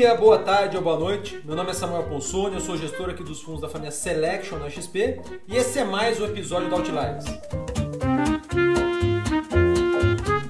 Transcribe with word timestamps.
dia, 0.00 0.14
boa 0.14 0.38
tarde 0.38 0.78
ou 0.78 0.82
boa 0.82 0.98
noite. 0.98 1.42
Meu 1.44 1.54
nome 1.54 1.72
é 1.72 1.74
Samuel 1.74 2.04
Ponsoni, 2.04 2.54
eu 2.54 2.60
sou 2.62 2.74
gestor 2.74 3.10
aqui 3.10 3.22
dos 3.22 3.42
fundos 3.42 3.60
da 3.60 3.68
família 3.68 3.90
Selection 3.90 4.56
na 4.56 4.70
XP 4.70 5.20
e 5.46 5.54
esse 5.54 5.78
é 5.78 5.84
mais 5.84 6.18
um 6.18 6.24
episódio 6.24 6.70
do 6.70 6.74
Outliers. 6.76 7.26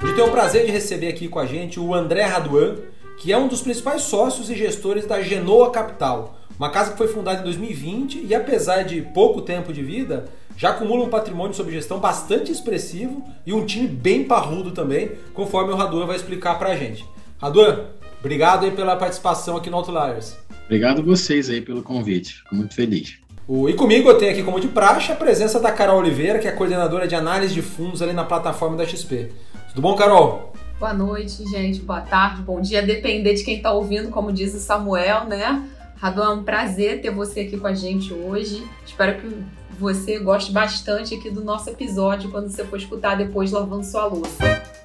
Eu 0.05 0.15
tenho 0.15 0.29
o 0.29 0.31
prazer 0.31 0.67
de 0.67 0.71
receber 0.71 1.09
aqui 1.09 1.27
com 1.27 1.41
a 1.41 1.47
gente 1.47 1.81
o 1.81 1.93
André 1.93 2.23
Raduan, 2.27 2.77
que 3.19 3.33
é 3.33 3.37
um 3.37 3.49
dos 3.49 3.61
principais 3.61 4.03
sócios 4.03 4.49
e 4.49 4.55
gestores 4.55 5.05
da 5.05 5.21
Genoa 5.21 5.73
Capital, 5.73 6.37
uma 6.57 6.71
casa 6.71 6.93
que 6.93 6.98
foi 6.98 7.09
fundada 7.09 7.41
em 7.41 7.43
2020 7.45 8.27
e 8.27 8.32
apesar 8.32 8.85
de 8.85 9.03
pouco 9.03 9.43
tempo 9.43 9.73
de 9.73 9.82
vida, 9.82 10.27
já 10.57 10.71
acumula 10.71 11.05
um 11.05 11.11
patrimônio 11.11 11.57
sob 11.57 11.73
gestão 11.73 11.98
bastante 11.98 12.53
expressivo 12.53 13.25
e 13.45 13.53
um 13.53 13.67
time 13.67 13.89
bem 13.89 14.23
parrudo 14.23 14.71
também, 14.71 15.11
conforme 15.35 15.73
o 15.73 15.77
Raduan 15.77 16.07
vai 16.07 16.15
explicar 16.15 16.57
pra 16.57 16.77
gente. 16.77 17.05
Raduan, 17.41 17.87
Obrigado 18.20 18.65
aí 18.65 18.70
pela 18.70 18.97
participação 18.97 19.56
aqui 19.56 19.69
no 19.69 19.79
Outliers. 19.79 20.37
Obrigado 20.66 21.01
a 21.01 21.05
vocês 21.05 21.51
aí 21.51 21.61
pelo 21.61 21.83
convite. 21.83 22.37
Fico 22.37 22.55
muito 22.55 22.74
feliz. 22.74 23.19
E 23.69 23.73
comigo 23.74 24.09
eu 24.09 24.16
tenho 24.16 24.30
aqui 24.30 24.42
como 24.45 24.61
de 24.61 24.69
praxe 24.69 25.11
a 25.11 25.16
presença 25.16 25.59
da 25.59 25.73
Carol 25.73 25.98
Oliveira, 25.98 26.38
que 26.38 26.47
é 26.47 26.52
coordenadora 26.52 27.09
de 27.09 27.16
análise 27.16 27.52
de 27.52 27.62
fundos 27.62 28.01
ali 28.01 28.12
na 28.12 28.25
plataforma 28.25 28.77
da 28.77 28.87
XP. 28.87 29.33
Tudo 29.70 29.83
bom, 29.83 29.97
Carol? 29.97 30.52
Boa 30.78 30.95
noite, 30.95 31.45
gente. 31.51 31.80
Boa 31.80 32.02
tarde, 32.02 32.42
bom 32.42 32.61
dia. 32.61 32.83
Depender 32.83 33.34
de 33.34 33.42
quem 33.42 33.56
está 33.56 33.73
ouvindo, 33.73 34.11
como 34.11 34.33
diz 34.33 34.55
o 34.55 34.59
Samuel, 34.59 35.25
né? 35.25 35.69
Radon, 35.97 36.23
é 36.23 36.28
um 36.28 36.45
prazer 36.45 37.00
ter 37.00 37.11
você 37.11 37.41
aqui 37.41 37.59
com 37.59 37.66
a 37.66 37.75
gente 37.75 38.14
hoje. 38.14 38.64
Espero 38.87 39.20
que 39.20 39.45
você 39.78 40.19
goste 40.19 40.52
bastante 40.52 41.14
aqui 41.14 41.30
do 41.30 41.42
nosso 41.42 41.69
episódio 41.69 42.30
quando 42.30 42.48
você 42.48 42.64
for 42.64 42.78
escutar 42.78 43.16
depois 43.16 43.50
lavando 43.50 43.84
sua 43.84 44.06
louça. 44.06 44.80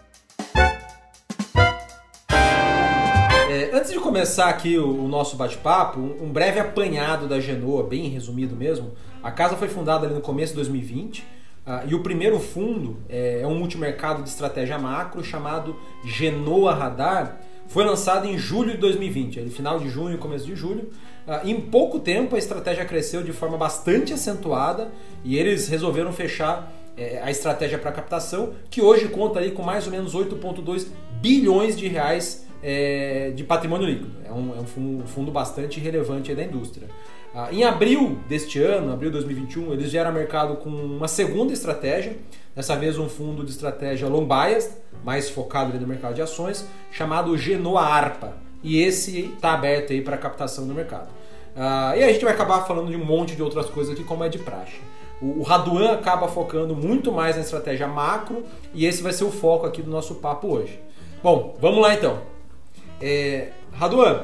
Antes 3.75 3.91
de 3.91 3.99
começar 3.99 4.47
aqui 4.47 4.77
o, 4.77 5.03
o 5.03 5.07
nosso 5.09 5.35
bate-papo, 5.35 5.99
um, 5.99 6.27
um, 6.27 6.29
breve 6.31 6.61
apanhado 6.61 7.27
da 7.27 7.41
Genoa, 7.41 7.83
bem 7.83 8.07
resumido 8.07 8.55
mesmo. 8.55 8.93
A 9.21 9.29
casa 9.31 9.57
foi 9.57 9.67
fundada 9.67 10.05
ali 10.05 10.15
no 10.15 10.21
começo 10.21 10.53
de 10.53 10.55
2020 10.59 11.19
uh, 11.19 11.23
ah, 11.65 11.83
e 11.85 11.93
o 11.93 12.01
primeiro 12.01 12.39
fundo 12.39 12.95
é, 13.09 13.41
é 13.41 13.47
um 13.47 13.55
multimercado 13.55 14.23
de 14.23 14.29
estratégia 14.29 14.79
macro 14.79 15.21
chamado 15.25 15.75
Genoa 16.05 16.73
Radar. 16.73 17.37
Foi 17.67 17.83
lançado 17.83 18.25
em 18.25 18.37
julho 18.37 18.71
de 18.71 18.77
2020, 18.77 19.41
ali 19.41 19.49
final 19.49 19.77
de 19.77 19.89
junho, 19.89 20.17
começo 20.19 20.45
de 20.45 20.55
julho. 20.55 20.89
Uh, 21.27 21.45
em 21.45 21.59
pouco 21.59 21.99
tempo 21.99 22.37
a 22.37 22.39
estratégia 22.39 22.85
cresceu 22.85 23.23
de 23.23 23.33
forma 23.33 23.57
bastante 23.57 24.13
acentuada 24.13 24.89
e 25.21 25.37
eles 25.37 25.67
resolveram 25.67 26.13
fechar 26.13 26.71
é, 26.95 27.19
a 27.21 27.29
estratégia 27.29 27.77
para 27.77 27.91
captação, 27.91 28.53
que 28.69 28.81
hoje 28.81 29.09
conta 29.09 29.41
aí 29.41 29.51
com 29.51 29.63
mais 29.63 29.85
ou 29.85 29.91
menos 29.91 30.15
8,2 30.15 30.87
bilhões 31.19 31.77
de 31.77 31.89
reais 31.89 32.45
é, 32.67 33.31
de 33.35 33.43
patrimônio 33.43 33.85
líquido. 33.85 34.11
É 34.27 34.33
um, 34.33 34.55
é 34.57 34.59
um 34.59 35.05
fundo, 35.05 35.31
bastante 35.31 35.79
relevante 35.79 36.33
da 36.33 36.43
indústria. 36.43 36.87
Ah, 37.33 37.49
em 37.51 37.63
abril 37.63 38.17
deste 38.27 38.59
ano, 38.59 38.91
abril 38.91 39.11
de 39.11 39.17
2021, 39.17 39.71
eles 39.73 39.91
vieram 39.91 40.09
ao 40.09 40.15
mercado 40.15 40.55
com 40.55 40.69
uma 40.69 41.07
segunda 41.07 41.53
estratégia, 41.53 42.17
dessa 42.55 42.75
vez 42.75 42.97
um 42.97 43.07
fundo 43.07 43.43
de 43.43 43.51
estratégia 43.51 44.07
long 44.07 44.25
biased, 44.27 44.71
mais 45.03 45.29
focado 45.29 45.77
no 45.79 45.87
mercado 45.87 46.15
de 46.15 46.23
ações, 46.23 46.65
chamado 46.91 47.37
Genoa 47.37 47.83
Arpa. 47.83 48.33
E 48.63 48.81
esse 48.81 49.31
está 49.35 49.53
aberto 49.53 49.93
aí 49.93 50.01
para 50.01 50.17
captação 50.17 50.65
no 50.65 50.73
mercado. 50.73 51.09
Ah, 51.55 51.93
e 51.95 52.03
a 52.03 52.11
gente 52.11 52.25
vai 52.25 52.33
acabar 52.33 52.65
falando 52.65 52.89
de 52.89 52.97
um 52.97 53.05
monte 53.05 53.35
de 53.35 53.43
outras 53.43 53.67
coisas 53.67 53.93
aqui, 53.93 54.03
como 54.03 54.23
é 54.23 54.29
de 54.29 54.39
praxe. 54.39 54.77
O 55.21 55.43
Raduan 55.43 55.91
acaba 55.91 56.27
focando 56.27 56.75
muito 56.75 57.11
mais 57.11 57.35
na 57.35 57.43
estratégia 57.43 57.87
macro 57.87 58.43
e 58.73 58.87
esse 58.87 59.03
vai 59.03 59.13
ser 59.13 59.23
o 59.23 59.31
foco 59.31 59.67
aqui 59.67 59.83
do 59.83 59.91
nosso 59.91 60.15
papo 60.15 60.47
hoje. 60.47 60.79
Bom, 61.21 61.55
vamos 61.61 61.81
lá 61.81 61.93
então. 61.93 62.34
É, 63.01 63.49
Raduan, 63.73 64.23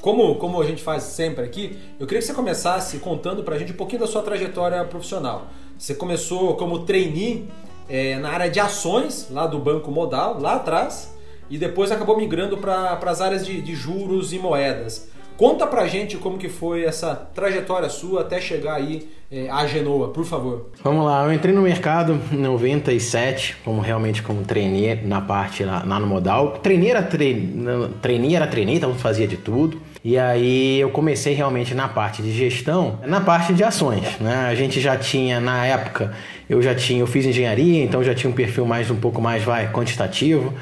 como, 0.00 0.36
como 0.36 0.60
a 0.60 0.64
gente 0.64 0.82
faz 0.82 1.02
sempre 1.04 1.44
aqui, 1.44 1.78
eu 1.98 2.06
queria 2.06 2.20
que 2.20 2.26
você 2.26 2.34
começasse 2.34 2.98
contando 2.98 3.42
para 3.42 3.56
a 3.56 3.58
gente 3.58 3.72
um 3.72 3.76
pouquinho 3.76 4.00
da 4.00 4.06
sua 4.06 4.22
trajetória 4.22 4.84
profissional. 4.84 5.48
Você 5.76 5.94
começou 5.94 6.56
como 6.56 6.80
trainee 6.80 7.48
é, 7.88 8.16
na 8.18 8.30
área 8.30 8.50
de 8.50 8.60
ações, 8.60 9.28
lá 9.30 9.46
do 9.46 9.58
Banco 9.58 9.90
Modal, 9.90 10.40
lá 10.40 10.54
atrás, 10.54 11.16
e 11.50 11.56
depois 11.56 11.90
acabou 11.90 12.16
migrando 12.16 12.58
para 12.58 12.98
as 13.06 13.20
áreas 13.20 13.44
de, 13.44 13.60
de 13.60 13.74
juros 13.74 14.32
e 14.32 14.38
moedas. 14.38 15.08
Conta 15.38 15.68
pra 15.68 15.86
gente 15.86 16.16
como 16.16 16.36
que 16.36 16.48
foi 16.48 16.84
essa 16.84 17.14
trajetória 17.14 17.88
sua 17.88 18.22
até 18.22 18.40
chegar 18.40 18.74
aí 18.74 19.08
é, 19.30 19.48
à 19.48 19.64
Genoa, 19.68 20.08
por 20.08 20.24
favor. 20.24 20.66
Vamos 20.82 21.06
lá, 21.06 21.24
eu 21.24 21.32
entrei 21.32 21.54
no 21.54 21.62
mercado 21.62 22.20
em 22.32 22.38
97, 22.38 23.56
como 23.64 23.80
realmente 23.80 24.20
como 24.20 24.42
trainee 24.42 24.96
na 25.04 25.20
parte 25.20 25.62
lá, 25.62 25.84
lá 25.86 26.00
no 26.00 26.08
modal. 26.08 26.58
Trainee 26.60 26.90
era 26.90 27.04
trainee, 27.04 28.34
era 28.34 28.48
trainee, 28.48 28.78
então 28.78 28.92
fazia 28.96 29.28
de 29.28 29.36
tudo. 29.36 29.80
E 30.02 30.18
aí 30.18 30.80
eu 30.80 30.90
comecei 30.90 31.34
realmente 31.34 31.72
na 31.72 31.86
parte 31.86 32.20
de 32.20 32.32
gestão, 32.32 32.98
na 33.06 33.20
parte 33.20 33.54
de 33.54 33.62
ações, 33.62 34.18
né? 34.18 34.48
A 34.50 34.56
gente 34.56 34.80
já 34.80 34.96
tinha 34.96 35.38
na 35.38 35.64
época, 35.64 36.12
eu 36.50 36.60
já 36.60 36.74
tinha, 36.74 36.98
eu 36.98 37.06
fiz 37.06 37.24
engenharia, 37.24 37.84
então 37.84 38.02
já 38.02 38.12
tinha 38.12 38.28
um 38.28 38.34
perfil 38.34 38.66
mais 38.66 38.90
um 38.90 38.96
pouco 38.96 39.22
mais 39.22 39.44
vai 39.44 39.70
quantitativo. 39.70 40.52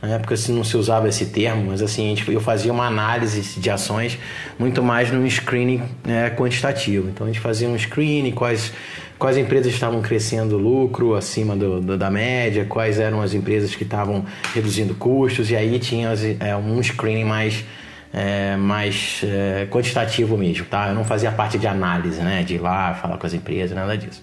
Na 0.00 0.08
época 0.08 0.34
assim, 0.34 0.54
não 0.54 0.62
se 0.62 0.76
usava 0.76 1.08
esse 1.08 1.26
termo, 1.26 1.66
mas 1.68 1.80
assim, 1.80 2.14
eu 2.28 2.40
fazia 2.40 2.72
uma 2.72 2.86
análise 2.86 3.58
de 3.58 3.70
ações 3.70 4.18
muito 4.58 4.82
mais 4.82 5.10
num 5.10 5.28
screening 5.28 5.82
né, 6.04 6.30
quantitativo. 6.30 7.08
Então 7.08 7.26
a 7.26 7.30
gente 7.30 7.40
fazia 7.40 7.66
um 7.68 7.76
screening, 7.78 8.32
quais, 8.32 8.72
quais 9.18 9.38
empresas 9.38 9.72
estavam 9.72 10.02
crescendo 10.02 10.58
lucro 10.58 11.14
acima 11.14 11.56
do, 11.56 11.80
do, 11.80 11.96
da 11.96 12.10
média, 12.10 12.66
quais 12.66 13.00
eram 13.00 13.22
as 13.22 13.32
empresas 13.32 13.74
que 13.74 13.84
estavam 13.84 14.24
reduzindo 14.54 14.94
custos, 14.94 15.50
e 15.50 15.56
aí 15.56 15.78
tinha 15.78 16.12
é, 16.40 16.54
um 16.54 16.82
screening 16.82 17.24
mais, 17.24 17.64
é, 18.12 18.54
mais 18.54 19.22
é, 19.24 19.66
quantitativo 19.70 20.36
mesmo, 20.36 20.66
tá? 20.66 20.88
Eu 20.88 20.94
não 20.94 21.04
fazia 21.04 21.32
parte 21.32 21.56
de 21.56 21.66
análise, 21.66 22.20
né? 22.20 22.42
De 22.42 22.56
ir 22.56 22.58
lá 22.58 22.92
falar 22.94 23.16
com 23.16 23.26
as 23.26 23.32
empresas, 23.32 23.74
nada 23.74 23.96
disso. 23.96 24.22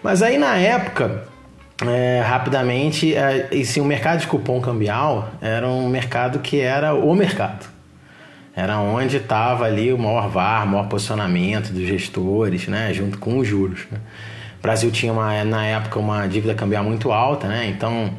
Mas 0.00 0.22
aí 0.22 0.38
na 0.38 0.56
época 0.56 1.31
é, 1.88 2.20
rapidamente, 2.20 3.14
é, 3.14 3.48
e 3.50 3.64
sim, 3.64 3.80
o 3.80 3.84
mercado 3.84 4.20
de 4.20 4.26
cupom 4.26 4.60
cambial 4.60 5.30
era 5.40 5.68
um 5.68 5.88
mercado 5.88 6.38
que 6.38 6.60
era 6.60 6.94
o 6.94 7.14
mercado. 7.14 7.66
Era 8.54 8.78
onde 8.78 9.16
estava 9.16 9.64
ali 9.64 9.92
o 9.92 9.98
maior 9.98 10.28
VAR, 10.28 10.64
o 10.64 10.68
maior 10.68 10.88
posicionamento 10.88 11.72
dos 11.72 11.86
gestores, 11.86 12.68
né, 12.68 12.92
junto 12.92 13.18
com 13.18 13.38
os 13.38 13.48
juros. 13.48 13.86
Né? 13.90 13.98
O 14.58 14.62
Brasil 14.62 14.90
tinha, 14.90 15.12
uma, 15.12 15.42
na 15.44 15.64
época, 15.64 15.98
uma 15.98 16.26
dívida 16.26 16.54
cambial 16.54 16.84
muito 16.84 17.10
alta, 17.10 17.48
né, 17.48 17.66
então 17.66 18.12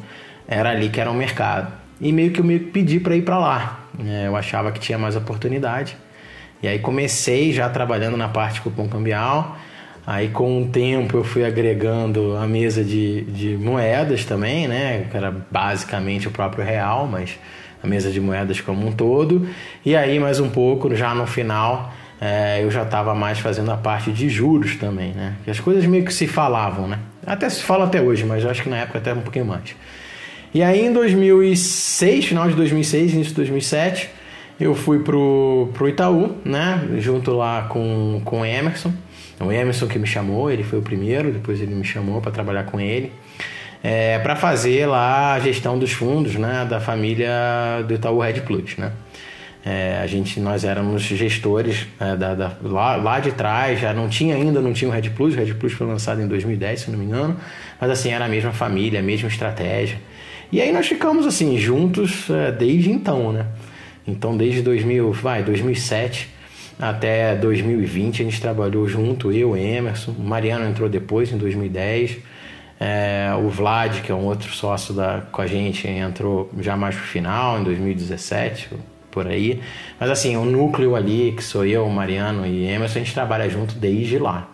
era 0.48 0.70
ali 0.70 0.88
que 0.88 1.00
era 1.00 1.10
o 1.10 1.14
mercado. 1.14 1.72
E 2.00 2.12
meio 2.12 2.32
que 2.32 2.40
eu 2.40 2.44
meio 2.44 2.60
que 2.60 2.66
pedi 2.66 2.98
para 2.98 3.14
ir 3.14 3.22
para 3.22 3.38
lá. 3.38 3.80
É, 4.04 4.26
eu 4.26 4.36
achava 4.36 4.72
que 4.72 4.80
tinha 4.80 4.98
mais 4.98 5.14
oportunidade. 5.14 5.96
E 6.60 6.66
aí 6.66 6.78
comecei 6.78 7.52
já 7.52 7.68
trabalhando 7.68 8.16
na 8.16 8.28
parte 8.28 8.54
de 8.54 8.62
cupom 8.62 8.88
cambial 8.88 9.56
Aí 10.06 10.28
com 10.28 10.62
o 10.62 10.66
tempo 10.66 11.16
eu 11.16 11.24
fui 11.24 11.44
agregando 11.44 12.36
a 12.36 12.46
mesa 12.46 12.84
de, 12.84 13.22
de 13.22 13.56
moedas 13.56 14.24
também, 14.24 14.68
né? 14.68 15.06
Que 15.10 15.16
era 15.16 15.34
basicamente 15.50 16.28
o 16.28 16.30
próprio 16.30 16.64
real, 16.64 17.06
mas 17.06 17.38
a 17.82 17.86
mesa 17.86 18.10
de 18.10 18.20
moedas 18.20 18.60
como 18.60 18.86
um 18.86 18.92
todo. 18.92 19.48
E 19.84 19.96
aí 19.96 20.18
mais 20.18 20.40
um 20.40 20.50
pouco, 20.50 20.94
já 20.94 21.14
no 21.14 21.26
final, 21.26 21.92
é, 22.20 22.62
eu 22.62 22.70
já 22.70 22.82
estava 22.82 23.14
mais 23.14 23.38
fazendo 23.38 23.70
a 23.70 23.76
parte 23.76 24.12
de 24.12 24.28
juros 24.28 24.76
também, 24.76 25.12
né? 25.12 25.36
Que 25.44 25.50
as 25.50 25.58
coisas 25.58 25.86
meio 25.86 26.04
que 26.04 26.12
se 26.12 26.26
falavam, 26.26 26.86
né? 26.86 26.98
Até 27.26 27.48
se 27.48 27.62
fala 27.62 27.86
até 27.86 28.02
hoje, 28.02 28.24
mas 28.24 28.44
eu 28.44 28.50
acho 28.50 28.62
que 28.62 28.68
na 28.68 28.78
época 28.78 28.98
até 28.98 29.12
um 29.14 29.20
pouquinho 29.20 29.46
mais. 29.46 29.74
E 30.52 30.62
aí 30.62 30.84
em 30.86 30.92
2006, 30.92 32.26
final 32.26 32.48
de 32.48 32.54
2006, 32.54 33.14
início 33.14 33.30
de 33.30 33.36
2007, 33.36 34.10
eu 34.60 34.74
fui 34.74 35.00
pro, 35.00 35.70
pro 35.74 35.88
Itaú, 35.88 36.36
né? 36.44 36.88
Junto 36.98 37.32
lá 37.32 37.62
com, 37.62 38.20
com 38.24 38.42
o 38.42 38.44
Emerson. 38.44 38.92
O 39.40 39.50
Emerson 39.50 39.86
que 39.86 39.98
me 39.98 40.06
chamou, 40.06 40.50
ele 40.50 40.62
foi 40.62 40.78
o 40.78 40.82
primeiro, 40.82 41.32
depois 41.32 41.60
ele 41.60 41.74
me 41.74 41.84
chamou 41.84 42.20
para 42.20 42.30
trabalhar 42.30 42.64
com 42.64 42.80
ele. 42.80 43.12
É, 43.82 44.18
para 44.20 44.34
fazer 44.34 44.86
lá 44.86 45.34
a 45.34 45.40
gestão 45.40 45.78
dos 45.78 45.92
fundos 45.92 46.36
né, 46.36 46.66
da 46.68 46.80
família 46.80 47.82
do 47.86 47.92
Itaú 47.92 48.20
Red 48.20 48.40
Plus. 48.40 48.76
Né? 48.78 48.90
É, 49.64 49.98
a 50.02 50.06
gente, 50.06 50.38
nós 50.40 50.64
éramos 50.64 51.02
gestores 51.02 51.86
é, 51.98 52.16
da, 52.16 52.34
da, 52.34 52.52
lá, 52.62 52.96
lá 52.96 53.18
de 53.18 53.32
trás, 53.32 53.80
já 53.80 53.92
não 53.94 54.08
tinha 54.08 54.34
ainda, 54.34 54.60
não 54.60 54.72
tinha 54.74 54.90
o 54.90 54.92
Red 54.92 55.10
Plus, 55.10 55.34
o 55.34 55.38
Red 55.38 55.54
Plus 55.54 55.72
foi 55.72 55.86
lançado 55.86 56.20
em 56.20 56.28
2010, 56.28 56.80
se 56.80 56.90
não 56.90 56.98
me 56.98 57.06
engano, 57.06 57.36
mas 57.80 57.90
assim, 57.90 58.10
era 58.10 58.26
a 58.26 58.28
mesma 58.28 58.52
família, 58.52 59.00
a 59.00 59.02
mesma 59.02 59.28
estratégia. 59.28 59.98
E 60.52 60.60
aí 60.60 60.70
nós 60.70 60.86
ficamos 60.86 61.26
assim, 61.26 61.56
juntos 61.58 62.28
é, 62.28 62.52
desde 62.52 62.90
então, 62.90 63.32
né? 63.32 63.46
Então 64.06 64.36
desde 64.36 64.60
2000, 64.60 65.12
vai, 65.12 65.42
2007, 65.42 66.28
até 66.78 67.34
2020 67.36 68.22
a 68.22 68.24
gente 68.24 68.40
trabalhou 68.40 68.88
junto, 68.88 69.30
eu, 69.30 69.56
Emerson, 69.56 70.12
o 70.12 70.22
Mariano 70.22 70.68
entrou 70.68 70.88
depois, 70.88 71.32
em 71.32 71.38
2010. 71.38 72.18
É, 72.80 73.30
o 73.38 73.48
Vlad, 73.48 74.00
que 74.00 74.10
é 74.10 74.14
um 74.14 74.24
outro 74.24 74.52
sócio 74.52 74.92
da, 74.92 75.22
com 75.30 75.40
a 75.40 75.46
gente, 75.46 75.86
entrou 75.86 76.50
já 76.58 76.76
mais 76.76 76.94
pro 76.94 77.04
final, 77.04 77.60
em 77.60 77.64
2017, 77.64 78.70
por 79.10 79.28
aí. 79.28 79.60
Mas 79.98 80.10
assim, 80.10 80.36
o 80.36 80.44
núcleo 80.44 80.96
ali, 80.96 81.32
que 81.36 81.42
sou 81.42 81.64
eu, 81.64 81.88
Mariano 81.88 82.44
e 82.44 82.66
Emerson, 82.66 82.98
a 82.98 83.02
gente 83.02 83.14
trabalha 83.14 83.48
junto 83.48 83.76
desde 83.76 84.18
lá. 84.18 84.50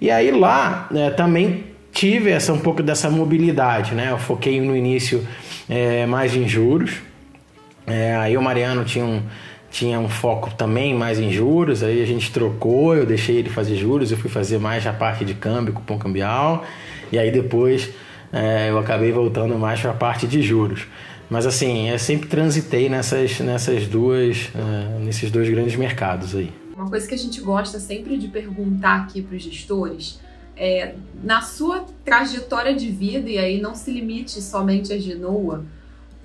E 0.00 0.10
aí 0.10 0.30
lá 0.30 0.88
é, 0.94 1.10
também 1.10 1.64
tive 1.92 2.30
essa, 2.30 2.52
um 2.52 2.58
pouco 2.58 2.82
dessa 2.82 3.10
mobilidade, 3.10 3.94
né? 3.94 4.10
Eu 4.10 4.18
foquei 4.18 4.60
no 4.60 4.74
início 4.74 5.26
é, 5.68 6.06
mais 6.06 6.34
em 6.34 6.48
juros. 6.48 6.96
É, 7.86 8.16
aí 8.16 8.36
o 8.36 8.42
Mariano 8.42 8.84
tinha 8.84 9.04
um 9.04 9.22
tinha 9.70 9.98
um 10.00 10.08
foco 10.08 10.52
também 10.54 10.94
mais 10.94 11.18
em 11.18 11.30
juros, 11.30 11.82
aí 11.82 12.02
a 12.02 12.06
gente 12.06 12.32
trocou, 12.32 12.96
eu 12.96 13.04
deixei 13.04 13.36
ele 13.36 13.50
fazer 13.50 13.76
juros, 13.76 14.10
eu 14.10 14.16
fui 14.16 14.30
fazer 14.30 14.58
mais 14.58 14.86
a 14.86 14.92
parte 14.92 15.24
de 15.24 15.34
câmbio, 15.34 15.74
cupom 15.74 15.98
cambial, 15.98 16.64
e 17.12 17.18
aí 17.18 17.30
depois 17.30 17.90
é, 18.32 18.70
eu 18.70 18.78
acabei 18.78 19.12
voltando 19.12 19.58
mais 19.58 19.80
para 19.80 19.90
a 19.90 19.94
parte 19.94 20.26
de 20.26 20.42
juros. 20.42 20.86
Mas 21.30 21.44
assim, 21.44 21.90
eu 21.90 21.98
sempre 21.98 22.28
transitei 22.28 22.88
nessas, 22.88 23.38
nessas 23.40 23.86
duas, 23.86 24.46
uh, 24.54 24.98
nesses 25.00 25.30
dois 25.30 25.48
grandes 25.48 25.76
mercados 25.76 26.34
aí. 26.34 26.50
Uma 26.74 26.88
coisa 26.88 27.06
que 27.06 27.14
a 27.14 27.18
gente 27.18 27.40
gosta 27.40 27.78
sempre 27.78 28.16
de 28.16 28.28
perguntar 28.28 29.02
aqui 29.02 29.20
para 29.20 29.36
os 29.36 29.42
gestores 29.42 30.20
é, 30.58 30.94
na 31.22 31.40
sua 31.40 31.84
trajetória 32.04 32.74
de 32.74 32.90
vida, 32.90 33.30
e 33.30 33.38
aí 33.38 33.60
não 33.60 33.74
se 33.74 33.92
limite 33.92 34.42
somente 34.42 34.92
a 34.92 34.98
Genoa, 34.98 35.64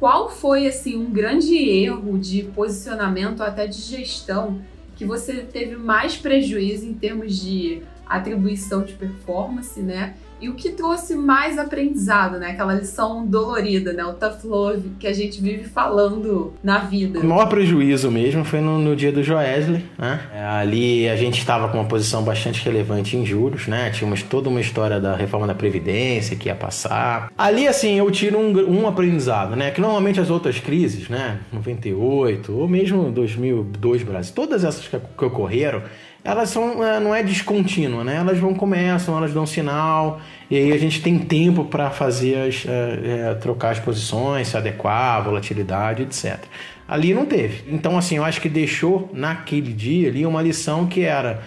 qual 0.04 0.30
foi 0.30 0.68
assim 0.68 0.98
um 0.98 1.10
grande 1.10 1.56
erro 1.56 2.20
de 2.20 2.44
posicionamento 2.44 3.42
até 3.42 3.66
de 3.66 3.80
gestão 3.80 4.60
que 4.98 5.06
você 5.06 5.36
teve 5.36 5.78
mais 5.78 6.18
prejuízo 6.18 6.86
em 6.86 6.94
termos 6.94 7.40
de 7.40 7.82
atribuição 8.06 8.84
de 8.84 8.92
performance, 8.92 9.80
né? 9.80 10.18
E 10.44 10.50
o 10.50 10.56
que 10.56 10.72
trouxe 10.72 11.16
mais 11.16 11.58
aprendizado, 11.58 12.38
né? 12.38 12.52
Aquela 12.52 12.74
lição 12.74 13.26
dolorida, 13.26 13.94
né? 13.94 14.04
O 14.04 14.12
tough 14.12 14.44
love 14.44 14.90
que 15.00 15.08
a 15.08 15.14
gente 15.14 15.42
vive 15.42 15.64
falando 15.64 16.54
na 16.62 16.80
vida. 16.80 17.22
O 17.22 17.26
maior 17.26 17.48
prejuízo 17.48 18.12
mesmo 18.12 18.44
foi 18.44 18.60
no, 18.60 18.78
no 18.78 18.94
dia 18.94 19.10
do 19.10 19.24
Joesley, 19.24 19.86
né? 19.98 20.20
É, 20.36 20.44
ali 20.44 21.08
a 21.08 21.16
gente 21.16 21.40
estava 21.40 21.70
com 21.70 21.78
uma 21.78 21.88
posição 21.88 22.24
bastante 22.24 22.62
relevante 22.66 23.16
em 23.16 23.26
juros, 23.26 23.68
né? 23.68 23.90
Tínhamos 23.92 24.22
toda 24.22 24.50
uma 24.50 24.60
história 24.60 25.00
da 25.00 25.16
reforma 25.16 25.48
da 25.48 25.56
Previdência 25.56 26.36
que 26.36 26.50
ia 26.50 26.56
passar. 26.56 27.32
Ali, 27.38 27.66
assim, 27.66 27.98
eu 27.98 28.12
tiro 28.12 28.38
um, 28.38 28.82
um 28.82 28.86
aprendizado, 28.86 29.56
né? 29.56 29.72
Que 29.72 29.80
normalmente 29.80 30.20
as 30.20 30.30
outras 30.30 30.60
crises, 30.60 31.08
né? 31.08 31.40
98 31.54 32.52
ou 32.52 32.68
mesmo 32.68 33.10
2002 33.12 34.04
Brasil, 34.04 34.34
todas 34.36 34.66
essas 34.66 34.86
que, 34.90 35.00
que 35.00 35.26
ocorreram, 35.26 35.84
elas 36.24 36.50
são, 36.50 36.84
é, 36.84 37.00
não 37.00 37.14
é 37.14 37.22
descontínua, 37.22 38.04
né? 38.04 38.16
Elas 38.16 38.40
vão 38.40 38.54
começam, 38.54 39.18
elas 39.18 39.34
dão 39.34 39.46
sinal 39.46 40.22
e 40.50 40.56
aí 40.56 40.72
a 40.72 40.78
gente 40.78 41.02
tem 41.02 41.20
tempo 41.20 41.66
para 41.66 41.90
fazer 41.90 42.48
as, 42.48 42.66
é, 42.66 43.32
é, 43.32 43.34
trocar 43.36 43.72
as 43.72 43.80
posições, 43.80 44.48
se 44.48 44.56
adequar, 44.56 45.24
volatilidade, 45.24 46.04
etc. 46.04 46.40
Ali 46.88 47.14
não 47.14 47.26
teve. 47.26 47.64
Então 47.74 47.98
assim, 47.98 48.18
eu 48.18 48.24
acho 48.24 48.40
que 48.40 48.48
deixou 48.48 49.10
naquele 49.14 49.74
dia 49.74 50.08
ali 50.08 50.26
uma 50.26 50.42
lição 50.42 50.88
que 50.88 51.02
era 51.02 51.42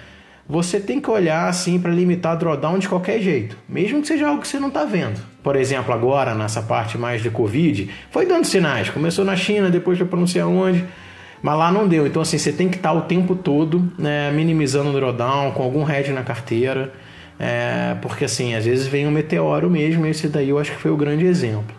você 0.49 0.79
tem 0.79 1.01
que 1.01 1.11
olhar 1.11 1.49
assim 1.49 1.81
para 1.81 1.91
limitar 1.91 2.37
drawdown 2.37 2.79
de 2.79 2.89
qualquer 2.89 3.21
jeito, 3.21 3.57
mesmo 3.69 4.01
que 4.01 4.07
seja 4.07 4.29
algo 4.29 4.43
que 4.43 4.47
você 4.47 4.61
não 4.61 4.69
está 4.69 4.85
vendo. 4.85 5.21
Por 5.43 5.57
exemplo, 5.57 5.93
agora 5.93 6.35
nessa 6.35 6.63
parte 6.63 6.97
mais 6.97 7.21
de 7.21 7.31
Covid, 7.31 7.91
foi 8.11 8.27
dando 8.27 8.45
sinais. 8.45 8.89
Começou 8.89 9.25
na 9.25 9.35
China, 9.35 9.71
depois 9.71 9.99
foi 9.99 10.07
para 10.07 10.19
não 10.19 10.27
sei 10.27 10.43
aonde 10.43 10.85
mas 11.43 11.59
lá 11.59 11.71
não 11.71 11.87
deu. 11.87 12.07
Então, 12.07 12.23
assim, 12.23 12.39
você 12.39 12.53
tem 12.53 12.69
que 12.69 12.77
estar 12.77 12.93
o 12.93 13.03
tempo 13.03 13.35
todo 13.35 13.91
né, 13.99 14.31
minimizando 14.33 14.91
o 14.91 14.93
drawdown, 14.93 15.53
com 15.53 15.63
algum 15.63 15.89
hedge 15.89 16.13
na 16.13 16.23
carteira. 16.23 16.93
É, 17.39 17.97
porque, 18.01 18.25
assim, 18.25 18.55
às 18.55 18.65
vezes 18.65 18.87
vem 18.87 19.07
um 19.07 19.11
meteoro 19.11 19.69
mesmo, 19.69 20.07
e 20.07 20.11
esse 20.11 20.29
daí 20.29 20.49
eu 20.49 20.59
acho 20.59 20.73
que 20.73 20.79
foi 20.79 20.91
o 20.91 20.97
grande 20.97 21.27
exemplo. 21.27 21.75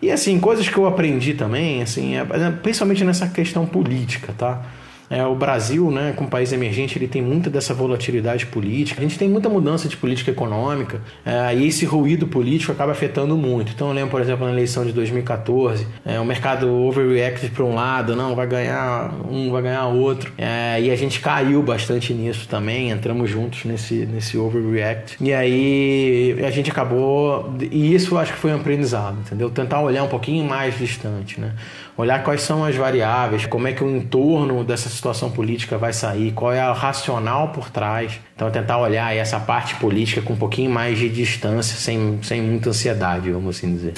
E, 0.00 0.10
assim, 0.10 0.38
coisas 0.38 0.68
que 0.68 0.76
eu 0.76 0.86
aprendi 0.86 1.34
também, 1.34 1.82
assim, 1.82 2.16
é, 2.16 2.24
principalmente 2.62 3.04
nessa 3.04 3.26
questão 3.28 3.66
política, 3.66 4.34
tá? 4.36 4.62
É, 5.08 5.24
o 5.24 5.34
Brasil, 5.34 5.90
né, 5.90 6.12
como 6.16 6.28
país 6.28 6.52
emergente, 6.52 6.98
ele 6.98 7.08
tem 7.08 7.22
muita 7.22 7.48
dessa 7.48 7.72
volatilidade 7.72 8.46
política. 8.46 9.00
A 9.00 9.02
gente 9.02 9.18
tem 9.18 9.28
muita 9.28 9.48
mudança 9.48 9.88
de 9.88 9.96
política 9.96 10.30
econômica 10.30 11.00
é, 11.24 11.54
e 11.54 11.66
esse 11.66 11.84
ruído 11.84 12.26
político 12.26 12.72
acaba 12.72 12.92
afetando 12.92 13.36
muito. 13.36 13.72
Então, 13.72 13.88
eu 13.88 13.94
lembro, 13.94 14.10
por 14.10 14.20
exemplo, 14.20 14.46
na 14.46 14.52
eleição 14.52 14.84
de 14.84 14.92
2014, 14.92 15.86
é, 16.04 16.18
o 16.18 16.24
mercado 16.24 16.72
overreacted 16.72 17.50
para 17.52 17.64
um 17.64 17.74
lado, 17.74 18.16
não, 18.16 18.34
vai 18.34 18.46
ganhar 18.46 19.14
um, 19.30 19.50
vai 19.50 19.62
ganhar 19.62 19.86
outro. 19.86 20.32
É, 20.36 20.80
e 20.80 20.90
a 20.90 20.96
gente 20.96 21.20
caiu 21.20 21.62
bastante 21.62 22.12
nisso 22.12 22.48
também, 22.48 22.90
entramos 22.90 23.30
juntos 23.30 23.64
nesse, 23.64 24.06
nesse 24.06 24.36
overreact. 24.36 25.16
E 25.20 25.32
aí 25.32 26.36
a 26.44 26.50
gente 26.50 26.70
acabou. 26.70 27.54
E 27.70 27.94
isso 27.94 28.14
eu 28.14 28.18
acho 28.18 28.32
que 28.32 28.38
foi 28.38 28.52
um 28.52 28.56
aprendizado, 28.56 29.18
entendeu? 29.20 29.50
Tentar 29.50 29.80
olhar 29.80 30.02
um 30.02 30.08
pouquinho 30.08 30.44
mais 30.44 30.78
distante, 30.78 31.40
né? 31.40 31.52
Olhar 31.96 32.22
quais 32.22 32.42
são 32.42 32.62
as 32.62 32.76
variáveis, 32.76 33.46
como 33.46 33.66
é 33.66 33.72
que 33.72 33.82
o 33.82 33.96
entorno 33.96 34.62
dessa 34.62 34.88
situação 34.88 35.30
política 35.30 35.78
vai 35.78 35.92
sair, 35.94 36.32
qual 36.32 36.52
é 36.52 36.68
o 36.68 36.74
racional 36.74 37.48
por 37.48 37.70
trás. 37.70 38.20
Então, 38.34 38.50
tentar 38.50 38.78
olhar 38.78 39.16
essa 39.16 39.40
parte 39.40 39.74
política 39.76 40.20
com 40.20 40.34
um 40.34 40.36
pouquinho 40.36 40.70
mais 40.70 40.98
de 40.98 41.08
distância, 41.08 41.76
sem, 41.76 42.22
sem 42.22 42.42
muita 42.42 42.68
ansiedade, 42.68 43.30
vamos 43.30 43.56
assim 43.56 43.74
dizer. 43.74 43.94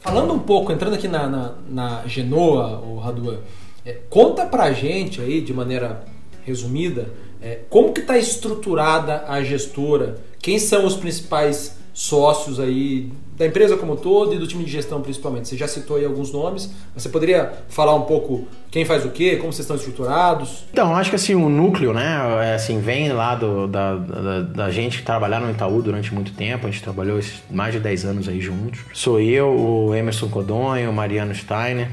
Falando 0.00 0.34
um 0.34 0.40
pouco, 0.40 0.70
entrando 0.72 0.94
aqui 0.94 1.08
na, 1.08 1.26
na, 1.26 1.54
na 1.70 2.02
Genoa, 2.06 2.80
o 2.80 2.98
Radua, 2.98 3.42
é, 3.86 3.96
conta 4.10 4.44
pra 4.44 4.72
gente 4.72 5.22
aí, 5.22 5.40
de 5.40 5.54
maneira 5.54 6.04
resumida, 6.44 7.08
é, 7.42 7.58
como 7.68 7.92
que 7.92 8.00
está 8.00 8.16
estruturada 8.16 9.24
a 9.26 9.42
gestora? 9.42 10.18
Quem 10.40 10.58
são 10.58 10.86
os 10.86 10.94
principais 10.94 11.76
sócios 11.92 12.58
aí 12.58 13.10
da 13.36 13.46
empresa 13.46 13.76
como 13.76 13.96
todo 13.96 14.34
e 14.34 14.38
do 14.38 14.46
time 14.46 14.64
de 14.64 14.70
gestão 14.70 15.00
principalmente? 15.00 15.48
Você 15.48 15.56
já 15.56 15.66
citou 15.66 15.96
aí 15.96 16.04
alguns 16.04 16.32
nomes, 16.32 16.72
mas 16.94 17.02
você 17.02 17.08
poderia 17.08 17.52
falar 17.68 17.94
um 17.94 18.02
pouco 18.02 18.46
quem 18.70 18.84
faz 18.84 19.04
o 19.04 19.10
quê, 19.10 19.36
como 19.36 19.52
vocês 19.52 19.64
estão 19.64 19.76
estruturados? 19.76 20.64
Então, 20.72 20.94
acho 20.94 21.10
que 21.10 21.16
assim, 21.16 21.34
o 21.34 21.48
núcleo, 21.48 21.92
né, 21.92 22.16
é, 22.42 22.54
assim, 22.54 22.80
vem 22.80 23.12
lá 23.12 23.34
do, 23.34 23.66
da, 23.66 23.96
da, 23.96 24.40
da, 24.40 24.70
gente 24.70 24.98
que 24.98 25.04
trabalhar 25.04 25.40
no 25.40 25.50
Itaú 25.50 25.82
durante 25.82 26.14
muito 26.14 26.32
tempo, 26.32 26.66
a 26.66 26.70
gente 26.70 26.82
trabalhou 26.82 27.18
mais 27.50 27.74
de 27.74 27.80
10 27.80 28.04
anos 28.04 28.28
aí 28.28 28.40
juntos. 28.40 28.80
Sou 28.94 29.20
eu, 29.20 29.48
o 29.48 29.94
Emerson 29.94 30.28
Codonho, 30.28 30.90
o 30.90 30.92
Mariano 30.92 31.34
Steiner, 31.34 31.90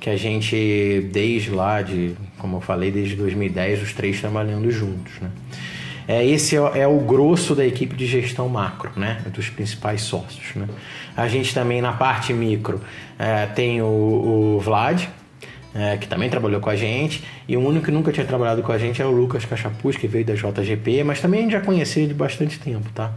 que 0.00 0.08
a 0.08 0.16
gente, 0.16 1.08
desde 1.12 1.50
lá, 1.50 1.82
de, 1.82 2.14
como 2.38 2.56
eu 2.56 2.60
falei, 2.60 2.90
desde 2.90 3.14
2010, 3.16 3.82
os 3.82 3.92
três 3.92 4.18
trabalhando 4.18 4.70
juntos. 4.70 5.12
Né? 5.20 5.30
É, 6.08 6.26
esse 6.26 6.56
é, 6.56 6.80
é, 6.80 6.86
o 6.86 6.98
grosso 7.00 7.54
da 7.54 7.64
equipe 7.64 7.94
de 7.94 8.06
gestão 8.06 8.48
macro, 8.48 8.90
né? 8.96 9.22
dos 9.32 9.50
principais 9.50 10.00
sócios. 10.00 10.54
Né? 10.56 10.66
A 11.14 11.28
gente 11.28 11.54
também, 11.54 11.82
na 11.82 11.92
parte 11.92 12.32
micro, 12.32 12.80
é, 13.18 13.44
tem 13.46 13.82
o, 13.82 14.56
o 14.56 14.60
Vlad, 14.60 15.04
é, 15.74 15.98
que 15.98 16.08
também 16.08 16.30
trabalhou 16.30 16.60
com 16.60 16.70
a 16.70 16.76
gente, 16.76 17.22
e 17.46 17.56
o 17.56 17.60
único 17.60 17.84
que 17.84 17.92
nunca 17.92 18.10
tinha 18.10 18.26
trabalhado 18.26 18.62
com 18.62 18.72
a 18.72 18.78
gente 18.78 19.02
é 19.02 19.04
o 19.04 19.10
Lucas 19.10 19.44
Cachapuz, 19.44 19.96
que 19.96 20.08
veio 20.08 20.24
da 20.24 20.34
JGP, 20.34 21.04
mas 21.04 21.20
também 21.20 21.40
a 21.40 21.42
gente 21.42 21.52
já 21.52 21.60
conhecia 21.60 22.06
de 22.06 22.14
bastante 22.14 22.58
tempo, 22.58 22.90
tá? 22.94 23.12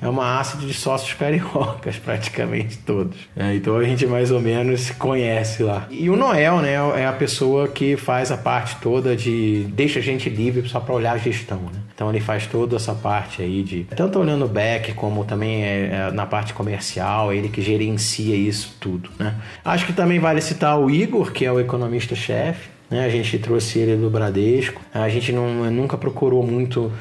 É 0.00 0.08
uma 0.08 0.38
ácida 0.38 0.66
de 0.66 0.74
sócios 0.74 1.14
cariocas, 1.14 1.96
praticamente 2.02 2.78
todos. 2.78 3.16
É, 3.36 3.54
então 3.54 3.76
a 3.76 3.84
gente 3.84 4.06
mais 4.06 4.30
ou 4.30 4.40
menos 4.40 4.90
conhece 4.90 5.62
lá. 5.62 5.86
E 5.90 6.10
o 6.10 6.16
Noel, 6.16 6.58
né, 6.58 6.74
é 7.00 7.06
a 7.06 7.12
pessoa 7.12 7.68
que 7.68 7.96
faz 7.96 8.30
a 8.30 8.36
parte 8.36 8.76
toda 8.76 9.16
de 9.16 9.66
deixa 9.70 9.98
a 9.98 10.02
gente 10.02 10.28
livre 10.28 10.68
só 10.68 10.80
para 10.80 10.94
olhar 10.94 11.12
a 11.12 11.18
gestão, 11.18 11.58
né? 11.58 11.80
Então 11.94 12.10
ele 12.10 12.20
faz 12.20 12.46
toda 12.46 12.76
essa 12.76 12.94
parte 12.94 13.40
aí 13.42 13.62
de 13.62 13.84
tanto 13.84 14.18
olhando 14.18 14.46
back 14.46 14.92
como 14.92 15.24
também 15.24 15.64
é, 15.64 15.86
é, 15.86 16.10
na 16.12 16.26
parte 16.26 16.52
comercial, 16.52 17.32
ele 17.32 17.48
que 17.48 17.62
gerencia 17.62 18.36
isso 18.36 18.76
tudo, 18.78 19.08
né? 19.18 19.34
Acho 19.64 19.86
que 19.86 19.92
também 19.92 20.18
vale 20.18 20.40
citar 20.40 20.78
o 20.78 20.90
Igor, 20.90 21.32
que 21.32 21.44
é 21.44 21.50
o 21.50 21.58
economista-chefe, 21.58 22.68
né? 22.90 23.04
A 23.04 23.08
gente 23.08 23.38
trouxe 23.38 23.78
ele 23.78 23.96
do 23.96 24.10
Bradesco. 24.10 24.80
A 24.92 25.08
gente 25.08 25.32
não, 25.32 25.70
nunca 25.70 25.96
procurou 25.96 26.42
muito 26.46 26.92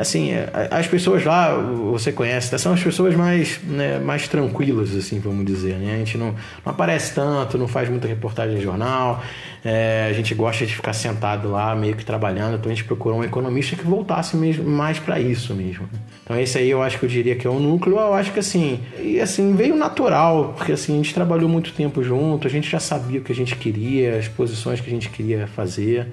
assim, 0.00 0.32
é, 0.32 0.48
as 0.70 0.86
pessoas 0.86 1.24
lá, 1.24 1.54
você 1.54 2.10
conhece, 2.10 2.56
são 2.58 2.72
as 2.72 2.82
pessoas 2.82 3.14
mais, 3.14 3.60
né, 3.62 3.98
mais 3.98 4.26
tranquilas, 4.26 4.94
assim, 4.96 5.18
vamos 5.20 5.44
dizer, 5.44 5.76
né? 5.76 5.94
A 5.94 5.98
gente 5.98 6.18
não, 6.18 6.34
não 6.64 6.72
aparece 6.72 7.14
tanto, 7.14 7.58
não 7.58 7.68
faz 7.68 7.88
muita 7.88 8.08
reportagem 8.08 8.56
em 8.56 8.60
jornal, 8.60 9.22
é, 9.64 10.06
a 10.10 10.12
gente 10.12 10.34
gosta 10.34 10.66
de 10.66 10.74
ficar 10.74 10.92
sentado 10.92 11.50
lá, 11.50 11.74
meio 11.74 11.94
que 11.96 12.04
trabalhando, 12.04 12.56
então 12.56 12.70
a 12.70 12.74
gente 12.74 12.84
procurou 12.84 13.18
um 13.18 13.24
economista 13.24 13.76
que 13.76 13.84
voltasse 13.84 14.36
mesmo, 14.36 14.68
mais 14.68 14.98
para 14.98 15.20
isso 15.20 15.54
mesmo. 15.54 15.88
Então 16.22 16.38
esse 16.38 16.58
aí 16.58 16.70
eu 16.70 16.82
acho 16.82 16.98
que 16.98 17.04
eu 17.04 17.08
diria 17.08 17.36
que 17.36 17.46
é 17.46 17.50
o 17.50 17.58
núcleo, 17.58 17.98
eu 17.98 18.14
acho 18.14 18.32
que 18.32 18.38
assim, 18.38 18.80
e 19.00 19.20
assim, 19.20 19.54
veio 19.54 19.76
natural, 19.76 20.54
porque 20.56 20.72
assim, 20.72 20.94
a 20.94 20.96
gente 20.96 21.14
trabalhou 21.14 21.48
muito 21.48 21.72
tempo 21.72 22.02
junto, 22.02 22.46
a 22.46 22.50
gente 22.50 22.70
já 22.70 22.80
sabia 22.80 23.20
o 23.20 23.22
que 23.22 23.32
a 23.32 23.34
gente 23.34 23.56
queria, 23.56 24.18
as 24.18 24.28
posições 24.28 24.80
que 24.80 24.88
a 24.88 24.92
gente 24.92 25.08
queria 25.08 25.46
fazer, 25.46 26.08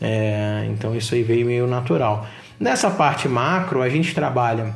é, 0.00 0.66
então 0.68 0.96
isso 0.96 1.14
aí 1.14 1.22
veio 1.22 1.46
meio 1.46 1.66
natural. 1.66 2.26
Nessa 2.58 2.90
parte 2.90 3.28
macro, 3.28 3.82
a 3.82 3.88
gente 3.88 4.14
trabalha 4.14 4.74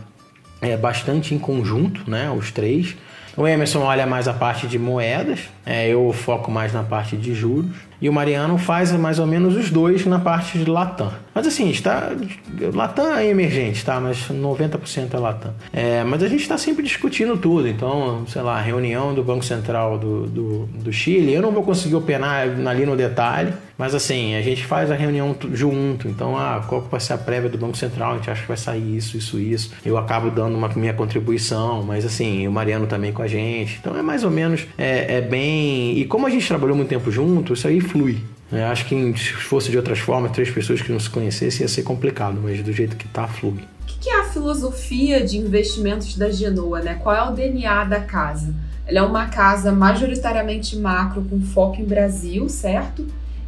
é, 0.60 0.76
bastante 0.76 1.34
em 1.34 1.38
conjunto, 1.38 2.08
né, 2.10 2.30
os 2.30 2.50
três. 2.50 2.96
O 3.36 3.46
Emerson 3.46 3.80
olha 3.80 4.06
mais 4.06 4.26
a 4.26 4.32
parte 4.32 4.66
de 4.66 4.78
moedas, 4.78 5.40
é, 5.66 5.88
eu 5.88 6.12
foco 6.12 6.48
mais 6.48 6.72
na 6.72 6.84
parte 6.84 7.16
de 7.16 7.34
juros. 7.34 7.66
E 8.00 8.08
o 8.08 8.12
Mariano 8.12 8.58
faz 8.58 8.92
mais 8.92 9.18
ou 9.18 9.26
menos 9.26 9.56
os 9.56 9.70
dois 9.70 10.04
na 10.04 10.18
parte 10.18 10.58
de 10.58 10.70
Latam. 10.70 11.10
Mas 11.34 11.46
assim, 11.46 11.70
está. 11.70 12.12
Latam 12.74 13.16
é 13.16 13.26
emergente, 13.26 13.84
tá? 13.84 13.98
Mas 13.98 14.28
90% 14.28 15.14
é 15.14 15.18
Latam. 15.18 15.54
É, 15.72 16.04
mas 16.04 16.22
a 16.22 16.28
gente 16.28 16.42
está 16.42 16.58
sempre 16.58 16.82
discutindo 16.82 17.36
tudo. 17.36 17.66
Então, 17.66 18.24
sei 18.28 18.42
lá, 18.42 18.60
reunião 18.60 19.14
do 19.14 19.24
Banco 19.24 19.44
Central 19.44 19.98
do, 19.98 20.26
do, 20.26 20.66
do 20.66 20.92
Chile, 20.92 21.32
eu 21.32 21.42
não 21.42 21.52
vou 21.52 21.62
conseguir 21.62 21.94
operar 21.94 22.46
ali 22.66 22.84
no 22.84 22.96
detalhe, 22.96 23.52
mas 23.78 23.94
assim, 23.94 24.34
a 24.34 24.42
gente 24.42 24.64
faz 24.64 24.90
a 24.90 24.94
reunião 24.94 25.34
junto. 25.52 26.06
Então, 26.08 26.36
ah, 26.36 26.62
qual 26.66 26.82
vai 26.82 27.00
ser 27.00 27.14
a 27.14 27.18
prévia 27.18 27.48
do 27.48 27.58
Banco 27.58 27.76
Central? 27.76 28.12
A 28.12 28.16
gente 28.16 28.30
acha 28.30 28.42
que 28.42 28.48
vai 28.48 28.56
sair 28.56 28.96
isso, 28.96 29.16
isso, 29.16 29.38
isso. 29.38 29.72
Eu 29.84 29.96
acabo 29.96 30.30
dando 30.30 30.56
uma 30.56 30.68
minha 30.76 30.92
contribuição, 30.92 31.82
mas 31.82 32.04
assim, 32.04 32.46
o 32.46 32.52
Mariano 32.52 32.86
também 32.86 33.12
com 33.12 33.22
a 33.22 33.26
gente. 33.26 33.78
Então 33.80 33.96
é 33.96 34.02
mais 34.02 34.22
ou 34.22 34.30
menos 34.30 34.66
é, 34.76 35.16
é 35.16 35.20
bem. 35.20 35.55
E 35.56 36.04
como 36.06 36.26
a 36.26 36.30
gente 36.30 36.46
trabalhou 36.46 36.76
muito 36.76 36.88
tempo 36.88 37.10
junto, 37.10 37.52
isso 37.52 37.66
aí 37.66 37.80
flui. 37.80 38.18
Eu 38.50 38.66
acho 38.66 38.86
que 38.86 39.18
se 39.18 39.32
fosse 39.32 39.70
de 39.70 39.76
outras 39.76 39.98
formas, 39.98 40.30
três 40.32 40.50
pessoas 40.50 40.80
que 40.80 40.92
não 40.92 41.00
se 41.00 41.10
conhecessem 41.10 41.62
ia 41.62 41.68
ser 41.68 41.82
complicado, 41.82 42.38
mas 42.42 42.62
do 42.62 42.72
jeito 42.72 42.96
que 42.96 43.08
tá, 43.08 43.26
flui. 43.26 43.60
O 43.82 43.98
que 44.00 44.10
é 44.10 44.20
a 44.20 44.24
filosofia 44.24 45.24
de 45.24 45.36
investimentos 45.38 46.16
da 46.16 46.30
Genoa, 46.30 46.80
né? 46.80 46.94
Qual 46.94 47.14
é 47.14 47.28
o 47.28 47.34
DNA 47.34 47.84
da 47.84 48.00
casa? 48.00 48.54
Ela 48.86 48.98
é 49.00 49.02
uma 49.02 49.26
casa 49.26 49.72
majoritariamente 49.72 50.76
macro 50.76 51.22
com 51.28 51.40
foco 51.40 51.80
em 51.80 51.84
Brasil, 51.84 52.48
certo? 52.48 53.06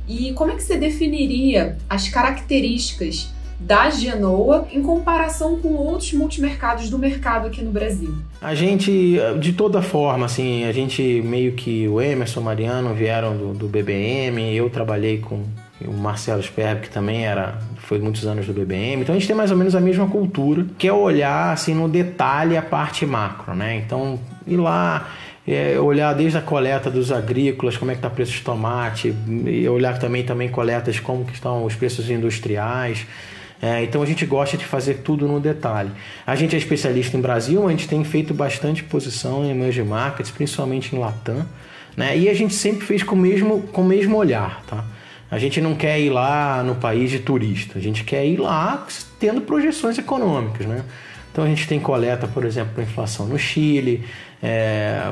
E 0.09 0.33
como 0.33 0.51
é 0.51 0.57
que 0.57 0.63
você 0.63 0.77
definiria 0.77 1.77
as 1.89 2.09
características 2.09 3.31
da 3.59 3.91
Genoa 3.91 4.69
em 4.73 4.83
comparação 4.83 5.59
com 5.59 5.75
outros 5.75 6.13
multimercados 6.13 6.89
do 6.89 6.99
mercado 6.99 7.49
aqui 7.49 7.63
no 7.63 7.71
Brasil? 7.71 8.15
A 8.41 8.55
gente, 8.55 9.19
de 9.41 9.53
toda 9.53 9.83
forma, 9.83 10.27
assim, 10.27 10.65
a 10.65 10.73
gente 10.73 11.23
meio 11.23 11.53
que 11.53 11.89
o 11.89 12.01
Emerson, 12.01 12.41
o 12.41 12.45
Mariano 12.45 12.95
vieram 12.95 13.37
do, 13.37 13.55
do 13.55 13.67
BBM, 13.67 14.55
eu 14.55 14.71
trabalhei 14.71 15.19
com 15.19 15.43
o 15.85 15.93
Marcelo 15.93 16.43
Sperb, 16.43 16.83
que 16.83 16.91
também 16.91 17.27
era, 17.27 17.59
foi 17.77 17.99
muitos 17.99 18.27
anos 18.27 18.47
do 18.47 18.53
BBM. 18.53 19.03
Então 19.03 19.15
a 19.15 19.19
gente 19.19 19.27
tem 19.27 19.37
mais 19.37 19.51
ou 19.51 19.57
menos 19.57 19.75
a 19.75 19.81
mesma 19.81 20.09
cultura, 20.09 20.65
que 20.77 20.89
é 20.89 20.93
olhar 20.93 21.53
assim 21.53 21.75
no 21.75 21.89
detalhe 21.89 22.57
a 22.57 22.63
parte 22.63 23.07
macro, 23.07 23.55
né? 23.55 23.77
Então 23.77 24.19
ir 24.47 24.57
lá 24.57 25.09
é, 25.47 25.79
olhar 25.81 26.13
desde 26.15 26.39
a 26.39 26.43
coleta 26.43 26.91
dos 26.91 27.11
agrícolas, 27.11 27.77
como 27.77 27.91
é 27.91 27.95
que 27.95 27.99
está 27.99 28.09
o 28.09 28.11
preço 28.11 28.33
de 28.33 28.43
tomate, 28.43 29.15
e 29.47 29.69
olhar 29.69 29.99
também 29.99 30.25
também 30.25 30.49
coletas 30.49 31.01
como 31.01 31.25
que 31.25 31.33
estão 31.33 31.65
os 31.65 31.75
preços 31.75 32.11
industriais. 32.11 33.07
É, 33.61 33.83
então 33.83 34.03
a 34.03 34.07
gente 34.07 34.25
gosta 34.25 34.57
de 34.57 34.65
fazer 34.65 34.99
tudo 34.99 35.27
no 35.27 35.41
detalhe. 35.41 35.91
A 36.27 36.37
gente 36.37 36.55
é 36.55 36.59
especialista 36.59 37.17
em 37.17 37.21
Brasil, 37.21 37.67
a 37.67 37.71
gente 37.71 37.89
tem 37.89 38.05
feito 38.05 38.33
bastante 38.33 38.85
posição 38.85 39.45
em 39.45 39.51
emerging 39.51 39.83
markets, 39.83 40.31
principalmente 40.31 40.95
em 40.95 40.99
Latam, 40.99 41.45
né? 41.97 42.17
E 42.17 42.29
a 42.29 42.35
gente 42.35 42.55
sempre 42.55 42.87
fez 42.87 43.03
com 43.03 43.17
o 43.17 43.19
mesmo, 43.19 43.63
com 43.63 43.83
o 43.83 43.85
mesmo 43.85 44.17
olhar, 44.17 44.63
tá? 44.65 44.85
A 45.31 45.39
gente 45.39 45.61
não 45.61 45.75
quer 45.75 46.01
ir 46.01 46.09
lá 46.09 46.63
no 46.63 46.77
país 46.77 47.11
de 47.11 47.19
turista, 47.19 47.79
a 47.79 47.83
gente 47.83 48.05
quer 48.05 48.25
ir 48.25 48.39
lá 48.39 48.87
tendo 49.19 49.41
projeções 49.41 49.99
econômicas, 49.99 50.65
né? 50.65 50.85
Então 51.33 51.45
a 51.45 51.49
gente 51.49 51.67
tem 51.67 51.79
coleta, 51.79 52.27
por 52.27 52.45
exemplo, 52.45 52.75
para 52.75 52.85
inflação 52.85 53.27
no 53.27 53.39
Chile, 53.39 54.05
é, 54.43 55.03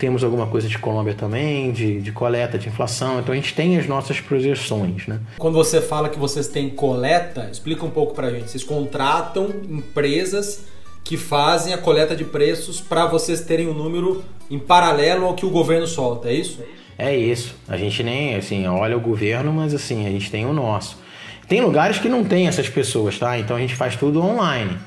temos 0.00 0.24
alguma 0.24 0.46
coisa 0.46 0.66
de 0.66 0.78
Colômbia 0.78 1.12
também, 1.12 1.70
de, 1.70 2.00
de 2.00 2.10
coleta, 2.10 2.58
de 2.58 2.68
inflação. 2.68 3.20
Então 3.20 3.34
a 3.34 3.36
gente 3.36 3.54
tem 3.54 3.78
as 3.78 3.86
nossas 3.86 4.18
projeções, 4.18 5.06
né? 5.06 5.20
Quando 5.38 5.54
você 5.54 5.80
fala 5.82 6.08
que 6.08 6.18
vocês 6.18 6.48
têm 6.48 6.70
coleta, 6.70 7.50
explica 7.52 7.84
um 7.84 7.90
pouco 7.90 8.14
para 8.14 8.28
a 8.28 8.30
gente. 8.30 8.50
Vocês 8.50 8.64
contratam 8.64 9.50
empresas 9.68 10.64
que 11.04 11.18
fazem 11.18 11.74
a 11.74 11.78
coleta 11.78 12.16
de 12.16 12.24
preços 12.24 12.80
para 12.80 13.06
vocês 13.06 13.42
terem 13.42 13.68
um 13.68 13.74
número 13.74 14.24
em 14.50 14.58
paralelo 14.58 15.26
ao 15.26 15.34
que 15.34 15.44
o 15.44 15.50
governo 15.50 15.86
solta, 15.86 16.30
é 16.30 16.34
isso? 16.34 16.60
É 16.96 17.14
isso. 17.14 17.54
A 17.68 17.76
gente 17.76 18.02
nem, 18.02 18.36
assim, 18.36 18.66
olha 18.66 18.96
o 18.96 19.00
governo, 19.00 19.52
mas 19.52 19.74
assim, 19.74 20.06
a 20.06 20.10
gente 20.10 20.30
tem 20.30 20.46
o 20.46 20.52
nosso. 20.52 20.98
Tem 21.46 21.60
lugares 21.60 21.98
que 21.98 22.08
não 22.08 22.24
tem 22.24 22.48
essas 22.48 22.68
pessoas, 22.68 23.18
tá? 23.18 23.38
Então 23.38 23.56
a 23.56 23.60
gente 23.60 23.74
faz 23.74 23.96
tudo 23.96 24.22
online. 24.22 24.78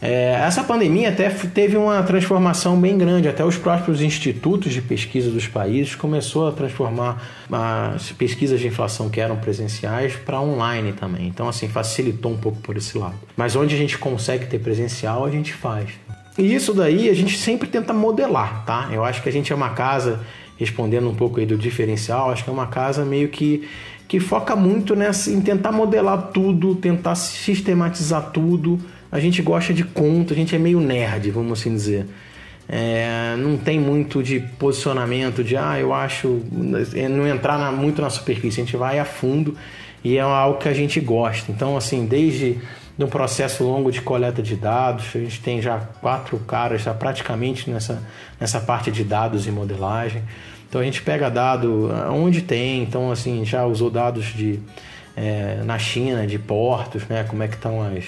É, 0.00 0.34
essa 0.46 0.62
pandemia 0.62 1.08
até 1.08 1.28
teve 1.28 1.76
uma 1.76 2.02
transformação 2.04 2.80
bem 2.80 2.96
grande, 2.96 3.28
até 3.28 3.44
os 3.44 3.56
próprios 3.56 4.00
institutos 4.00 4.72
de 4.72 4.80
pesquisa 4.80 5.28
dos 5.30 5.48
países 5.48 5.96
começou 5.96 6.48
a 6.48 6.52
transformar 6.52 7.20
as 7.50 8.12
pesquisas 8.12 8.60
de 8.60 8.68
inflação 8.68 9.10
que 9.10 9.20
eram 9.20 9.36
presenciais 9.36 10.14
para 10.14 10.40
online 10.40 10.92
também. 10.92 11.26
Então 11.26 11.48
assim 11.48 11.68
facilitou 11.68 12.32
um 12.32 12.36
pouco 12.36 12.58
por 12.58 12.76
esse 12.76 12.96
lado. 12.96 13.16
Mas 13.36 13.56
onde 13.56 13.74
a 13.74 13.78
gente 13.78 13.98
consegue 13.98 14.46
ter 14.46 14.60
presencial 14.60 15.24
a 15.24 15.30
gente 15.30 15.52
faz. 15.52 15.90
E 16.38 16.54
isso 16.54 16.72
daí 16.72 17.10
a 17.10 17.14
gente 17.14 17.36
sempre 17.36 17.68
tenta 17.68 17.92
modelar, 17.92 18.64
tá? 18.64 18.88
Eu 18.92 19.04
acho 19.04 19.20
que 19.20 19.28
a 19.28 19.32
gente 19.32 19.52
é 19.52 19.56
uma 19.56 19.70
casa 19.70 20.20
respondendo 20.56 21.08
um 21.08 21.14
pouco 21.14 21.40
aí 21.40 21.46
do 21.46 21.56
diferencial, 21.56 22.30
acho 22.30 22.44
que 22.44 22.50
é 22.50 22.52
uma 22.52 22.66
casa 22.68 23.04
meio 23.04 23.28
que 23.28 23.68
que 24.06 24.18
foca 24.18 24.56
muito 24.56 24.96
nessa 24.96 25.30
em 25.30 25.40
tentar 25.40 25.70
modelar 25.70 26.30
tudo, 26.32 26.74
tentar 26.76 27.14
sistematizar 27.14 28.30
tudo 28.30 28.80
a 29.10 29.18
gente 29.20 29.40
gosta 29.42 29.72
de 29.72 29.84
conto, 29.84 30.32
a 30.32 30.36
gente 30.36 30.54
é 30.54 30.58
meio 30.58 30.80
nerd, 30.80 31.30
vamos 31.30 31.60
assim 31.60 31.72
dizer. 31.72 32.06
É, 32.68 33.34
não 33.38 33.56
tem 33.56 33.80
muito 33.80 34.22
de 34.22 34.40
posicionamento 34.40 35.42
de 35.42 35.56
ah, 35.56 35.78
eu 35.78 35.94
acho 35.94 36.42
é, 36.94 37.08
não 37.08 37.26
entrar 37.26 37.58
na, 37.58 37.72
muito 37.72 38.02
na 38.02 38.10
superfície, 38.10 38.60
a 38.60 38.64
gente 38.64 38.76
vai 38.76 38.98
a 38.98 39.06
fundo 39.06 39.56
e 40.04 40.18
é 40.18 40.20
algo 40.20 40.58
que 40.58 40.68
a 40.68 40.74
gente 40.74 41.00
gosta. 41.00 41.50
Então, 41.50 41.76
assim, 41.76 42.04
desde 42.04 42.58
um 42.98 43.06
processo 43.06 43.64
longo 43.64 43.90
de 43.90 44.02
coleta 44.02 44.42
de 44.42 44.56
dados, 44.56 45.06
a 45.14 45.18
gente 45.18 45.40
tem 45.40 45.62
já 45.62 45.78
quatro 45.78 46.36
caras 46.40 46.82
já 46.82 46.92
praticamente 46.92 47.70
nessa, 47.70 48.02
nessa 48.38 48.60
parte 48.60 48.90
de 48.90 49.04
dados 49.04 49.46
e 49.46 49.50
modelagem. 49.50 50.22
Então 50.68 50.80
a 50.80 50.84
gente 50.84 51.00
pega 51.00 51.30
dado 51.30 51.90
onde 52.10 52.42
tem, 52.42 52.82
então 52.82 53.10
assim, 53.10 53.44
já 53.44 53.64
usou 53.64 53.88
dados 53.88 54.26
de 54.26 54.60
é, 55.20 55.62
na 55.64 55.78
China 55.78 56.24
de 56.26 56.38
portos, 56.38 57.02
né? 57.08 57.24
Como 57.24 57.42
é 57.42 57.48
que 57.48 57.56
estão 57.56 57.82
as 57.82 58.04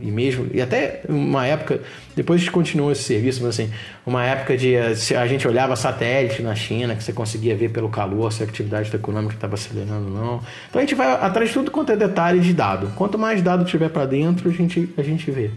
e 0.00 0.10
mesmo 0.10 0.46
e 0.52 0.62
até 0.62 1.02
uma 1.06 1.46
época 1.46 1.80
depois 2.16 2.48
continuou 2.48 2.90
esse 2.90 3.02
serviço, 3.02 3.42
mas 3.42 3.50
assim 3.50 3.70
uma 4.06 4.24
época 4.24 4.56
de 4.56 4.74
se 4.96 5.14
a 5.14 5.26
gente 5.26 5.46
olhava 5.46 5.76
satélite 5.76 6.40
na 6.40 6.54
China 6.54 6.96
que 6.96 7.04
você 7.04 7.12
conseguia 7.12 7.54
ver 7.54 7.68
pelo 7.68 7.90
calor 7.90 8.32
se 8.32 8.42
a 8.42 8.46
atividade 8.46 8.94
econômica 8.94 9.34
estava 9.34 9.54
acelerando 9.54 10.06
ou 10.06 10.10
não. 10.10 10.40
Então 10.70 10.80
a 10.80 10.80
gente 10.80 10.94
vai 10.94 11.12
atrás 11.12 11.48
de 11.48 11.54
tudo 11.54 11.70
quanto 11.70 11.92
é 11.92 11.96
detalhe 11.96 12.40
de 12.40 12.54
dado. 12.54 12.90
Quanto 12.96 13.18
mais 13.18 13.42
dado 13.42 13.64
tiver 13.66 13.90
para 13.90 14.06
dentro 14.06 14.48
a 14.48 14.52
gente 14.52 14.88
a 14.96 15.02
gente 15.02 15.30
vê. 15.30 15.50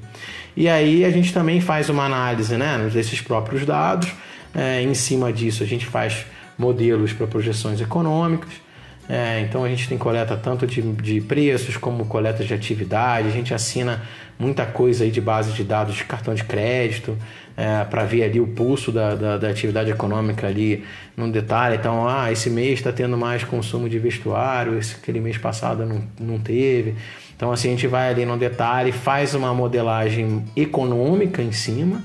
E 0.58 0.68
aí 0.68 1.06
a 1.06 1.10
gente 1.10 1.34
também 1.34 1.62
faz 1.62 1.90
uma 1.90 2.04
análise, 2.04 2.58
né? 2.58 2.90
Desses 2.92 3.22
próprios 3.22 3.66
dados. 3.66 4.12
É, 4.54 4.82
em 4.82 4.94
cima 4.94 5.32
disso 5.32 5.64
a 5.64 5.66
gente 5.66 5.86
faz 5.86 6.26
modelos 6.58 7.14
para 7.14 7.28
projeções 7.28 7.80
econômicas 7.80 8.65
é, 9.08 9.42
então 9.42 9.64
a 9.64 9.70
gente 9.70 9.88
tem 9.88 9.98
coleta 9.98 10.36
tanto 10.36 10.66
de, 10.66 10.82
de 10.82 11.22
preços 11.22 11.78
como 11.78 12.06
coleta 12.06 12.44
de 12.44 12.54
atividade, 12.54 13.28
a 13.28 13.32
gente 13.32 13.54
assina 13.54 14.02
muita 14.38 14.66
coisa 14.66 15.04
aí 15.04 15.12
de 15.12 15.22
base 15.22 15.54
de 15.54 15.64
dados 15.64 15.96
de 15.96 16.04
cartão 16.04 16.34
de 16.34 16.44
crédito 16.44 17.18
é, 17.56 17.84
para 17.86 18.04
ver 18.04 18.24
ali 18.24 18.40
o 18.40 18.48
pulso 18.48 18.92
da, 18.92 19.16
da, 19.16 19.38
da, 19.38 19.50
atividade 19.50 19.90
econômica 19.92 20.48
ali 20.48 20.84
no 21.16 21.32
detalhe. 21.32 21.78
Então, 21.78 22.08
ah, 22.08 22.32
esse 22.32 22.50
mês 22.50 22.80
está 22.80 22.92
tendo 22.92 23.18
mais 23.18 23.44
consumo 23.44 23.88
de 23.88 23.98
vestuário, 23.98 24.78
esse, 24.78 24.96
aquele 24.96 25.22
mês 25.22 25.38
passado 25.38 25.86
não, 25.86 26.04
não 26.20 26.40
teve. 26.40 26.96
Então, 27.36 27.52
assim, 27.52 27.70
a 27.70 27.72
gente 27.72 27.88
vai 27.88 28.10
ali 28.10 28.26
no 28.26 28.38
detalhe, 28.38 28.92
faz 28.92 29.36
uma 29.36 29.54
modelagem 29.54 30.44
econômica 30.56 31.42
em 31.42 31.52
cima 31.52 32.04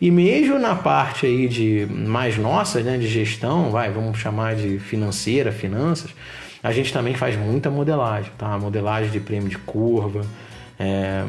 e 0.00 0.10
mesmo 0.10 0.58
na 0.58 0.74
parte 0.74 1.26
aí 1.26 1.48
de 1.48 1.86
mais 1.90 2.36
nossa, 2.36 2.80
né, 2.80 2.98
de 2.98 3.06
gestão, 3.06 3.70
vai, 3.70 3.90
vamos 3.90 4.18
chamar 4.18 4.54
de 4.54 4.78
financeira, 4.78 5.50
finanças, 5.50 6.10
a 6.62 6.72
gente 6.72 6.92
também 6.92 7.14
faz 7.14 7.36
muita 7.36 7.70
modelagem, 7.70 8.30
tá? 8.36 8.58
Modelagem 8.58 9.10
de 9.10 9.20
prêmio 9.20 9.48
de 9.48 9.58
curva, 9.58 10.26
é, 10.78 11.24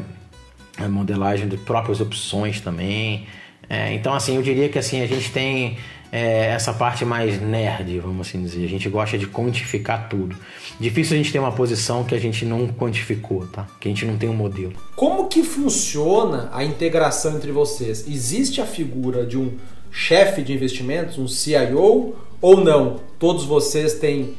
modelagem 0.89 1.47
de 1.47 1.57
próprias 1.57 2.01
opções 2.01 2.59
também. 2.59 3.27
É, 3.69 3.93
então, 3.93 4.13
assim, 4.13 4.36
eu 4.36 4.41
diria 4.41 4.69
que 4.69 4.79
assim 4.79 5.01
a 5.01 5.07
gente 5.07 5.31
tem 5.31 5.77
é, 6.11 6.47
essa 6.47 6.73
parte 6.73 7.03
mais 7.03 7.41
nerd, 7.41 7.99
vamos 7.99 8.27
assim 8.27 8.41
dizer. 8.41 8.65
A 8.65 8.69
gente 8.69 8.87
gosta 8.89 9.17
de 9.17 9.27
quantificar 9.27 10.07
tudo. 10.09 10.35
Difícil 10.79 11.15
a 11.15 11.17
gente 11.17 11.31
ter 11.31 11.39
uma 11.39 11.51
posição 11.51 12.03
que 12.03 12.15
a 12.15 12.19
gente 12.19 12.45
não 12.45 12.67
quantificou, 12.67 13.45
tá? 13.47 13.67
Que 13.79 13.89
a 13.89 13.91
gente 13.91 14.05
não 14.05 14.17
tem 14.17 14.29
um 14.29 14.35
modelo. 14.35 14.73
Como 14.95 15.27
que 15.27 15.43
funciona 15.43 16.49
a 16.53 16.63
integração 16.63 17.35
entre 17.35 17.51
vocês? 17.51 18.07
Existe 18.07 18.61
a 18.61 18.65
figura 18.65 19.25
de 19.25 19.37
um 19.37 19.53
chefe 19.91 20.41
de 20.41 20.53
investimentos, 20.53 21.17
um 21.17 21.27
CIO, 21.27 22.15
ou 22.41 22.63
não? 22.63 22.99
Todos 23.19 23.43
vocês 23.45 23.95
têm 23.95 24.35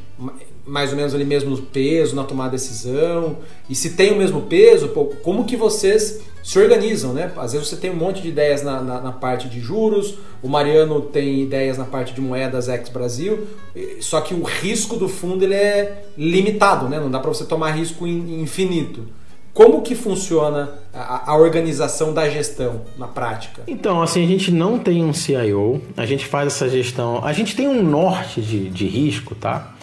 mais 0.68 0.90
ou 0.90 0.96
menos 0.96 1.14
ali 1.14 1.25
mesmo 1.25 1.56
peso 1.56 2.14
na 2.14 2.25
tomada 2.25 2.50
de 2.50 2.62
decisão? 2.62 3.38
E 3.68 3.75
se 3.75 3.90
tem 3.90 4.12
o 4.12 4.16
mesmo 4.16 4.42
peso, 4.42 4.88
como 5.22 5.44
que 5.44 5.56
vocês 5.56 6.20
se 6.42 6.59
organizam, 6.59 7.12
né? 7.12 7.30
Às 7.37 7.52
vezes 7.52 7.68
você 7.68 7.76
tem 7.76 7.90
um 7.90 7.97
monte 7.97 8.23
de 8.23 8.28
ideias 8.28 8.62
na, 8.62 8.80
na, 8.80 9.00
na 9.00 9.12
parte 9.12 9.49
de 9.49 9.61
juros, 9.61 10.14
o 10.42 10.49
Mariano 10.49 11.00
tem 11.00 11.42
ideias 11.42 11.76
na 11.76 11.85
parte 11.85 12.14
de 12.14 12.21
moedas 12.21 12.68
ex-Brasil, 12.68 13.47
só 14.00 14.21
que 14.21 14.35
o 14.35 14.42
risco 14.42 14.97
do 14.97 15.09
fundo 15.09 15.45
ele 15.45 15.54
é 15.54 16.04
limitado, 16.16 16.88
né? 16.88 16.99
Não 16.99 17.11
dá 17.11 17.18
para 17.18 17.28
você 17.28 17.45
tomar 17.45 17.73
risco 17.73 18.07
infinito. 18.07 19.07
Como 19.59 19.83
que 19.83 19.97
funciona 19.97 20.71
a, 20.95 21.33
a, 21.33 21.37
organização 21.37 22.14
da 22.14 22.28
gestão 22.28 22.83
na 22.97 23.09
prática? 23.09 23.62
Então, 23.66 24.00
assim, 24.00 24.23
a 24.23 24.26
gente 24.28 24.52
não 24.52 24.78
tem 24.78 25.02
um 25.02 25.12
CIO, 25.12 25.83
a 25.97 26.07
gente 26.07 26.26
faz 26.26 26.47
essa 26.47 26.68
gestão, 26.68 27.25
a 27.25 27.33
gente 27.33 27.57
tem 27.57 27.66
um 27.66 27.83
norte 27.83 28.40
de, 28.40 28.71
de 28.71 28.87
risco, 28.87 29.35
tá? 29.35 29.75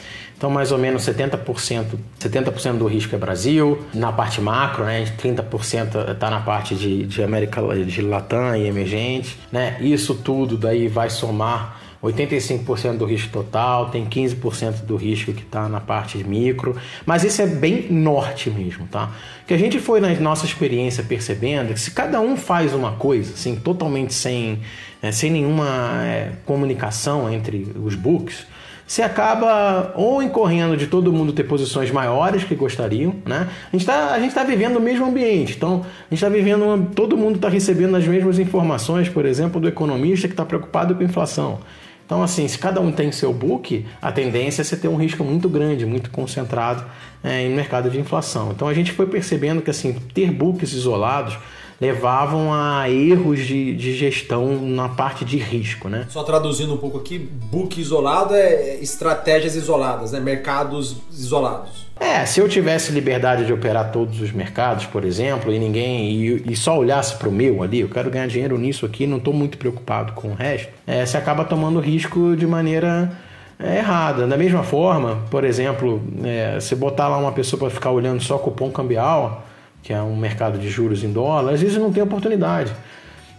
Então, 0.46 0.54
mais 0.54 0.72
ou 0.72 0.78
menos 0.78 1.02
70%, 1.02 1.86
70% 2.20 2.78
do 2.78 2.86
risco 2.86 3.16
é 3.16 3.18
Brasil. 3.18 3.84
Na 3.92 4.12
parte 4.12 4.40
macro, 4.40 4.84
né, 4.86 5.04
30% 5.20 6.12
está 6.12 6.30
na 6.30 6.40
parte 6.40 6.76
de, 6.76 7.04
de 7.08 7.24
América 7.24 7.64
de 7.84 8.02
Latam 8.04 8.56
e 8.56 8.68
emergente. 8.68 9.40
Né? 9.52 9.76
Isso 9.82 10.14
tudo 10.14 10.56
daí 10.56 10.88
vai 10.88 11.10
somar 11.10 11.82
85% 12.04 12.98
do 12.98 13.06
risco 13.06 13.32
total, 13.32 13.90
tem 13.90 14.06
15% 14.06 14.86
do 14.86 14.96
risco 14.96 15.34
que 15.34 15.42
está 15.42 15.68
na 15.68 15.80
parte 15.80 16.24
micro, 16.24 16.76
mas 17.08 17.24
isso 17.24 17.42
é 17.42 17.48
bem 17.48 17.92
norte 17.92 18.52
mesmo, 18.52 18.86
tá? 18.86 19.10
Que 19.48 19.54
a 19.56 19.58
gente 19.58 19.80
foi 19.80 20.00
na 20.00 20.14
nossa 20.20 20.46
experiência 20.46 21.04
percebendo 21.04 21.74
que 21.74 21.80
se 21.80 21.90
cada 21.90 22.22
um 22.22 22.38
faz 22.38 22.72
uma 22.76 22.92
coisa, 22.92 23.34
assim, 23.34 23.56
totalmente 23.56 24.14
sem, 24.14 24.60
é, 25.02 25.12
sem 25.12 25.32
nenhuma 25.32 26.04
é, 26.04 26.34
comunicação 26.46 27.34
entre 27.34 27.74
os 27.84 27.96
books, 27.96 28.46
você 28.88 29.02
acaba 29.02 29.94
ou 29.96 30.22
incorrendo 30.22 30.78
de 30.78 30.88
todo 30.88 31.12
mundo 31.12 31.34
ter 31.34 31.44
posições 31.44 31.90
maiores 31.90 32.44
que 32.44 32.54
gostariam, 32.54 33.16
né? 33.26 33.50
A 33.72 33.78
gente 33.78 33.82
está 33.82 34.42
tá 34.42 34.44
vivendo 34.44 34.78
o 34.78 34.82
mesmo 34.82 35.06
ambiente, 35.06 35.56
então 35.56 35.82
a 35.82 36.14
gente 36.14 36.24
está 36.24 36.30
vivendo, 36.30 36.92
todo 36.94 37.18
mundo 37.18 37.38
está 37.38 37.50
recebendo 37.50 37.96
as 37.98 38.08
mesmas 38.08 38.38
informações, 38.38 39.10
por 39.10 39.26
exemplo, 39.26 39.60
do 39.60 39.68
economista 39.68 40.28
que 40.28 40.34
está 40.34 40.46
preocupado 40.46 40.94
com 40.94 41.04
inflação. 41.04 41.60
Então, 42.06 42.22
assim, 42.22 42.48
se 42.48 42.60
cada 42.60 42.80
um 42.80 42.92
tem 42.92 43.12
seu 43.12 43.34
book, 43.34 43.84
a 44.00 44.12
tendência 44.12 44.62
é 44.62 44.64
você 44.64 44.78
ter 44.78 44.88
um 44.88 44.96
risco 44.96 45.24
muito 45.24 45.50
grande, 45.50 45.88
muito 45.88 46.12
concentrado 46.12 46.84
é, 47.24 47.42
em 47.42 47.50
mercado 47.50 47.90
de 47.90 48.00
inflação. 48.00 48.52
Então, 48.52 48.68
a 48.68 48.74
gente 48.76 48.92
foi 48.92 49.08
percebendo 49.08 49.60
que, 49.64 49.72
assim, 49.72 49.94
ter 50.14 50.32
books 50.32 50.72
isolados 50.72 51.36
levavam 51.80 52.54
a 52.54 52.90
erros 52.90 53.40
de, 53.40 53.76
de 53.76 53.96
gestão 53.96 54.60
na 54.62 54.90
parte 54.90 55.26
de 55.26 55.38
risco, 55.38 55.90
né? 55.90 56.08
Só 56.10 56.24
traduzindo 56.24 56.74
um 56.74 56.78
pouco 56.78 56.98
aqui, 56.98 57.18
book 57.18 57.80
isolado 57.80 58.34
é 58.34 58.76
estratégias 58.76 59.56
isoladas, 59.56 60.12
né? 60.12 60.20
Mercados 60.20 60.96
isolados. 61.12 61.86
É, 62.00 62.26
se 62.26 62.42
eu 62.42 62.50
tivesse 62.50 62.92
liberdade 62.92 63.46
de 63.46 63.54
operar 63.54 63.92
todos 63.92 64.20
os 64.20 64.32
mercados, 64.32 64.86
por 64.86 65.06
exemplo, 65.06 65.52
e 65.52 65.58
ninguém 65.58 66.12
e, 66.12 66.52
e 66.52 66.56
só 66.56 66.78
olhasse 66.78 67.16
para 67.16 67.30
o 67.30 67.32
meu 67.32 67.64
ali, 67.64 67.80
eu 67.80 67.90
quero 67.90 68.10
ganhar 68.10 68.28
dinheiro 68.28 68.58
nisso 68.58 68.86
aqui, 68.86 69.08
não 69.08 69.18
estou 69.18 69.34
muito 69.34 69.58
preocupado 69.58 70.12
com 70.14 70.30
o 70.30 70.34
resto, 70.34 70.68
é, 70.86 71.06
você 71.06 71.18
acaba 71.18 71.46
tomando 71.46 71.80
risco 71.80 72.36
de 72.36 72.46
maneira 72.46 73.12
é, 73.58 73.78
errada. 73.78 74.28
Da 74.28 74.36
mesma 74.36 74.64
forma, 74.64 75.24
por 75.32 75.46
exemplo, 75.46 76.02
é, 76.24 76.60
você 76.60 76.76
botar 76.76 77.08
lá 77.08 77.18
uma 77.18 77.32
pessoa 77.32 77.58
para 77.60 77.70
ficar 77.70 77.92
olhando 77.92 78.22
só 78.22 78.38
cupom 78.38 78.70
cambial, 78.72 79.46
que 79.86 79.94
é 79.94 80.02
um 80.02 80.16
mercado 80.16 80.58
de 80.58 80.68
juros 80.68 81.04
em 81.04 81.14
dólar, 81.14 81.54
às 81.54 81.62
vezes 81.62 81.78
não 81.78 81.94
tem 81.94 82.02
oportunidade. 82.02 82.74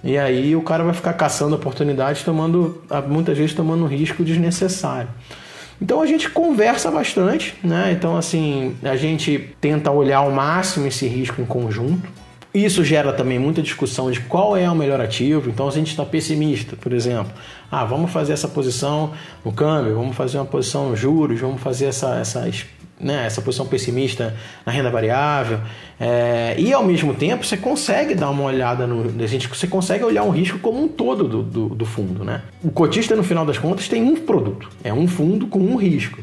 E 0.04 0.16
aí 0.16 0.54
o 0.54 0.62
cara 0.62 0.84
vai 0.84 0.94
ficar 0.94 1.12
caçando 1.14 1.56
oportunidades, 1.56 2.22
tomando, 2.22 2.80
muitas 3.08 3.36
vezes 3.36 3.52
tomando 3.52 3.84
risco 3.84 4.22
desnecessário. 4.22 5.08
Então 5.82 6.00
a 6.00 6.06
gente 6.06 6.30
conversa 6.30 6.88
bastante, 6.88 7.56
né? 7.64 7.90
Então 7.90 8.16
assim, 8.16 8.76
a 8.84 8.94
gente 8.94 9.56
tenta 9.60 9.90
olhar 9.90 10.18
ao 10.18 10.30
máximo 10.30 10.86
esse 10.86 11.08
risco 11.08 11.42
em 11.42 11.44
conjunto. 11.44 12.08
Isso 12.54 12.84
gera 12.84 13.12
também 13.12 13.40
muita 13.40 13.60
discussão 13.60 14.08
de 14.08 14.20
qual 14.20 14.56
é 14.56 14.70
o 14.70 14.74
melhor 14.74 14.98
ativo. 14.98 15.50
Então, 15.50 15.68
a 15.68 15.70
gente 15.70 15.88
está 15.88 16.06
pessimista, 16.06 16.74
por 16.74 16.90
exemplo, 16.90 17.30
ah, 17.70 17.84
vamos 17.84 18.10
fazer 18.10 18.32
essa 18.32 18.48
posição 18.48 19.12
no 19.44 19.52
câmbio, 19.52 19.94
vamos 19.94 20.16
fazer 20.16 20.38
uma 20.38 20.46
posição 20.46 20.88
nos 20.88 20.98
juros, 20.98 21.38
vamos 21.38 21.60
fazer 21.60 21.84
essa, 21.84 22.18
essa 22.18 22.48
né, 22.98 23.26
essa 23.26 23.42
posição 23.42 23.66
pessimista 23.66 24.34
na 24.64 24.72
renda 24.72 24.90
variável. 24.90 25.60
É, 26.00 26.54
e 26.58 26.72
ao 26.72 26.84
mesmo 26.84 27.14
tempo 27.14 27.44
você 27.44 27.56
consegue 27.56 28.14
dar 28.14 28.30
uma 28.30 28.44
olhada 28.44 28.86
no. 28.86 29.04
Você 29.48 29.66
consegue 29.66 30.04
olhar 30.04 30.24
um 30.24 30.30
risco 30.30 30.58
como 30.58 30.82
um 30.82 30.88
todo 30.88 31.24
do, 31.24 31.42
do, 31.42 31.68
do, 31.70 31.86
fundo. 31.86 32.24
Né? 32.24 32.42
O 32.62 32.70
cotista, 32.70 33.14
no 33.14 33.22
final 33.22 33.44
das 33.44 33.58
contas, 33.58 33.88
tem 33.88 34.02
um 34.02 34.16
produto, 34.16 34.68
é 34.82 34.92
um 34.92 35.06
fundo 35.06 35.46
com 35.46 35.58
um 35.58 35.76
risco. 35.76 36.18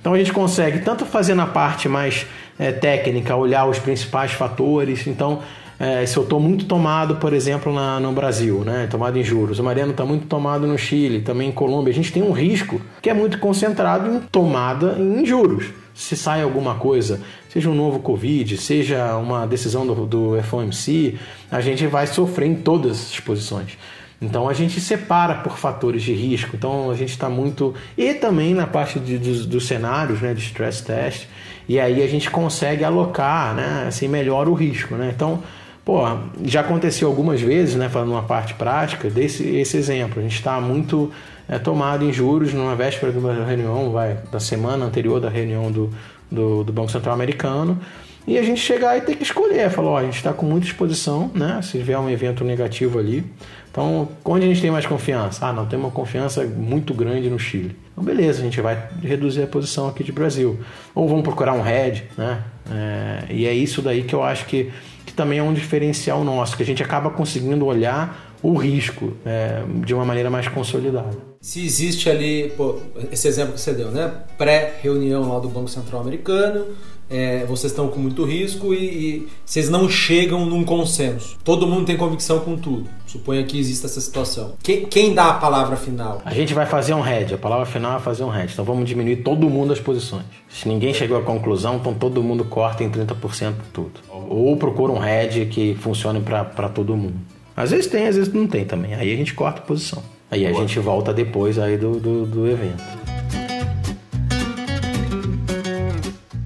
Então 0.00 0.14
a 0.14 0.18
gente 0.18 0.32
consegue 0.32 0.80
tanto 0.80 1.04
fazer 1.04 1.34
na 1.34 1.46
parte 1.46 1.88
mais 1.88 2.26
é, 2.58 2.70
técnica, 2.70 3.34
olhar 3.34 3.66
os 3.66 3.78
principais 3.78 4.32
fatores. 4.32 5.06
Então, 5.06 5.40
é, 5.78 6.06
se 6.06 6.16
eu 6.16 6.22
estou 6.22 6.40
muito 6.40 6.64
tomado, 6.66 7.16
por 7.16 7.32
exemplo, 7.32 7.72
na, 7.72 7.98
no 8.00 8.12
Brasil, 8.12 8.62
né, 8.64 8.88
tomado 8.88 9.16
em 9.18 9.24
juros, 9.24 9.58
o 9.58 9.64
Mariano 9.64 9.92
está 9.92 10.04
muito 10.04 10.26
tomado 10.26 10.66
no 10.66 10.78
Chile, 10.78 11.20
também 11.20 11.48
em 11.48 11.52
Colômbia, 11.52 11.92
a 11.92 11.94
gente 11.94 12.12
tem 12.12 12.22
um 12.22 12.32
risco 12.32 12.80
que 13.02 13.10
é 13.10 13.14
muito 13.14 13.38
concentrado 13.38 14.08
em 14.08 14.20
tomada 14.20 14.96
em 14.98 15.24
juros 15.24 15.66
se 15.98 16.16
sai 16.16 16.42
alguma 16.42 16.76
coisa, 16.76 17.20
seja 17.48 17.68
um 17.68 17.74
novo 17.74 17.98
Covid, 17.98 18.56
seja 18.56 19.16
uma 19.16 19.46
decisão 19.46 19.84
do, 19.84 20.06
do 20.06 20.42
FOMC, 20.44 21.18
a 21.50 21.60
gente 21.60 21.88
vai 21.88 22.06
sofrer 22.06 22.46
em 22.46 22.54
todas 22.54 23.10
as 23.10 23.18
posições. 23.18 23.76
Então 24.22 24.48
a 24.48 24.54
gente 24.54 24.80
separa 24.80 25.34
por 25.34 25.58
fatores 25.58 26.04
de 26.04 26.12
risco. 26.12 26.54
Então 26.54 26.88
a 26.88 26.94
gente 26.94 27.10
está 27.10 27.28
muito. 27.28 27.74
E 27.96 28.14
também 28.14 28.54
na 28.54 28.64
parte 28.64 29.00
de, 29.00 29.18
dos, 29.18 29.44
dos, 29.44 29.66
cenários 29.66 30.20
né, 30.20 30.32
de 30.34 30.40
stress 30.40 30.84
test. 30.84 31.26
E 31.68 31.80
aí 31.80 32.00
a 32.00 32.06
gente 32.06 32.30
consegue 32.30 32.84
alocar 32.84 33.54
né, 33.56 33.86
assim, 33.88 34.06
melhor 34.06 34.48
o 34.48 34.54
risco. 34.54 34.94
Né? 34.94 35.12
Então, 35.12 35.42
pô, 35.84 36.00
já 36.44 36.60
aconteceu 36.60 37.08
algumas 37.08 37.40
vezes, 37.40 37.74
né, 37.74 37.88
falando 37.88 38.12
uma 38.12 38.22
parte 38.22 38.54
prática, 38.54 39.10
desse 39.10 39.44
esse 39.44 39.76
exemplo. 39.76 40.20
A 40.20 40.22
gente 40.22 40.36
está 40.36 40.60
muito 40.60 41.10
é 41.48 41.58
tomado 41.58 42.04
em 42.04 42.12
juros 42.12 42.52
numa 42.52 42.74
véspera 42.74 43.10
de 43.10 43.18
uma 43.18 43.32
reunião, 43.32 43.90
vai, 43.90 44.18
da 44.30 44.38
semana 44.38 44.84
anterior 44.84 45.18
da 45.20 45.30
reunião 45.30 45.72
do, 45.72 45.90
do, 46.30 46.62
do 46.62 46.72
Banco 46.72 46.90
Central 46.90 47.14
Americano, 47.14 47.78
e 48.26 48.36
a 48.36 48.42
gente 48.42 48.60
chegar 48.60 48.94
e 48.98 49.00
ter 49.00 49.16
que 49.16 49.22
escolher, 49.22 49.70
falar, 49.70 49.88
ó, 49.88 49.96
a 49.96 50.02
gente 50.02 50.16
está 50.16 50.34
com 50.34 50.44
muita 50.44 50.66
exposição, 50.66 51.30
né? 51.34 51.60
Se 51.62 51.78
tiver 51.78 51.98
um 51.98 52.10
evento 52.10 52.44
negativo 52.44 52.98
ali. 52.98 53.24
Então, 53.70 54.06
onde 54.22 54.44
a 54.44 54.48
gente 54.48 54.60
tem 54.60 54.70
mais 54.70 54.84
confiança? 54.84 55.46
Ah, 55.46 55.52
não, 55.52 55.64
tem 55.64 55.78
uma 55.78 55.90
confiança 55.90 56.44
muito 56.44 56.92
grande 56.92 57.30
no 57.30 57.38
Chile. 57.38 57.74
Então, 57.90 58.04
beleza, 58.04 58.40
a 58.40 58.44
gente 58.44 58.60
vai 58.60 58.86
reduzir 59.02 59.44
a 59.44 59.46
posição 59.46 59.88
aqui 59.88 60.04
de 60.04 60.12
Brasil. 60.12 60.60
Ou 60.94 61.08
vamos 61.08 61.22
procurar 61.22 61.54
um 61.54 61.62
head, 61.62 62.04
né? 62.18 62.42
É, 62.70 63.32
e 63.32 63.46
é 63.46 63.54
isso 63.54 63.80
daí 63.80 64.02
que 64.02 64.14
eu 64.14 64.22
acho 64.22 64.44
que, 64.44 64.70
que 65.06 65.12
também 65.14 65.38
é 65.38 65.42
um 65.42 65.54
diferencial 65.54 66.22
nosso, 66.22 66.54
que 66.54 66.62
a 66.62 66.66
gente 66.66 66.82
acaba 66.82 67.08
conseguindo 67.08 67.64
olhar 67.64 68.27
o 68.42 68.56
risco 68.56 69.12
é, 69.24 69.62
de 69.84 69.94
uma 69.94 70.04
maneira 70.04 70.30
mais 70.30 70.48
consolidada. 70.48 71.16
Se 71.40 71.64
existe 71.64 72.10
ali, 72.10 72.52
pô, 72.56 72.78
esse 73.12 73.28
exemplo 73.28 73.54
que 73.54 73.60
você 73.60 73.72
deu, 73.72 73.90
né? 73.90 74.12
Pré-reunião 74.36 75.28
lá 75.32 75.38
do 75.38 75.48
Banco 75.48 75.68
Central 75.68 76.00
Americano, 76.00 76.66
é, 77.10 77.44
vocês 77.46 77.72
estão 77.72 77.88
com 77.88 77.98
muito 77.98 78.24
risco 78.24 78.74
e, 78.74 78.76
e, 78.76 79.28
vocês 79.44 79.70
não 79.70 79.88
chegam 79.88 80.44
num 80.44 80.62
consenso. 80.64 81.38
Todo 81.42 81.66
mundo 81.66 81.86
tem 81.86 81.96
convicção 81.96 82.40
com 82.40 82.56
tudo. 82.56 82.88
Suponha 83.06 83.42
que 83.44 83.58
exista 83.58 83.86
essa 83.86 84.00
situação. 84.00 84.52
Que, 84.62 84.82
quem 84.82 85.14
dá 85.14 85.30
a 85.30 85.34
palavra 85.34 85.76
final? 85.76 86.20
A 86.24 86.34
gente 86.34 86.52
vai 86.52 86.66
fazer 86.66 86.92
um 86.92 87.00
head. 87.00 87.34
A 87.34 87.38
palavra 87.38 87.64
final 87.64 87.96
é 87.96 88.00
fazer 88.00 88.24
um 88.24 88.28
head. 88.28 88.52
Então 88.52 88.64
vamos 88.64 88.86
diminuir 88.86 89.16
todo 89.16 89.48
mundo 89.48 89.72
as 89.72 89.80
posições. 89.80 90.24
Se 90.48 90.68
ninguém 90.68 90.92
chegou 90.92 91.16
à 91.16 91.22
conclusão, 91.22 91.76
então 91.76 91.94
todo 91.94 92.22
mundo 92.22 92.44
corta 92.44 92.84
em 92.84 92.90
30% 92.90 93.54
tudo. 93.72 94.00
Ou 94.28 94.56
procura 94.56 94.92
um 94.92 94.98
head 94.98 95.46
que 95.46 95.74
funcione 95.76 96.20
para 96.20 96.68
todo 96.68 96.94
mundo. 96.94 97.37
Às 97.58 97.72
vezes 97.72 97.88
tem, 97.88 98.06
às 98.06 98.14
vezes 98.14 98.32
não 98.32 98.46
tem 98.46 98.64
também. 98.64 98.94
Aí 98.94 99.12
a 99.12 99.16
gente 99.16 99.34
corta 99.34 99.58
a 99.58 99.62
posição. 99.62 100.00
Aí 100.30 100.46
a 100.46 100.52
gente 100.52 100.78
volta 100.78 101.12
depois 101.12 101.58
aí 101.58 101.76
do, 101.76 101.98
do, 101.98 102.24
do 102.24 102.48
evento. 102.48 102.80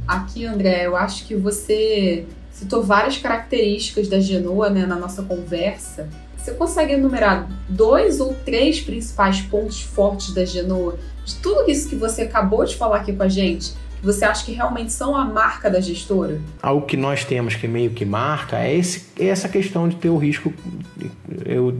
Aqui, 0.09 0.47
André, 0.47 0.87
eu 0.87 0.97
acho 0.97 1.27
que 1.27 1.35
você 1.35 2.25
citou 2.51 2.83
várias 2.83 3.19
características 3.19 4.09
da 4.09 4.21
Genoa 4.21 4.71
né, 4.71 4.87
na 4.87 4.97
nossa 4.97 5.23
conversa. 5.23 6.09
Você 6.35 6.53
consegue 6.53 6.95
enumerar 6.95 7.47
dois 7.69 8.19
ou 8.19 8.33
três 8.33 8.81
principais 8.81 9.43
pontos 9.43 9.83
fortes 9.83 10.33
da 10.33 10.47
Genoa? 10.47 10.99
De 11.27 11.35
tudo 11.37 11.71
isso 11.71 11.91
que 11.91 11.95
você 11.95 12.23
acabou 12.23 12.65
de 12.65 12.75
falar 12.75 12.97
aqui 12.97 13.13
com 13.13 13.23
a 13.23 13.29
gente, 13.29 13.75
você 14.03 14.25
acha 14.25 14.45
que 14.45 14.53
realmente 14.53 14.93
são 14.93 15.17
a 15.17 15.25
marca 15.25 15.71
da 15.71 15.81
gestora? 15.81 16.41
Algo 16.61 16.87
que 16.87 16.97
nós 16.97 17.25
temos 17.25 17.55
que 17.55 17.69
meio 17.69 17.91
que 17.91 18.05
marca 18.05 18.59
é, 18.59 18.75
esse, 18.75 19.07
é 19.19 19.29
essa 19.29 19.49
questão 19.49 19.89
de 19.89 19.97
ter 19.97 20.09
o 20.09 20.17
risco, 20.17 20.53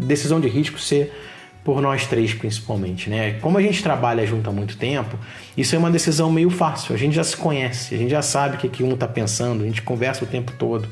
decisão 0.07 0.41
de 0.41 0.49
risco 0.49 0.79
ser 0.79 1.13
por 1.65 1.81
nós 1.81 2.07
três 2.07 2.35
principalmente, 2.35 3.09
né? 3.09 3.35
Como 3.41 3.59
a 3.59 3.63
gente 3.63 3.83
trabalha 3.83 4.27
junto 4.27 4.49
há 4.49 4.53
muito 4.53 4.77
tempo, 4.77 5.17
isso 5.57 5.75
é 5.75 5.79
uma 5.79 5.91
decisão 5.91 6.31
meio 6.31 6.51
fácil. 6.51 6.95
A 6.95 6.99
gente 6.99 7.15
já 7.15 7.25
se 7.25 7.37
conhece, 7.37 7.95
a 7.95 7.99
gente 7.99 8.11
já 8.11 8.23
sabe 8.23 8.57
o 8.57 8.59
que, 8.59 8.69
que 8.69 8.83
um 8.83 8.95
está 8.95 9.07
pensando, 9.07 9.63
a 9.63 9.67
gente 9.67 9.83
conversa 9.83 10.25
o 10.25 10.27
tempo 10.27 10.53
todo. 10.59 10.89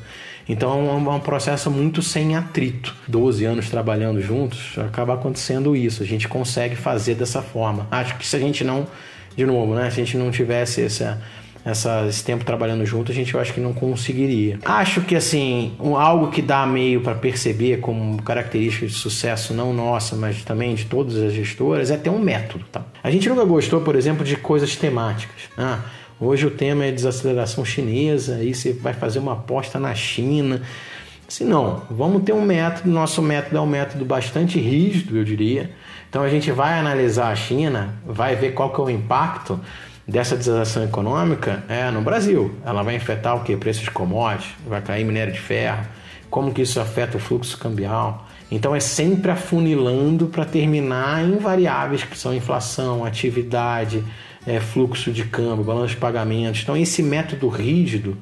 Então 0.47 0.71
é 0.71 0.93
um, 0.93 1.15
é 1.15 1.19
processo 1.19 1.69
muito 1.69 2.01
sem 2.01 2.35
atrito. 2.35 2.95
12 3.07 3.45
anos 3.45 3.69
trabalhando 3.69 4.21
juntos, 4.21 4.77
acaba 4.77 5.13
acontecendo 5.13 5.75
isso. 5.75 6.03
A 6.03 6.05
gente 6.05 6.27
consegue 6.27 6.75
fazer 6.75 7.15
dessa 7.15 7.41
forma. 7.41 7.87
Acho 7.91 8.17
que 8.17 8.25
se 8.25 8.35
a 8.35 8.39
gente 8.39 8.63
não 8.63 8.87
de 9.35 9.45
novo, 9.45 9.73
né? 9.73 9.89
Se 9.89 10.01
a 10.01 10.03
gente 10.03 10.17
não 10.17 10.31
tivesse 10.31 10.83
essa, 10.83 11.21
essa, 11.63 12.05
esse 12.07 12.23
tempo 12.23 12.43
trabalhando 12.43 12.85
junto, 12.85 13.11
a 13.11 13.15
gente 13.15 13.33
eu 13.33 13.39
acho 13.39 13.53
que 13.53 13.59
não 13.59 13.73
conseguiria. 13.73 14.59
Acho 14.65 15.01
que 15.01 15.15
assim, 15.15 15.73
um, 15.79 15.95
algo 15.95 16.29
que 16.31 16.41
dá 16.41 16.65
meio 16.65 17.01
para 17.01 17.15
perceber 17.15 17.79
como 17.79 18.21
característica 18.21 18.85
de 18.85 18.93
sucesso, 18.93 19.53
não 19.53 19.73
nossa, 19.73 20.15
mas 20.15 20.43
também 20.43 20.75
de 20.75 20.85
todas 20.85 21.15
as 21.17 21.33
gestoras, 21.33 21.91
é 21.91 21.97
ter 21.97 22.09
um 22.09 22.19
método. 22.19 22.65
Tá? 22.71 22.83
A 23.03 23.11
gente 23.11 23.27
nunca 23.29 23.45
gostou, 23.45 23.81
por 23.81 23.95
exemplo, 23.95 24.25
de 24.25 24.35
coisas 24.35 24.75
temáticas. 24.75 25.49
Ah, 25.57 25.79
hoje 26.19 26.45
o 26.45 26.51
tema 26.51 26.85
é 26.85 26.91
desaceleração 26.91 27.63
chinesa, 27.63 28.35
aí 28.35 28.53
você 28.53 28.73
vai 28.73 28.93
fazer 28.93 29.19
uma 29.19 29.33
aposta 29.33 29.79
na 29.79 29.93
China. 29.93 30.61
Assim, 31.27 31.45
não, 31.45 31.83
vamos 31.89 32.23
ter 32.23 32.33
um 32.33 32.41
método, 32.41 32.89
nosso 32.89 33.21
método 33.21 33.57
é 33.57 33.61
um 33.61 33.65
método 33.65 34.03
bastante 34.03 34.59
rígido, 34.59 35.17
eu 35.17 35.23
diria 35.23 35.69
então 36.11 36.23
a 36.23 36.29
gente 36.29 36.51
vai 36.51 36.77
analisar 36.77 37.31
a 37.31 37.35
China, 37.37 37.95
vai 38.05 38.35
ver 38.35 38.53
qual 38.53 38.73
que 38.73 38.81
é 38.81 38.83
o 38.83 38.89
impacto 38.89 39.57
dessa 40.05 40.35
desaceleração 40.35 40.83
econômica 40.83 41.63
é 41.69 41.89
no 41.89 42.01
Brasil. 42.01 42.53
Ela 42.65 42.83
vai 42.83 42.97
afetar 42.97 43.37
o 43.37 43.45
que? 43.45 43.55
Preços 43.55 43.83
de 43.83 43.91
commodities, 43.91 44.53
vai 44.67 44.81
cair 44.81 45.05
minério 45.05 45.31
de 45.31 45.39
ferro, 45.39 45.87
como 46.29 46.51
que 46.51 46.63
isso 46.63 46.81
afeta 46.81 47.15
o 47.15 47.19
fluxo 47.19 47.57
cambial. 47.57 48.27
Então 48.51 48.75
é 48.75 48.81
sempre 48.81 49.31
afunilando 49.31 50.27
para 50.27 50.43
terminar 50.43 51.23
em 51.23 51.37
variáveis 51.37 52.03
que 52.03 52.17
são 52.17 52.35
inflação, 52.35 53.05
atividade, 53.05 54.03
é, 54.45 54.59
fluxo 54.59 55.13
de 55.13 55.23
câmbio, 55.23 55.63
balanço 55.63 55.93
de 55.93 55.97
pagamentos. 56.01 56.59
Então 56.61 56.75
esse 56.75 57.01
método 57.01 57.47
rígido 57.47 58.17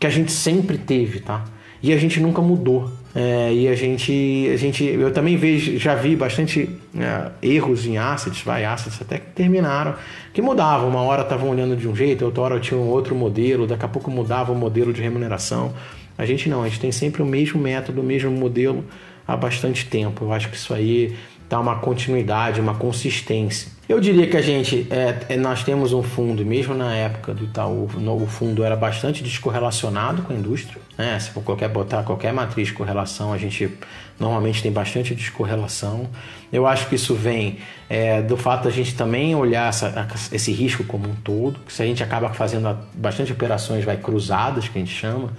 que 0.00 0.06
a 0.06 0.10
gente 0.10 0.32
sempre 0.32 0.78
teve, 0.78 1.20
tá? 1.20 1.44
E 1.82 1.92
a 1.92 1.98
gente 1.98 2.18
nunca 2.20 2.40
mudou. 2.40 2.90
É, 3.14 3.52
e 3.52 3.68
a 3.68 3.76
gente, 3.76 4.50
a 4.52 4.56
gente, 4.56 4.84
eu 4.84 5.12
também 5.12 5.36
vejo, 5.36 5.78
já 5.78 5.94
vi 5.94 6.16
bastante 6.16 6.68
é, 6.98 7.30
erros 7.40 7.86
em 7.86 7.96
assets, 7.96 8.42
vai, 8.42 8.64
assets 8.64 9.00
até 9.00 9.18
que 9.18 9.30
terminaram, 9.30 9.94
que 10.32 10.42
mudavam. 10.42 10.88
Uma 10.88 11.00
hora 11.02 11.22
estavam 11.22 11.48
olhando 11.48 11.76
de 11.76 11.86
um 11.86 11.94
jeito, 11.94 12.24
outra 12.24 12.42
hora 12.42 12.60
tinha 12.60 12.78
um 12.78 12.88
outro 12.88 13.14
modelo, 13.14 13.68
daqui 13.68 13.84
a 13.84 13.88
pouco 13.88 14.10
mudava 14.10 14.50
o 14.50 14.56
modelo 14.56 14.92
de 14.92 15.00
remuneração. 15.00 15.72
A 16.18 16.26
gente 16.26 16.48
não, 16.48 16.62
a 16.62 16.68
gente 16.68 16.80
tem 16.80 16.90
sempre 16.90 17.22
o 17.22 17.26
mesmo 17.26 17.60
método, 17.60 18.00
o 18.00 18.04
mesmo 18.04 18.32
modelo 18.32 18.84
há 19.26 19.36
bastante 19.36 19.86
tempo. 19.86 20.24
Eu 20.24 20.32
acho 20.32 20.50
que 20.50 20.56
isso 20.56 20.74
aí 20.74 21.16
dá 21.48 21.60
uma 21.60 21.76
continuidade, 21.76 22.60
uma 22.60 22.74
consistência. 22.74 23.73
Eu 23.86 24.00
diria 24.00 24.26
que 24.26 24.36
a 24.36 24.40
gente, 24.40 24.86
é, 24.90 25.34
é, 25.34 25.36
nós 25.36 25.62
temos 25.62 25.92
um 25.92 26.02
fundo, 26.02 26.42
mesmo 26.44 26.74
na 26.74 26.94
época 26.94 27.34
do 27.34 27.44
Itaú, 27.44 27.84
o 27.84 28.26
fundo 28.26 28.64
era 28.64 28.74
bastante 28.74 29.22
descorrelacionado 29.22 30.22
com 30.22 30.32
a 30.32 30.36
indústria. 30.36 30.80
Né? 30.96 31.18
Se 31.20 31.30
for 31.30 31.42
qualquer, 31.42 31.68
botar 31.68 32.02
qualquer 32.02 32.32
matriz 32.32 32.68
de 32.68 32.74
correlação, 32.74 33.30
a 33.30 33.36
gente 33.36 33.70
normalmente 34.18 34.62
tem 34.62 34.72
bastante 34.72 35.14
descorrelação. 35.14 36.08
Eu 36.50 36.66
acho 36.66 36.88
que 36.88 36.94
isso 36.94 37.14
vem 37.14 37.58
é, 37.90 38.22
do 38.22 38.38
fato 38.38 38.64
da 38.64 38.70
gente 38.70 38.94
também 38.94 39.34
olhar 39.34 39.68
essa, 39.68 40.08
esse 40.32 40.50
risco 40.50 40.82
como 40.84 41.06
um 41.06 41.14
todo, 41.16 41.60
que 41.60 41.72
se 41.72 41.82
a 41.82 41.86
gente 41.86 42.02
acaba 42.02 42.30
fazendo 42.30 42.74
bastante 42.94 43.32
operações 43.32 43.84
vai 43.84 43.98
cruzadas, 43.98 44.66
que 44.66 44.78
a 44.78 44.80
gente 44.80 44.94
chama. 44.94 45.30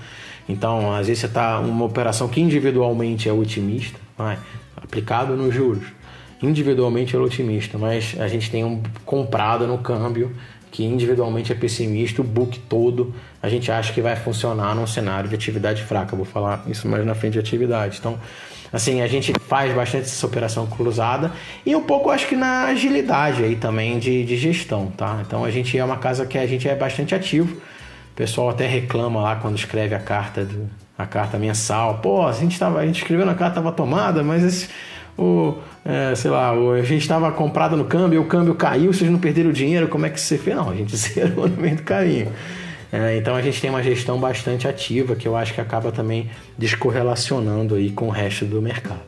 Então, 0.48 0.94
às 0.94 1.08
vezes 1.08 1.22
você 1.22 1.26
está 1.26 1.60
uma 1.60 1.86
operação 1.86 2.28
que 2.28 2.40
individualmente 2.40 3.28
é 3.28 3.34
otimista, 3.34 4.00
vai, 4.16 4.38
aplicado 4.78 5.36
nos 5.36 5.52
juros 5.52 5.95
individualmente 6.46 7.16
ele 7.16 7.24
é 7.24 7.26
otimista, 7.26 7.78
mas 7.78 8.16
a 8.20 8.28
gente 8.28 8.50
tem 8.50 8.64
um 8.64 8.82
comprado 9.06 9.68
no 9.68 9.78
câmbio 9.80 10.36
que 10.72 10.84
individualmente 10.84 11.52
é 11.52 11.56
pessimista, 11.56 12.22
o 12.22 12.24
book 12.24 12.60
todo 12.60 13.14
a 13.46 13.50
gente 13.50 13.72
acha 13.72 13.94
que 13.94 14.02
vai 14.02 14.16
funcionar 14.16 14.74
num 14.74 14.88
cenário 14.88 15.30
de 15.30 15.36
atividade 15.36 15.84
fraca. 15.84 16.16
Vou 16.16 16.26
falar 16.26 16.64
isso 16.68 16.88
mais 16.88 17.06
na 17.06 17.14
frente 17.14 17.34
de 17.34 17.40
atividade. 17.40 17.98
Então, 18.00 18.20
assim, 18.74 19.02
a 19.02 19.08
gente 19.08 19.32
faz 19.48 19.72
bastante 19.72 20.06
essa 20.06 20.26
operação 20.26 20.66
cruzada 20.66 21.32
e 21.64 21.76
um 21.76 21.84
pouco 21.84 22.10
acho 22.10 22.28
que 22.28 22.36
na 22.36 22.66
agilidade 22.66 23.44
aí 23.44 23.56
também 23.56 24.00
de, 24.00 24.26
de 24.26 24.36
gestão, 24.36 24.88
tá? 24.88 25.22
Então 25.26 25.46
a 25.46 25.52
gente 25.52 25.78
é 25.78 25.86
uma 25.86 25.98
casa 25.98 26.26
que 26.26 26.40
a 26.40 26.48
gente 26.48 26.68
é 26.68 26.74
bastante 26.74 27.14
ativo. 27.14 27.56
O 27.56 28.16
pessoal 28.16 28.50
até 28.50 28.66
reclama 28.66 29.22
lá 29.22 29.36
quando 29.36 29.56
escreve 29.58 29.94
a 29.94 30.00
carta 30.00 30.44
do, 30.44 30.68
a 30.98 31.06
carta 31.06 31.38
mensal. 31.38 32.00
Pô, 32.00 32.26
a 32.26 32.32
gente, 32.32 32.58
tava, 32.58 32.80
a 32.80 32.86
gente 32.86 32.98
escreveu 32.98 33.28
na 33.28 33.36
carta, 33.36 33.60
estava 33.60 33.72
tomada, 33.72 34.24
mas 34.24 34.44
esse, 34.44 34.70
o, 35.18 35.56
é, 35.84 36.14
sei 36.16 36.32
lá, 36.32 36.52
a 36.52 36.82
gente 36.82 37.02
estava 37.02 37.32
comprado 37.32 37.78
no 37.78 37.86
câmbio, 37.86 38.22
o 38.22 38.26
câmbio 38.26 38.56
caiu, 38.56 38.92
vocês 38.92 39.10
não 39.10 39.20
perderam 39.20 39.50
o 39.50 39.54
dinheiro, 39.54 39.88
como 39.88 40.06
é 40.06 40.10
que 40.10 40.20
você 40.20 40.38
fez? 40.38 40.56
Não, 40.56 40.70
a 40.70 40.76
gente 40.76 40.96
zerou 40.98 41.48
no 41.48 41.58
meio 41.58 41.76
do 41.78 41.84
caminho. 41.84 42.32
É, 42.92 43.18
então 43.18 43.36
a 43.36 43.42
gente 43.42 43.60
tem 43.60 43.70
uma 43.70 43.84
gestão 43.84 44.20
bastante 44.20 44.68
ativa 44.68 45.16
que 45.16 45.28
eu 45.28 45.36
acho 45.36 45.54
que 45.54 45.60
acaba 45.60 45.92
também 45.92 46.30
descorrelacionando 46.58 47.76
aí 47.76 47.92
com 47.92 48.08
o 48.08 48.12
resto 48.12 48.46
do 48.46 48.62
mercado. 48.62 49.02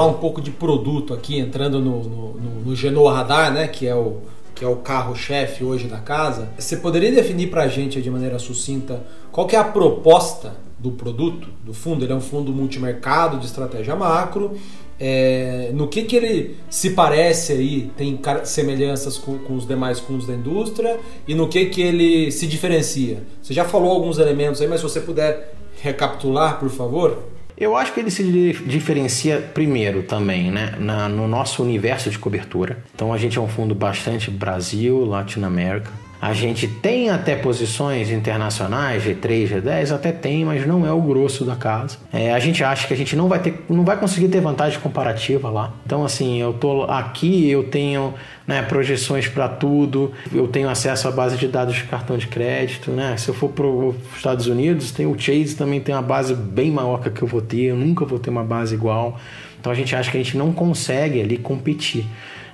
Falar 0.00 0.06
um 0.06 0.14
pouco 0.14 0.40
de 0.40 0.50
produto 0.50 1.12
aqui, 1.12 1.38
entrando 1.38 1.78
no, 1.78 2.02
no, 2.02 2.32
no, 2.34 2.60
no 2.64 2.76
Genoa 2.76 3.12
Radar, 3.12 3.52
né, 3.52 3.68
que 3.68 3.86
é 3.86 3.94
o, 3.94 4.16
que 4.54 4.64
é 4.64 4.68
o 4.68 4.76
carro-chefe 4.76 5.62
hoje 5.62 5.88
da 5.88 5.98
casa. 5.98 6.48
Você 6.58 6.78
poderia 6.78 7.12
definir 7.12 7.50
para 7.50 7.64
a 7.64 7.68
gente 7.68 8.00
de 8.00 8.10
maneira 8.10 8.38
sucinta 8.38 9.02
qual 9.30 9.46
que 9.46 9.54
é 9.54 9.58
a 9.58 9.64
proposta 9.64 10.54
do 10.78 10.92
produto, 10.92 11.48
do 11.62 11.74
fundo? 11.74 12.02
Ele 12.02 12.14
é 12.14 12.16
um 12.16 12.20
fundo 12.20 12.50
multimercado 12.50 13.38
de 13.38 13.44
estratégia 13.44 13.94
macro. 13.94 14.56
É, 14.98 15.70
no 15.74 15.86
que, 15.86 16.04
que 16.04 16.16
ele 16.16 16.56
se 16.70 16.90
parece 16.90 17.52
aí, 17.52 17.90
tem 17.96 18.18
semelhanças 18.44 19.18
com, 19.18 19.38
com, 19.38 19.54
os 19.54 19.66
demais 19.66 19.98
fundos 19.98 20.26
da 20.26 20.34
indústria 20.34 20.98
e 21.26 21.34
no 21.34 21.48
que, 21.48 21.66
que 21.66 21.80
ele 21.80 22.30
se 22.30 22.46
diferencia? 22.46 23.22
Você 23.42 23.52
já 23.52 23.64
falou 23.64 23.90
alguns 23.92 24.18
elementos 24.18 24.60
aí, 24.60 24.68
mas 24.68 24.80
se 24.80 24.82
você 24.82 25.00
puder 25.00 25.54
recapitular, 25.82 26.58
por 26.58 26.70
favor. 26.70 27.18
Eu 27.60 27.76
acho 27.76 27.92
que 27.92 28.00
ele 28.00 28.10
se 28.10 28.24
diferencia 28.64 29.38
primeiro 29.38 30.02
também, 30.02 30.50
né, 30.50 30.74
na, 30.78 31.10
no 31.10 31.28
nosso 31.28 31.62
universo 31.62 32.08
de 32.08 32.18
cobertura. 32.18 32.82
Então 32.94 33.12
a 33.12 33.18
gente 33.18 33.36
é 33.36 33.40
um 33.40 33.46
fundo 33.46 33.74
bastante 33.74 34.30
Brasil, 34.30 35.04
Latinoamérica. 35.04 35.90
A 36.20 36.34
gente 36.34 36.68
tem 36.68 37.08
até 37.08 37.34
posições 37.34 38.10
internacionais, 38.10 39.02
G3, 39.02 39.48
G10, 39.48 39.94
até 39.94 40.12
tem, 40.12 40.44
mas 40.44 40.66
não 40.66 40.86
é 40.86 40.92
o 40.92 41.00
grosso 41.00 41.46
da 41.46 41.56
casa. 41.56 41.96
É, 42.12 42.34
a 42.34 42.38
gente 42.38 42.62
acha 42.62 42.86
que 42.86 42.92
a 42.92 42.96
gente 42.96 43.16
não 43.16 43.26
vai 43.26 43.38
ter, 43.38 43.64
não 43.70 43.84
vai 43.84 43.96
conseguir 43.96 44.28
ter 44.28 44.38
vantagem 44.38 44.78
comparativa 44.80 45.48
lá. 45.48 45.72
Então, 45.86 46.04
assim, 46.04 46.38
eu 46.38 46.52
tô 46.52 46.82
aqui, 46.82 47.48
eu 47.48 47.64
tenho 47.64 48.12
né, 48.46 48.60
projeções 48.60 49.28
para 49.28 49.48
tudo, 49.48 50.12
eu 50.30 50.46
tenho 50.46 50.68
acesso 50.68 51.08
à 51.08 51.10
base 51.10 51.38
de 51.38 51.48
dados 51.48 51.74
de 51.74 51.84
cartão 51.84 52.18
de 52.18 52.26
crédito, 52.26 52.90
né? 52.90 53.16
Se 53.16 53.30
eu 53.30 53.34
for 53.34 53.48
para 53.48 53.66
os 53.66 53.96
Estados 54.14 54.46
Unidos, 54.46 54.90
tem 54.90 55.06
o 55.06 55.18
Chase 55.18 55.56
também 55.56 55.80
tem 55.80 55.94
uma 55.94 56.02
base 56.02 56.34
bem 56.34 56.70
maior 56.70 57.00
que 57.00 57.22
eu 57.22 57.28
vou 57.28 57.40
ter, 57.40 57.62
eu 57.62 57.76
nunca 57.76 58.04
vou 58.04 58.18
ter 58.18 58.28
uma 58.28 58.44
base 58.44 58.74
igual. 58.74 59.18
Então 59.58 59.72
a 59.72 59.74
gente 59.74 59.96
acha 59.96 60.10
que 60.10 60.18
a 60.18 60.22
gente 60.22 60.36
não 60.36 60.52
consegue 60.52 61.20
ali 61.20 61.38
competir 61.38 62.04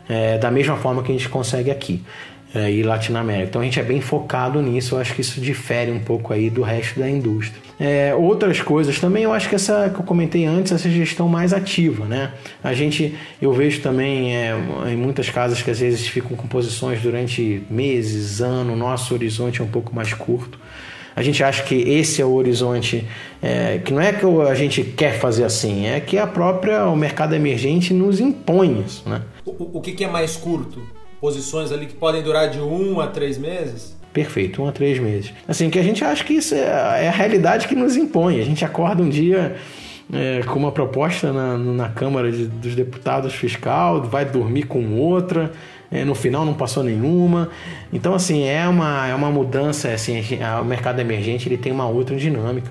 é, 0.09 0.39
da 0.39 0.53
mesma 0.53 0.77
forma 0.77 1.03
que 1.03 1.11
a 1.11 1.15
gente 1.15 1.29
consegue 1.29 1.69
aqui 1.69 2.05
é, 2.57 2.73
e 2.73 2.83
Latinoamérica. 2.83 3.49
Então 3.51 3.61
a 3.61 3.65
gente 3.65 3.79
é 3.79 3.83
bem 3.83 4.01
focado 4.01 4.63
nisso, 4.63 4.95
eu 4.95 4.99
acho 4.99 5.15
que 5.15 5.21
isso 5.21 5.39
difere 5.41 5.93
um 5.93 6.01
pouco 6.01 6.33
aí 6.33 6.49
do 6.49 6.63
resto 6.63 6.99
da 6.99 7.09
indústria. 7.09 7.61
É, 7.79 8.15
outras 8.15 8.63
coisas 8.63 8.99
também, 8.99 9.25
eu 9.25 9.33
acho 9.35 9.51
que 9.51 9.55
essa 9.55 9.91
que 9.91 10.01
eu 10.01 10.05
comentei 10.05 10.47
antes, 10.47 10.73
essa 10.73 10.89
gestão 10.89 11.29
mais 11.29 11.53
ativa, 11.53 12.07
né? 12.07 12.33
A 12.65 12.73
gente, 12.73 13.15
eu 13.43 13.53
vejo 13.53 13.83
também 13.83 14.35
é, 14.35 14.57
em 14.91 14.97
muitas 14.97 15.29
casas 15.29 15.61
que 15.61 15.71
às 15.71 15.81
vezes 15.81 16.09
ficam 16.09 16.35
com 16.35 16.49
posições 16.49 17.03
durante 17.03 17.63
meses, 17.69 18.41
ano, 18.41 18.75
nosso 18.75 19.13
horizonte 19.13 19.61
é 19.61 19.65
um 19.65 19.69
pouco 19.69 19.95
mais 19.95 20.15
curto. 20.15 20.59
A 21.15 21.23
gente 21.23 21.43
acha 21.45 21.63
que 21.63 21.75
esse 21.75 22.23
é 22.23 22.25
o 22.25 22.33
horizonte, 22.33 23.07
é, 23.43 23.79
que 23.79 23.93
não 23.93 24.01
é 24.01 24.13
que 24.13 24.25
a 24.25 24.55
gente 24.55 24.83
quer 24.83 25.19
fazer 25.19 25.45
assim, 25.45 25.87
é 25.87 26.01
que 26.01 26.17
a 26.17 26.27
própria 26.27 26.87
o 26.87 26.97
mercado 26.97 27.35
emergente 27.35 27.93
nos 27.93 28.19
impõe 28.21 28.83
isso, 28.87 29.07
né? 29.07 29.23
O, 29.45 29.79
o 29.79 29.81
que, 29.83 29.93
que 29.93 30.05
é 30.05 30.09
mais 30.09 30.37
curto? 30.37 30.96
Posições 31.27 31.73
ali 31.73 31.87
que 31.87 31.95
podem 31.95 32.23
durar 32.23 32.49
de 32.49 32.61
um 32.61 33.01
a 33.01 33.09
três 33.09 33.37
meses? 33.37 33.97
Perfeito, 34.13 34.63
um 34.63 34.69
a 34.69 34.71
três 34.71 34.97
meses. 35.01 35.33
Assim, 35.49 35.69
que 35.69 35.77
a 35.77 35.83
gente 35.83 36.05
acha 36.05 36.23
que 36.23 36.35
isso 36.35 36.55
é, 36.55 36.61
é 36.61 37.09
a 37.09 37.11
realidade 37.11 37.67
que 37.67 37.75
nos 37.75 37.97
impõe. 37.97 38.41
A 38.41 38.45
gente 38.45 38.65
acorda 38.65 39.03
um 39.03 39.09
dia 39.09 39.57
é, 40.13 40.43
com 40.47 40.57
uma 40.57 40.71
proposta 40.71 41.33
na, 41.33 41.59
na 41.59 41.89
Câmara 41.89 42.31
de, 42.31 42.47
dos 42.47 42.77
Deputados 42.77 43.35
fiscal, 43.35 44.05
vai 44.05 44.25
dormir 44.25 44.67
com 44.67 44.95
outra, 44.95 45.51
é, 45.91 46.05
no 46.05 46.15
final 46.15 46.45
não 46.45 46.55
passou 46.55 46.85
nenhuma. 46.85 47.51
Então, 47.93 48.15
assim, 48.15 48.45
é 48.45 48.69
uma, 48.69 49.09
é 49.09 49.15
uma 49.15 49.29
mudança. 49.29 49.89
Assim, 49.89 50.23
o 50.63 50.65
mercado 50.65 51.01
emergente 51.01 51.49
ele 51.49 51.59
tem 51.59 51.73
uma 51.73 51.89
outra 51.89 52.15
dinâmica. 52.15 52.71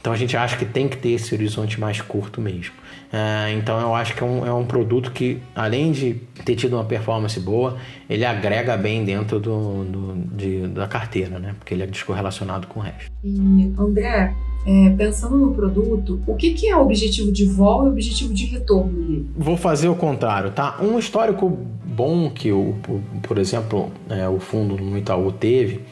Então, 0.00 0.12
a 0.12 0.16
gente 0.16 0.36
acha 0.36 0.56
que 0.56 0.64
tem 0.64 0.88
que 0.88 0.96
ter 0.96 1.10
esse 1.10 1.32
horizonte 1.32 1.78
mais 1.78 2.00
curto 2.00 2.40
mesmo. 2.40 2.74
É, 3.12 3.52
então 3.52 3.78
eu 3.78 3.94
acho 3.94 4.14
que 4.14 4.22
é 4.22 4.26
um, 4.26 4.46
é 4.46 4.52
um 4.52 4.64
produto 4.64 5.12
que, 5.12 5.38
além 5.54 5.92
de 5.92 6.14
ter 6.46 6.56
tido 6.56 6.76
uma 6.76 6.84
performance 6.84 7.38
boa, 7.38 7.76
ele 8.08 8.24
agrega 8.24 8.74
bem 8.76 9.04
dentro 9.04 9.38
do, 9.38 9.84
do 9.84 10.14
de, 10.34 10.66
da 10.68 10.88
carteira, 10.88 11.38
né? 11.38 11.54
Porque 11.58 11.74
ele 11.74 11.82
é 11.82 11.86
descorrelacionado 11.86 12.66
com 12.66 12.80
o 12.80 12.82
resto. 12.82 13.12
E 13.22 13.72
André, 13.78 14.34
é, 14.66 14.90
pensando 14.90 15.36
no 15.36 15.52
produto, 15.52 16.22
o 16.26 16.34
que, 16.34 16.54
que 16.54 16.68
é 16.68 16.76
o 16.76 16.80
objetivo 16.80 17.30
de 17.30 17.44
vol 17.44 17.84
e 17.84 17.88
o 17.88 17.92
objetivo 17.92 18.32
de 18.32 18.46
retorno 18.46 18.92
dele? 18.92 19.30
Vou 19.36 19.58
fazer 19.58 19.88
o 19.88 19.94
contrário, 19.94 20.50
tá? 20.50 20.78
Um 20.80 20.98
histórico 20.98 21.50
bom 21.84 22.30
que, 22.30 22.50
o, 22.50 22.76
por 23.22 23.36
exemplo, 23.38 23.90
é, 24.08 24.26
o 24.26 24.40
fundo 24.40 24.76
no 24.76 24.96
Itaú 24.96 25.30
teve, 25.32 25.82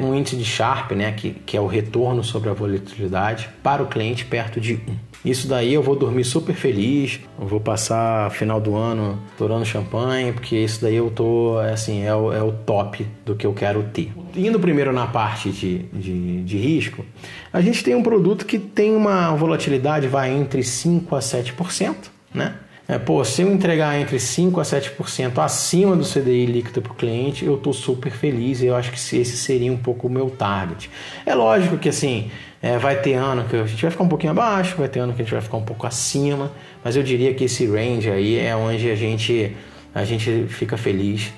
um 0.00 0.14
índice 0.14 0.36
de 0.36 0.44
Sharp, 0.44 0.92
né, 0.92 1.12
que, 1.12 1.30
que 1.30 1.56
é 1.56 1.60
o 1.60 1.66
retorno 1.66 2.22
sobre 2.22 2.48
a 2.48 2.52
volatilidade, 2.52 3.48
para 3.62 3.82
o 3.82 3.86
cliente 3.86 4.24
perto 4.24 4.60
de 4.60 4.74
1. 4.74 5.08
Isso 5.24 5.48
daí 5.48 5.74
eu 5.74 5.82
vou 5.82 5.96
dormir 5.96 6.24
super 6.24 6.54
feliz, 6.54 7.20
vou 7.36 7.60
passar 7.60 8.30
final 8.30 8.60
do 8.60 8.76
ano 8.76 9.18
estourando 9.30 9.64
champanhe, 9.64 10.32
porque 10.32 10.56
isso 10.56 10.80
daí 10.80 10.94
eu 10.94 11.10
tô, 11.10 11.60
é 11.60 11.72
assim, 11.72 12.04
é 12.04 12.14
o, 12.14 12.32
é 12.32 12.42
o 12.42 12.52
top 12.52 13.04
do 13.26 13.34
que 13.34 13.46
eu 13.46 13.52
quero 13.52 13.82
ter. 13.82 14.12
Indo 14.36 14.60
primeiro 14.60 14.92
na 14.92 15.06
parte 15.06 15.50
de, 15.50 15.78
de, 15.92 16.44
de 16.44 16.56
risco, 16.56 17.04
a 17.52 17.60
gente 17.60 17.82
tem 17.82 17.94
um 17.94 18.02
produto 18.02 18.46
que 18.46 18.58
tem 18.58 18.94
uma 18.94 19.34
volatilidade 19.34 20.06
vai 20.06 20.30
entre 20.30 20.62
5% 20.62 21.08
a 21.10 21.18
7%, 21.18 21.94
né? 22.32 22.54
É, 22.90 22.98
pô, 22.98 23.22
se 23.22 23.42
eu 23.42 23.52
entregar 23.52 24.00
entre 24.00 24.16
5% 24.16 24.58
a 24.58 24.62
7% 24.62 25.44
acima 25.44 25.94
do 25.94 26.02
CDI 26.02 26.46
líquido 26.46 26.80
para 26.80 26.92
o 26.92 26.94
cliente, 26.94 27.44
eu 27.44 27.56
estou 27.56 27.74
super 27.74 28.10
feliz 28.10 28.62
e 28.62 28.66
eu 28.66 28.74
acho 28.74 28.90
que 28.90 28.96
esse 28.96 29.36
seria 29.36 29.70
um 29.70 29.76
pouco 29.76 30.06
o 30.06 30.10
meu 30.10 30.30
target. 30.30 30.90
É 31.26 31.34
lógico 31.34 31.76
que 31.76 31.90
assim, 31.90 32.30
é, 32.62 32.78
vai 32.78 32.98
ter 32.98 33.12
ano 33.12 33.44
que 33.44 33.56
a 33.56 33.66
gente 33.66 33.82
vai 33.82 33.90
ficar 33.90 34.04
um 34.04 34.08
pouquinho 34.08 34.32
abaixo, 34.32 34.74
vai 34.78 34.88
ter 34.88 35.00
ano 35.00 35.12
que 35.12 35.20
a 35.20 35.24
gente 35.24 35.34
vai 35.34 35.42
ficar 35.42 35.58
um 35.58 35.64
pouco 35.64 35.86
acima, 35.86 36.50
mas 36.82 36.96
eu 36.96 37.02
diria 37.02 37.34
que 37.34 37.44
esse 37.44 37.66
range 37.66 38.08
aí 38.08 38.38
é 38.38 38.56
onde 38.56 38.90
a 38.90 38.94
gente, 38.94 39.54
a 39.94 40.04
gente 40.06 40.46
fica 40.48 40.78
feliz. 40.78 41.30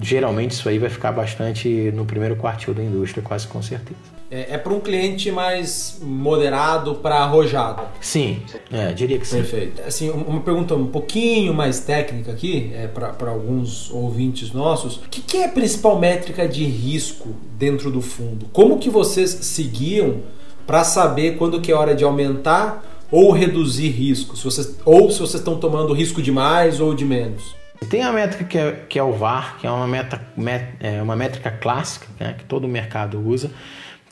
Geralmente 0.00 0.52
isso 0.52 0.66
aí 0.66 0.78
vai 0.78 0.88
ficar 0.88 1.12
bastante 1.12 1.92
no 1.94 2.06
primeiro 2.06 2.36
quartil 2.36 2.72
da 2.72 2.82
indústria, 2.82 3.22
quase 3.22 3.46
com 3.46 3.60
certeza. 3.60 4.15
É, 4.30 4.54
é 4.54 4.58
para 4.58 4.72
um 4.72 4.80
cliente 4.80 5.30
mais 5.30 5.98
moderado 6.02 6.96
para 6.96 7.16
arrojado. 7.16 7.82
Sim, 8.00 8.42
é, 8.72 8.92
diria 8.92 9.18
que 9.18 9.26
sim. 9.26 9.36
Perfeito. 9.36 9.82
Assim, 9.86 10.10
uma 10.10 10.40
pergunta 10.40 10.74
um 10.74 10.88
pouquinho 10.88 11.54
mais 11.54 11.80
técnica 11.80 12.32
aqui, 12.32 12.72
é, 12.74 12.88
para 12.88 13.30
alguns 13.30 13.90
ouvintes 13.90 14.52
nossos. 14.52 14.96
O 14.96 15.08
que, 15.08 15.20
que, 15.20 15.36
é 15.36 15.44
a 15.44 15.48
principal 15.48 15.98
métrica 15.98 16.48
de 16.48 16.64
risco 16.64 17.28
dentro 17.56 17.90
do 17.90 18.00
fundo? 18.00 18.46
Como 18.52 18.78
que 18.78 18.90
vocês 18.90 19.30
seguiam 19.30 20.22
para 20.66 20.82
saber 20.82 21.36
quando 21.36 21.60
que 21.60 21.70
é 21.70 21.74
hora 21.74 21.94
de 21.94 22.02
aumentar 22.02 22.84
ou 23.12 23.30
reduzir 23.30 23.90
risco? 23.90 24.36
Se 24.36 24.42
vocês, 24.42 24.76
ou 24.84 25.08
se 25.10 25.20
vocês 25.20 25.34
estão 25.40 25.58
tomando 25.58 25.92
risco 25.92 26.20
de 26.20 26.32
mais 26.32 26.80
ou 26.80 26.94
de 26.94 27.04
menos? 27.04 27.54
Tem 27.88 28.02
a 28.02 28.12
métrica 28.12 28.44
que 28.44 28.58
é, 28.58 28.72
que 28.88 28.98
é 28.98 29.02
o 29.02 29.12
VAR, 29.12 29.58
que 29.60 29.66
é 29.66 29.70
uma, 29.70 29.86
meta, 29.86 30.20
met, 30.36 30.64
é 30.80 31.00
uma 31.00 31.14
métrica 31.14 31.50
clássica 31.50 32.06
né, 32.18 32.34
que 32.36 32.44
todo 32.44 32.66
mercado 32.66 33.20
usa 33.20 33.50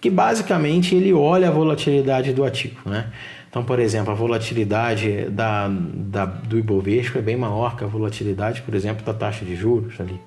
que 0.05 0.11
basicamente 0.11 0.95
ele 0.95 1.15
olha 1.15 1.49
a 1.49 1.51
volatilidade 1.51 2.35
do 2.35 2.45
ativo, 2.45 2.77
né? 2.85 3.07
Então, 3.49 3.65
por 3.65 3.79
exemplo, 3.79 4.13
a 4.13 4.15
volatilidade 4.15 5.31
da, 5.31 5.67
da, 5.67 6.27
do 6.27 6.59
Ibovespa 6.59 7.21
é 7.21 7.23
bem 7.23 7.39
maior 7.39 7.75
que 7.75 7.85
a 7.85 7.87
volatilidade, 7.87 8.61
por 8.61 8.75
exemplo, 8.75 9.03
da 9.03 9.15
taxa 9.15 9.47
de 9.47 9.57
juros 9.57 9.99
ali. 9.99 10.21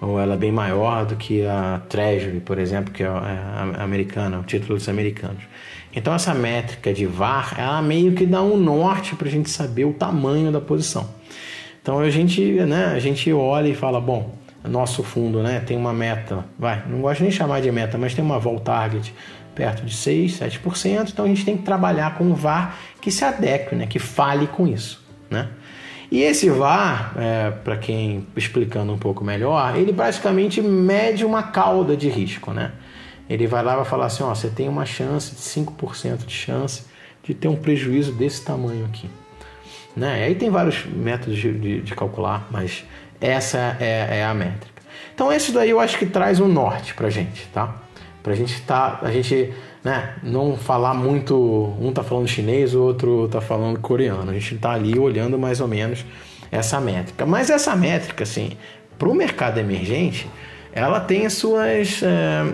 Ou 0.00 0.20
ela 0.20 0.34
é 0.34 0.36
bem 0.36 0.52
maior 0.52 1.04
do 1.04 1.16
que 1.16 1.44
a 1.44 1.82
Treasury, 1.88 2.38
por 2.38 2.60
exemplo, 2.60 2.92
que 2.92 3.02
é 3.02 3.08
a 3.08 3.82
americana, 3.82 4.38
o 4.38 4.44
título 4.44 4.78
dos 4.78 4.88
americanos. 4.88 5.42
Então, 5.92 6.14
essa 6.14 6.32
métrica 6.32 6.94
de 6.94 7.04
VAR, 7.04 7.56
ela 7.58 7.82
meio 7.82 8.12
que 8.12 8.24
dá 8.24 8.40
um 8.40 8.56
norte 8.56 9.16
para 9.16 9.26
a 9.26 9.30
gente 9.32 9.50
saber 9.50 9.84
o 9.84 9.94
tamanho 9.94 10.52
da 10.52 10.60
posição. 10.60 11.08
Então, 11.82 11.98
a 11.98 12.08
gente, 12.08 12.40
né, 12.40 12.92
a 12.94 13.00
gente 13.00 13.32
olha 13.32 13.66
e 13.66 13.74
fala, 13.74 14.00
bom, 14.00 14.32
nosso 14.64 15.02
fundo 15.02 15.42
né, 15.42 15.60
tem 15.60 15.76
uma 15.76 15.92
meta, 15.92 16.44
vai, 16.58 16.82
não 16.88 17.00
gosto 17.00 17.20
nem 17.20 17.30
de 17.30 17.36
chamar 17.36 17.60
de 17.60 17.70
meta, 17.70 17.96
mas 17.96 18.14
tem 18.14 18.24
uma 18.24 18.38
vol 18.38 18.58
target 18.58 19.14
perto 19.54 19.84
de 19.84 19.94
6, 19.94 20.40
7%, 20.40 21.10
então 21.10 21.24
a 21.24 21.28
gente 21.28 21.44
tem 21.44 21.56
que 21.56 21.64
trabalhar 21.64 22.16
com 22.16 22.24
um 22.24 22.34
VAR 22.34 22.76
que 23.00 23.10
se 23.10 23.24
adeque, 23.24 23.74
né, 23.74 23.86
que 23.86 23.98
fale 23.98 24.46
com 24.46 24.66
isso. 24.66 25.04
Né? 25.30 25.48
E 26.10 26.22
esse 26.22 26.48
VAR, 26.48 27.12
é, 27.18 27.50
para 27.50 27.76
quem 27.76 28.26
explicando 28.34 28.92
um 28.92 28.98
pouco 28.98 29.22
melhor, 29.22 29.76
ele 29.76 29.92
basicamente 29.92 30.62
mede 30.62 31.24
uma 31.24 31.42
cauda 31.42 31.96
de 31.96 32.08
risco. 32.08 32.52
Né? 32.52 32.72
Ele 33.28 33.46
vai 33.46 33.62
lá 33.62 33.74
e 33.74 33.76
vai 33.76 33.84
falar 33.84 34.06
assim: 34.06 34.22
ó, 34.22 34.34
você 34.34 34.48
tem 34.48 34.68
uma 34.68 34.86
chance 34.86 35.34
de 35.34 35.40
5% 35.40 36.24
de 36.24 36.32
chance 36.32 36.84
de 37.22 37.34
ter 37.34 37.48
um 37.48 37.56
prejuízo 37.56 38.12
desse 38.12 38.42
tamanho 38.42 38.86
aqui. 38.86 39.10
Né? 39.94 40.24
Aí 40.24 40.34
tem 40.34 40.48
vários 40.48 40.86
métodos 40.86 41.36
de, 41.38 41.52
de, 41.52 41.80
de 41.82 41.94
calcular, 41.94 42.48
mas 42.50 42.84
essa 43.20 43.76
é, 43.80 44.18
é 44.18 44.24
a 44.24 44.34
métrica. 44.34 44.82
Então 45.14 45.32
esse 45.32 45.52
daí 45.52 45.70
eu 45.70 45.80
acho 45.80 45.98
que 45.98 46.06
traz 46.06 46.40
um 46.40 46.48
norte 46.48 46.94
pra 46.94 47.10
gente, 47.10 47.46
tá? 47.52 47.74
Pra 48.22 48.34
gente 48.34 48.60
tá, 48.62 49.00
a 49.02 49.10
gente, 49.10 49.52
né, 49.82 50.14
não 50.22 50.56
falar 50.56 50.94
muito, 50.94 51.74
um 51.80 51.92
tá 51.92 52.02
falando 52.02 52.28
chinês, 52.28 52.74
o 52.74 52.82
outro 52.82 53.28
tá 53.28 53.40
falando 53.40 53.78
coreano. 53.80 54.30
A 54.30 54.34
gente 54.34 54.56
tá 54.56 54.72
ali 54.72 54.98
olhando 54.98 55.38
mais 55.38 55.60
ou 55.60 55.68
menos 55.68 56.04
essa 56.50 56.80
métrica. 56.80 57.24
Mas 57.26 57.50
essa 57.50 57.74
métrica, 57.74 58.24
assim, 58.24 58.52
pro 58.98 59.14
mercado 59.14 59.58
emergente, 59.58 60.28
ela 60.72 61.00
tem 61.00 61.26
as 61.26 61.32
suas 61.32 62.02
é, 62.02 62.52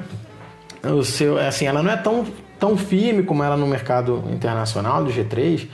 o 0.90 1.03
seu, 1.03 1.38
assim, 1.38 1.66
ela 1.66 1.83
não 1.83 1.90
é 1.90 1.96
tão, 1.96 2.27
tão 2.59 2.77
firme 2.77 3.22
como 3.22 3.42
ela 3.42 3.57
no 3.57 3.66
mercado 3.66 4.22
internacional 4.31 5.03
do 5.05 5.11
G3, 5.11 5.66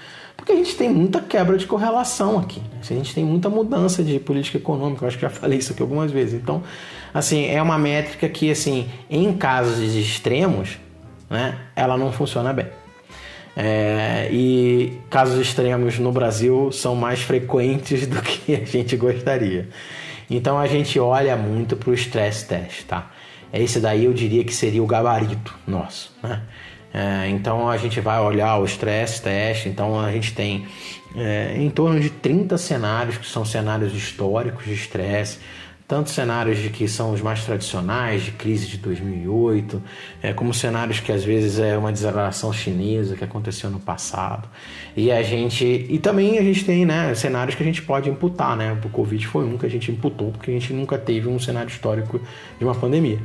porque 0.51 0.53
a 0.53 0.57
gente 0.57 0.77
tem 0.77 0.89
muita 0.91 1.21
quebra 1.21 1.57
de 1.57 1.67
correlação 1.67 2.39
aqui. 2.39 2.61
Né? 2.61 2.81
A 2.81 2.95
gente 2.95 3.15
tem 3.15 3.25
muita 3.25 3.49
mudança 3.49 4.03
de 4.03 4.19
política 4.19 4.59
econômica. 4.59 5.05
Eu 5.05 5.09
acho 5.09 5.17
que 5.17 5.23
já 5.23 5.31
falei 5.31 5.59
isso 5.59 5.73
aqui 5.73 5.81
algumas 5.81 6.11
vezes. 6.11 6.35
Então, 6.35 6.63
assim, 7.15 7.47
é 7.47 7.63
uma 7.63 7.79
métrica 7.79 8.29
que, 8.29 8.51
assim, 8.51 8.89
em 9.09 9.33
casos 9.33 9.95
extremos, 9.95 10.79
né, 11.29 11.57
ela 11.77 11.97
não 11.97 12.13
funciona 12.13 12.53
bem. 12.53 12.67
É, 13.57 14.29
e 14.31 14.99
casos 15.09 15.39
extremos 15.41 15.99
no 15.99 16.13
Brasil 16.13 16.71
são 16.73 16.95
mais 16.95 17.21
frequentes 17.21 18.07
do 18.09 18.21
que 18.21 18.55
a 18.55 18.65
gente 18.65 18.97
gostaria. 18.97 19.69
Então 20.29 20.59
a 20.59 20.67
gente 20.67 20.99
olha 20.99 21.37
muito 21.37 21.77
para 21.77 21.91
o 21.91 21.95
stress 21.95 22.47
test, 22.47 22.85
tá? 22.87 23.11
Esse 23.53 23.81
daí 23.81 24.05
eu 24.05 24.13
diria 24.13 24.45
que 24.45 24.55
seria 24.55 24.81
o 24.81 24.87
gabarito 24.87 25.53
nosso, 25.67 26.17
né? 26.23 26.41
É, 26.92 27.29
então 27.29 27.68
a 27.68 27.76
gente 27.76 28.00
vai 28.00 28.20
olhar 28.20 28.59
o 28.59 28.64
stress 28.64 29.22
test, 29.22 29.66
então 29.66 29.98
a 29.98 30.11
gente 30.11 30.35
tem 30.35 30.66
é, 31.14 31.57
em 31.57 31.70
torno 31.70 32.00
de 32.00 32.11
30 32.11 32.59
cenários 32.59 33.16
que 33.16 33.26
são 33.26 33.44
cenários 33.44 33.94
históricos 33.94 34.64
de 34.64 34.74
estresse, 34.74 35.38
tanto 35.87 36.09
cenários 36.11 36.59
de 36.59 36.70
que 36.70 36.87
são 36.87 37.12
os 37.12 37.20
mais 37.20 37.44
tradicionais, 37.44 38.22
de 38.22 38.31
crise 38.31 38.68
de 38.68 38.76
2008, 38.76 39.83
é, 40.22 40.33
como 40.33 40.55
cenários 40.55 41.00
que 41.00 41.11
às 41.11 41.24
vezes 41.24 41.59
é 41.59 41.76
uma 41.76 41.92
desaceleração 41.92 42.53
chinesa 42.53 43.16
que 43.16 43.24
aconteceu 43.24 43.68
no 43.70 43.81
passado. 43.81 44.48
E 44.96 45.11
a 45.11 45.20
gente 45.22 45.64
e 45.64 45.98
também 45.98 46.38
a 46.38 46.42
gente 46.42 46.64
tem, 46.64 46.87
né, 46.87 47.12
cenários 47.16 47.57
que 47.57 47.62
a 47.64 47.66
gente 47.66 47.83
pode 47.83 48.09
imputar, 48.09 48.57
né? 48.57 48.79
O 48.85 48.88
Covid 48.88 49.26
foi 49.26 49.44
um 49.44 49.59
que 49.59 49.66
a 49.66 49.68
gente 49.68 49.90
imputou 49.90 50.31
porque 50.31 50.53
a 50.53 50.55
gente 50.55 50.72
nunca 50.72 50.96
teve 50.96 51.29
um 51.29 51.40
cenário 51.40 51.68
histórico 51.68 52.20
de 52.57 52.64
uma 52.64 52.74
pandemia. 52.74 53.18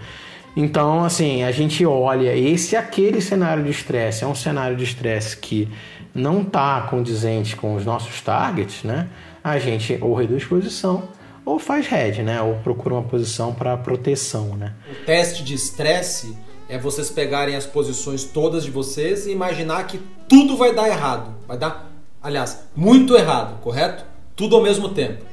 Então, 0.55 1.03
assim, 1.03 1.43
a 1.43 1.51
gente 1.51 1.85
olha 1.85 2.35
esse 2.35 2.75
aquele 2.75 3.21
cenário 3.21 3.63
de 3.63 3.71
estresse, 3.71 4.23
é 4.23 4.27
um 4.27 4.35
cenário 4.35 4.77
de 4.77 4.83
estresse 4.83 5.35
que 5.35 5.67
não 6.13 6.41
está 6.41 6.81
condizente 6.89 7.55
com 7.55 7.75
os 7.75 7.85
nossos 7.85 8.21
targets, 8.21 8.83
né? 8.83 9.09
A 9.43 9.59
gente 9.59 9.97
ou 10.01 10.13
reduz 10.13 10.45
posição 10.45 11.09
ou 11.45 11.59
faz 11.59 11.91
hedge, 11.91 12.23
né? 12.23 12.41
Ou 12.41 12.55
procura 12.55 12.95
uma 12.95 13.03
posição 13.03 13.53
para 13.53 13.75
proteção, 13.77 14.55
né? 14.55 14.73
O 14.89 15.05
teste 15.05 15.43
de 15.43 15.53
estresse 15.53 16.35
é 16.67 16.77
vocês 16.79 17.11
pegarem 17.11 17.55
as 17.55 17.65
posições 17.65 18.23
todas 18.23 18.63
de 18.63 18.71
vocês 18.71 19.27
e 19.27 19.31
imaginar 19.31 19.85
que 19.85 19.99
tudo 20.27 20.57
vai 20.57 20.73
dar 20.73 20.87
errado. 20.87 21.35
Vai 21.47 21.57
dar, 21.57 21.91
aliás, 22.23 22.65
muito 22.75 23.15
errado, 23.15 23.59
correto? 23.61 24.05
Tudo 24.35 24.55
ao 24.55 24.63
mesmo 24.63 24.89
tempo. 24.89 25.23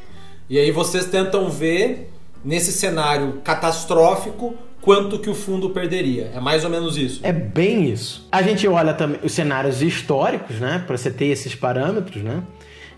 E 0.51 0.59
aí 0.59 0.71
vocês 0.71 1.07
tentam 1.07 1.49
ver 1.49 2.13
nesse 2.45 2.73
cenário 2.73 3.41
catastrófico 3.45 4.55
quanto 4.83 5.18
que 5.18 5.31
o 5.31 5.35
fundo 5.35 5.71
perderia. 5.71 6.31
É 6.35 6.40
mais 6.40 6.64
ou 6.64 6.71
menos 6.71 6.99
isso. 6.99 7.21
É 7.23 7.33
bem 7.33 7.90
isso. 7.90 8.29
A 8.31 8.42
gente 8.42 8.66
olha 8.68 8.92
também 8.92 9.21
os 9.23 9.33
cenários 9.33 9.81
históricos, 9.81 10.57
né, 10.61 10.83
para 10.87 10.97
você 10.97 11.11
ter 11.11 11.27
esses 11.27 11.55
parâmetros, 11.55 12.23
né? 12.23 12.42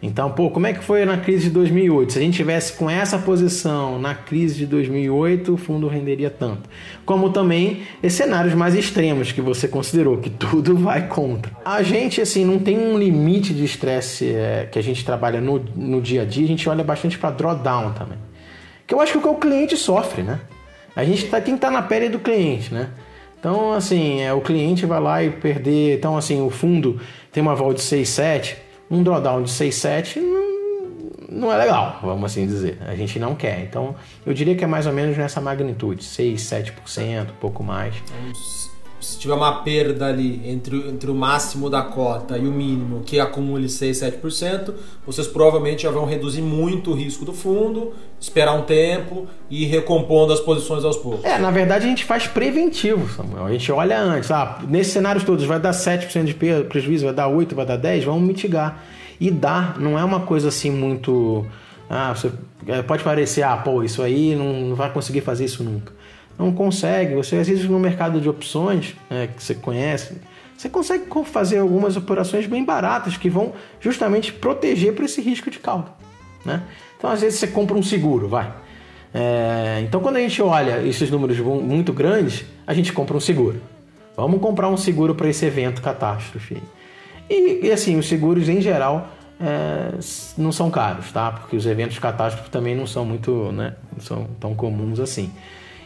Então, 0.03 0.31
pô, 0.33 0.51
como 0.51 0.67
é 0.67 0.73
que 0.75 0.85
foi 0.85 1.07
na 1.07 1.17
crise 1.17 1.45
de 1.45 1.51
2008? 1.51 2.13
Se 2.13 2.19
a 2.19 2.23
gente 2.23 2.37
tivesse 2.37 2.75
com 2.75 2.91
essa 2.91 3.19
posição 3.19 3.99
na 3.99 4.15
crise 4.15 4.57
de 4.57 4.67
2008, 4.67 5.55
o 5.55 5.57
fundo 5.57 5.89
renderia 5.89 6.29
tanto. 6.29 6.69
Como 7.07 7.31
também 7.31 7.85
esses 8.03 8.19
cenários 8.19 8.53
mais 8.53 8.75
extremos 8.75 9.33
que 9.33 9.41
você 9.41 9.67
considerou, 9.67 10.19
que 10.19 10.29
tudo 10.29 10.77
vai 10.77 11.09
contra. 11.09 11.53
A 11.65 11.83
gente, 11.83 12.21
assim, 12.21 12.45
não 12.45 12.59
tem 12.59 12.77
um 12.79 12.99
limite 12.99 13.55
de 13.55 13.65
estresse 13.65 14.27
é, 14.27 14.69
que 14.71 14.79
a 14.79 14.83
gente 14.83 15.03
trabalha 15.07 15.41
no, 15.41 15.59
no 15.75 16.03
dia 16.03 16.21
a 16.21 16.25
dia, 16.27 16.45
a 16.45 16.49
gente 16.49 16.69
olha 16.69 16.85
bastante 16.85 17.17
para 17.17 17.31
drawdown 17.31 17.93
também. 17.93 18.19
Que 18.87 18.95
eu 18.95 19.01
acho 19.01 19.13
que 19.13 19.17
é 19.17 19.21
o 19.21 19.23
que 19.23 19.29
o 19.29 19.37
cliente 19.37 19.75
sofre, 19.75 20.23
né? 20.23 20.39
A 20.97 21.05
gente 21.05 21.27
tá, 21.27 21.41
tem 21.41 21.55
que 21.55 21.59
estar 21.59 21.69
tá 21.69 21.73
na 21.73 21.83
pele 21.83 22.09
do 22.09 22.19
cliente, 22.19 22.73
né? 22.73 22.91
Então, 23.39 23.73
assim, 23.73 24.23
é, 24.23 24.33
o 24.33 24.41
cliente 24.41 24.87
vai 24.87 25.01
lá 25.01 25.23
e 25.23 25.31
perder. 25.31 25.99
Então, 25.99 26.17
assim, 26.17 26.41
o 26.41 26.49
fundo 26.49 27.01
tem 27.31 27.43
uma 27.43 27.55
vol 27.55 27.75
de 27.75 27.81
6,7, 27.81 28.57
um 28.91 29.03
drawdown 29.03 29.43
de 29.43 29.51
6,7 29.51 30.21
não, 30.21 31.41
não 31.41 31.53
é 31.53 31.59
legal, 31.59 31.99
vamos 32.03 32.25
assim 32.25 32.47
dizer. 32.47 32.79
A 32.87 32.95
gente 32.95 33.19
não 33.19 33.35
quer. 33.35 33.61
Então, 33.61 33.95
eu 34.25 34.33
diria 34.33 34.55
que 34.55 34.65
é 34.65 34.67
mais 34.67 34.87
ou 34.87 34.93
menos 34.93 35.17
nessa 35.17 35.41
magnitude, 35.41 36.03
6, 36.03 36.41
7%, 36.41 37.23
um 37.23 37.35
pouco 37.41 37.63
mais. 37.63 37.95
Se 39.05 39.19
tiver 39.19 39.35
uma 39.35 39.61
perda 39.61 40.07
ali 40.07 40.41
entre, 40.47 40.77
entre 40.89 41.11
o 41.11 41.15
máximo 41.15 41.69
da 41.69 41.83
cota 41.83 42.39
e 42.39 42.49
o 42.49 42.51
mínimo 42.51 43.03
que 43.05 43.21
acumule 43.21 43.69
6, 43.69 43.99
7%, 43.99 44.73
vocês 45.05 45.27
provavelmente 45.27 45.83
já 45.83 45.91
vão 45.91 46.07
reduzir 46.07 46.41
muito 46.41 46.91
o 46.91 46.95
risco 46.95 47.23
do 47.23 47.35
fundo, 47.35 47.93
esperar 48.19 48.55
um 48.55 48.63
tempo 48.63 49.27
e 49.51 49.65
ir 49.65 49.67
recompondo 49.67 50.33
as 50.33 50.41
posições 50.41 50.85
aos 50.85 50.97
poucos. 50.97 51.23
É, 51.23 51.39
na 51.39 51.51
verdade 51.51 51.85
a 51.85 51.89
gente 51.89 52.03
faz 52.03 52.27
preventivo, 52.27 53.07
Samuel. 53.15 53.45
A 53.45 53.53
gente 53.53 53.71
olha 53.71 54.01
antes, 54.01 54.31
ah, 54.31 54.61
nesses 54.67 54.95
cenários 54.95 55.23
todos 55.23 55.45
vai 55.45 55.61
dar 55.61 55.73
7% 55.73 56.25
de 56.25 56.35
prejuízo, 56.65 57.05
vai 57.05 57.15
dar 57.15 57.29
8, 57.29 57.55
vai 57.55 57.67
dar 57.67 57.77
10, 57.77 58.05
vamos 58.05 58.23
mitigar. 58.23 58.83
E 59.21 59.31
dar 59.31 59.79
não 59.79 59.99
é 59.99 60.05
uma 60.05 60.21
coisa 60.21 60.49
assim 60.49 60.71
muito 60.71 61.45
ah, 61.91 62.15
você 62.15 62.33
é, 62.67 62.81
pode 62.81 63.05
parecer, 63.05 63.43
ah, 63.43 63.59
pô, 63.59 63.83
isso 63.83 64.03
aí 64.03 64.35
não 64.35 64.75
vai 64.75 64.91
conseguir 64.91 65.21
fazer 65.21 65.45
isso 65.45 65.63
nunca 65.63 65.93
não 66.39 66.53
consegue. 66.53 67.15
Você 67.15 67.37
às 67.37 67.49
vezes 67.49 67.69
no 67.69 67.79
mercado 67.79 68.21
de 68.21 68.29
opções, 68.29 68.95
é, 69.11 69.27
que 69.29 69.43
você 69.43 69.55
conhece, 69.55 70.17
você 70.57 70.69
consegue 70.69 71.05
fazer 71.25 71.59
algumas 71.59 71.97
operações 71.97 72.47
bem 72.47 72.65
baratas 72.65 73.17
que 73.17 73.29
vão 73.29 73.53
justamente 73.81 74.33
proteger 74.33 74.95
para 74.95 75.05
esse 75.05 75.21
risco 75.21 75.51
de 75.51 75.59
cauda. 75.59 75.91
Né? 76.45 76.63
Então, 76.97 77.11
às 77.11 77.21
vezes, 77.21 77.39
você 77.39 77.47
compra 77.47 77.77
um 77.77 77.83
seguro, 77.83 78.29
vai. 78.29 78.53
É, 79.13 79.81
então, 79.83 80.01
quando 80.01 80.17
a 80.17 80.21
gente 80.21 80.41
olha 80.43 80.83
esses 80.83 81.11
números 81.11 81.39
muito 81.39 81.93
grandes, 81.93 82.45
a 82.67 82.75
gente 82.75 82.93
compra 82.93 83.17
um 83.17 83.21
seguro. 83.21 83.61
Vamos 84.17 84.41
comprar 84.41 84.69
um 84.69 84.77
seguro 84.77 85.15
para 85.15 85.29
esse 85.29 85.45
evento 85.45 85.83
catástrofe. 85.83 86.63
E, 87.29 87.67
e, 87.67 87.73
assim, 87.73 87.97
os 87.97 88.07
seguros 88.07 88.49
em 88.49 88.61
geral 88.61 89.09
é, 89.41 89.99
não 90.39 90.53
são 90.53 90.71
caros, 90.71 91.11
tá? 91.11 91.33
Porque 91.33 91.57
os 91.57 91.67
eventos 91.67 91.99
catástrofes 91.99 92.51
também 92.51 92.75
não 92.75 92.87
são 92.87 93.05
muito, 93.05 93.51
né? 93.53 93.75
Não 93.93 94.01
são 94.01 94.27
tão 94.39 94.55
comuns 94.55 95.01
assim. 95.01 95.31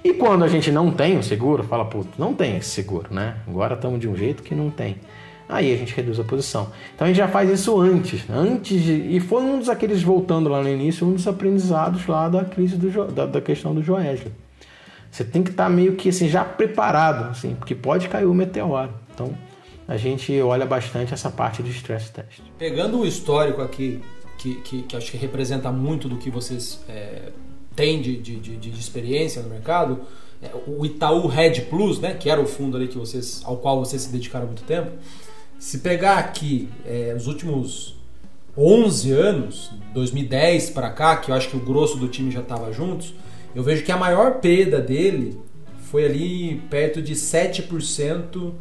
E 0.03 0.13
quando 0.15 0.45
a 0.45 0.49
gente 0.49 0.71
não 0.71 0.91
tem 0.91 1.19
o 1.19 1.23
seguro, 1.23 1.63
fala, 1.65 1.85
pô, 1.85 2.05
não 2.17 2.33
tem 2.33 2.57
esse 2.57 2.71
seguro, 2.71 3.13
né? 3.13 3.37
Agora 3.47 3.75
estamos 3.75 3.99
de 3.99 4.09
um 4.09 4.17
jeito 4.17 4.43
que 4.43 4.55
não 4.55 4.71
tem. 4.71 4.97
Aí 5.49 5.73
a 5.73 5.77
gente 5.77 5.95
reduz 5.95 6.21
a 6.21 6.25
posição. 6.25 6.71
Então 6.95 7.07
a 7.07 7.09
gente 7.09 7.17
já 7.17 7.27
faz 7.27 7.49
isso 7.51 7.81
antes, 7.81 8.29
antes 8.29 8.83
de, 8.83 8.93
e 8.93 9.19
foi 9.19 9.43
um 9.43 9.59
dos 9.59 9.69
aqueles 9.69 10.03
voltando 10.03 10.49
lá 10.49 10.63
no 10.63 10.69
início, 10.69 11.07
um 11.07 11.15
dos 11.15 11.27
aprendizados 11.27 12.07
lá 12.07 12.29
da 12.29 12.45
crise 12.45 12.77
do, 12.77 13.07
da, 13.07 13.25
da 13.25 13.41
questão 13.41 13.75
do 13.75 13.83
Joesley. 13.83 14.33
Você 15.11 15.25
tem 15.25 15.43
que 15.43 15.51
estar 15.51 15.65
tá 15.65 15.71
meio 15.71 15.95
que 15.97 16.11
assim 16.11 16.29
já 16.29 16.45
preparado, 16.45 17.31
assim, 17.31 17.55
porque 17.55 17.75
pode 17.75 18.09
cair 18.09 18.27
o 18.27 18.35
meteoro. 18.35 18.93
Então 19.15 19.33
a 19.87 19.97
gente 19.97 20.39
olha 20.43 20.67
bastante 20.67 21.15
essa 21.15 21.31
parte 21.31 21.63
de 21.63 21.71
stress 21.71 22.13
test. 22.13 22.41
Pegando 22.59 23.01
o 23.01 23.07
histórico 23.07 23.63
aqui, 23.63 24.03
que, 24.37 24.57
que, 24.57 24.83
que 24.83 24.97
acho 24.97 25.11
que 25.11 25.17
representa 25.17 25.73
muito 25.73 26.11
do 26.11 26.19
que 26.19 26.31
vocês 26.31 26.85
é, 26.87 27.31
têm 27.79 28.03
de, 28.03 28.17
de, 28.17 28.41
de, 28.41 28.57
de, 28.57 28.81
experiência 28.81 29.41
no 29.41 29.49
mercado, 29.49 30.01
é, 30.43 30.51
o 30.67 30.85
Itaú 30.85 31.29
Red 31.29 31.61
Plus, 31.71 32.01
né, 32.01 32.15
que 32.15 32.29
era 32.29 32.41
o 32.41 32.47
fundo 32.47 32.77
ali 32.77 32.89
que 32.89 32.99
vocês, 32.99 33.41
ao 33.45 33.57
qual 33.59 33.79
vocês 33.79 34.03
se 34.03 34.11
dedicaram 34.11 34.47
muito 34.47 34.65
tempo, 34.65 34.91
se 35.61 35.79
pegar 35.79 36.19
aqui 36.19 36.69
é, 36.85 37.15
os 37.17 37.29
últimos 37.29 37.95
11 38.57 39.13
anos, 39.13 39.71
2010 39.95 40.71
para 40.71 40.91
cá, 40.91 41.17
que 41.19 41.31
eu 41.31 41.37
acho 41.37 41.49
que 41.51 41.57
o 41.57 41.61
grosso 41.61 41.97
do 41.97 42.09
time 42.09 42.33
já 42.33 42.41
estava 42.41 42.73
juntos, 42.73 43.15
eu 43.55 43.63
vejo 43.63 43.85
que 43.85 43.93
a 43.93 43.97
maior 43.97 44.41
perda 44.41 44.81
dele 44.81 45.39
foi 45.85 46.05
ali 46.05 46.63
perto 46.69 47.01
de 47.01 47.15
7% 47.15 48.53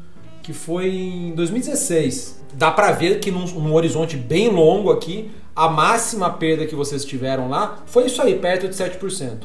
que 0.43 0.53
foi 0.53 0.95
em 0.95 1.35
2016. 1.35 2.43
Dá 2.53 2.69
para 2.71 2.91
ver 2.91 3.19
que 3.19 3.31
num, 3.31 3.45
num, 3.45 3.73
horizonte 3.73 4.15
bem 4.15 4.47
longo 4.47 4.91
aqui, 4.91 5.31
a 5.57 5.67
máxima 5.67 6.29
perda 6.29 6.67
que 6.67 6.75
vocês 6.75 7.03
tiveram 7.03 7.49
lá 7.49 7.79
foi 7.87 8.05
isso 8.05 8.21
aí, 8.21 8.37
perto 8.37 8.67
de 8.67 8.75
7%. 8.75 9.39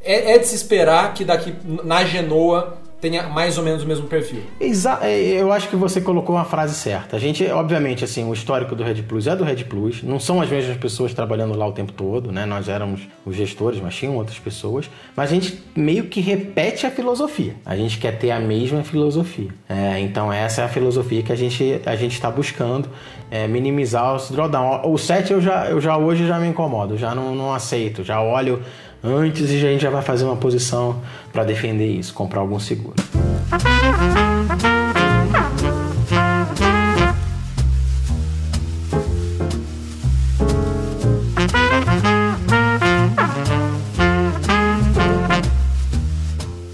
É, 0.00 0.34
é 0.34 0.38
de 0.38 0.46
se 0.46 0.54
esperar 0.54 1.12
que 1.12 1.24
daqui 1.24 1.52
na 1.84 2.04
Genoa 2.04 2.78
tenha 3.00 3.24
mais 3.24 3.58
ou 3.58 3.64
menos 3.64 3.82
o 3.82 3.86
mesmo 3.86 4.06
perfil. 4.06 4.42
Exa 4.60 4.98
é, 5.02 5.20
eu 5.20 5.52
acho 5.52 5.68
que 5.68 5.76
você 5.76 6.00
colocou 6.00 6.34
uma 6.34 6.44
frase 6.44 6.74
certa. 6.74 7.16
A 7.16 7.18
gente, 7.18 7.44
obviamente, 7.46 8.04
assim, 8.04 8.24
o 8.28 8.32
histórico 8.32 8.74
do 8.74 8.82
Red 8.82 9.02
Plus 9.02 9.26
é 9.26 9.36
do 9.36 9.44
Red 9.44 9.64
Plus. 9.64 10.02
Não 10.02 10.18
são 10.18 10.40
as 10.40 10.48
mesmas 10.48 10.76
pessoas 10.76 11.12
trabalhando 11.12 11.56
lá 11.56 11.66
o 11.66 11.72
tempo 11.72 11.92
todo, 11.92 12.32
né? 12.32 12.46
Nós 12.46 12.68
éramos 12.68 13.02
os 13.24 13.36
gestores, 13.36 13.80
mas 13.80 13.94
tinham 13.94 14.16
outras 14.16 14.38
pessoas. 14.38 14.88
Mas 15.14 15.30
a 15.30 15.34
gente 15.34 15.62
meio 15.74 16.04
que 16.04 16.20
repete 16.20 16.86
a 16.86 16.90
filosofia. 16.90 17.54
A 17.64 17.76
gente 17.76 17.98
quer 17.98 18.18
ter 18.18 18.30
a 18.30 18.40
mesma 18.40 18.82
filosofia. 18.82 19.50
É, 19.68 20.00
então 20.00 20.32
essa 20.32 20.62
é 20.62 20.64
a 20.64 20.68
filosofia 20.68 21.22
que 21.22 21.32
a 21.32 21.36
gente 21.36 21.80
a 21.84 21.96
gente 21.96 22.12
está 22.12 22.30
buscando 22.30 22.88
é, 23.30 23.46
minimizar 23.46 24.14
os 24.14 24.30
drawdown. 24.30 24.82
O 24.84 24.96
7 24.96 25.32
eu 25.32 25.40
já, 25.40 25.66
eu 25.66 25.80
já 25.80 25.96
hoje 25.96 26.26
já 26.26 26.38
me 26.38 26.46
incomodo, 26.46 26.96
já 26.96 27.14
não, 27.14 27.34
não 27.34 27.52
aceito, 27.52 28.02
já 28.04 28.20
olho 28.20 28.62
antes 29.02 29.50
e 29.50 29.56
a 29.56 29.58
gente 29.58 29.82
já 29.82 29.90
vai 29.90 30.02
fazer 30.02 30.24
uma 30.24 30.36
posição 30.36 31.00
para 31.32 31.44
defender 31.44 31.86
isso, 31.86 32.12
comprar 32.14 32.40
algum 32.40 32.58
seguro. 32.58 32.96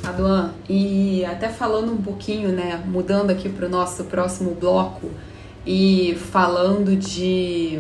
Aduan, 0.05 0.53
e 0.69 1.25
até 1.25 1.49
falando 1.49 1.93
um 1.93 1.97
pouquinho, 1.97 2.51
né, 2.51 2.83
mudando 2.87 3.31
aqui 3.31 3.49
para 3.49 3.67
o 3.67 3.69
nosso 3.69 4.05
próximo 4.05 4.55
bloco 4.55 5.11
e 5.67 6.17
falando 6.33 6.97
de 6.97 7.79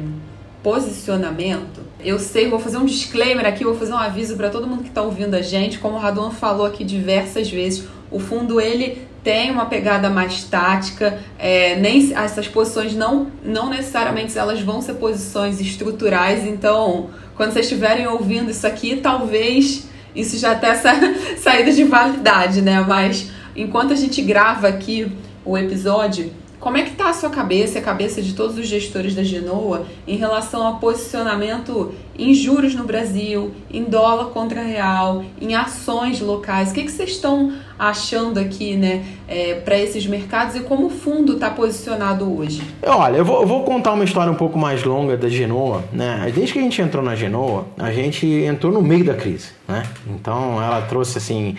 posicionamento, 0.62 1.80
eu 2.04 2.18
sei, 2.18 2.48
vou 2.48 2.58
fazer 2.58 2.78
um 2.78 2.84
disclaimer 2.84 3.46
aqui, 3.46 3.64
vou 3.64 3.74
fazer 3.74 3.92
um 3.92 3.98
aviso 3.98 4.36
para 4.36 4.48
todo 4.48 4.66
mundo 4.66 4.82
que 4.82 4.88
está 4.88 5.02
ouvindo 5.02 5.34
a 5.34 5.42
gente. 5.42 5.78
Como 5.78 5.96
o 5.96 5.98
Raduan 5.98 6.30
falou 6.30 6.64
aqui 6.64 6.84
diversas 6.84 7.50
vezes, 7.50 7.84
o 8.10 8.20
fundo 8.20 8.60
ele 8.60 9.06
tem 9.24 9.50
uma 9.50 9.66
pegada 9.66 10.10
mais 10.10 10.44
tática, 10.44 11.18
é, 11.38 11.76
nem 11.76 12.12
essas 12.14 12.48
posições 12.48 12.94
não, 12.94 13.28
não 13.44 13.70
necessariamente 13.70 14.36
elas 14.36 14.60
vão 14.60 14.80
ser 14.82 14.94
posições 14.94 15.60
estruturais, 15.60 16.44
então 16.44 17.10
quando 17.36 17.52
vocês 17.52 17.66
estiverem 17.66 18.06
ouvindo 18.06 18.50
isso 18.50 18.66
aqui, 18.66 18.96
talvez 18.96 19.88
isso 20.14 20.36
já 20.38 20.54
tenha 20.54 20.72
essa 20.72 20.92
saída 21.38 21.72
de 21.72 21.84
validade, 21.84 22.60
né? 22.62 22.84
Mas 22.86 23.30
enquanto 23.54 23.92
a 23.92 23.96
gente 23.96 24.20
grava 24.22 24.68
aqui 24.68 25.10
o 25.44 25.56
episódio, 25.56 26.32
como 26.62 26.76
é 26.76 26.82
que 26.84 26.90
está 26.90 27.10
a 27.10 27.12
sua 27.12 27.28
cabeça, 27.28 27.80
a 27.80 27.82
cabeça 27.82 28.22
de 28.22 28.34
todos 28.34 28.56
os 28.56 28.68
gestores 28.68 29.16
da 29.16 29.24
Genoa 29.24 29.84
em 30.06 30.16
relação 30.16 30.64
ao 30.64 30.78
posicionamento 30.78 31.92
em 32.16 32.32
juros 32.32 32.72
no 32.72 32.84
Brasil, 32.84 33.50
em 33.68 33.82
dólar 33.82 34.26
contra 34.26 34.62
real, 34.62 35.24
em 35.40 35.56
ações 35.56 36.20
locais? 36.20 36.70
O 36.70 36.74
que, 36.74 36.84
que 36.84 36.92
vocês 36.92 37.10
estão 37.10 37.52
achando 37.76 38.38
aqui, 38.38 38.76
né, 38.76 39.04
é, 39.26 39.54
para 39.54 39.76
esses 39.76 40.06
mercados 40.06 40.54
e 40.54 40.60
como 40.60 40.86
o 40.86 40.90
fundo 40.90 41.32
está 41.32 41.50
posicionado 41.50 42.32
hoje? 42.32 42.62
Olha, 42.86 43.16
eu 43.16 43.24
vou, 43.24 43.40
eu 43.40 43.46
vou, 43.46 43.64
contar 43.64 43.92
uma 43.92 44.04
história 44.04 44.30
um 44.30 44.36
pouco 44.36 44.56
mais 44.56 44.84
longa 44.84 45.16
da 45.16 45.28
Genoa, 45.28 45.82
né? 45.92 46.30
Desde 46.32 46.52
que 46.52 46.60
a 46.60 46.62
gente 46.62 46.80
entrou 46.80 47.02
na 47.02 47.16
Genoa, 47.16 47.66
a 47.76 47.90
gente 47.90 48.24
entrou 48.24 48.72
no 48.72 48.80
meio 48.80 49.04
da 49.04 49.14
crise, 49.14 49.48
né? 49.66 49.82
Então 50.06 50.62
ela 50.62 50.80
trouxe 50.82 51.18
assim 51.18 51.56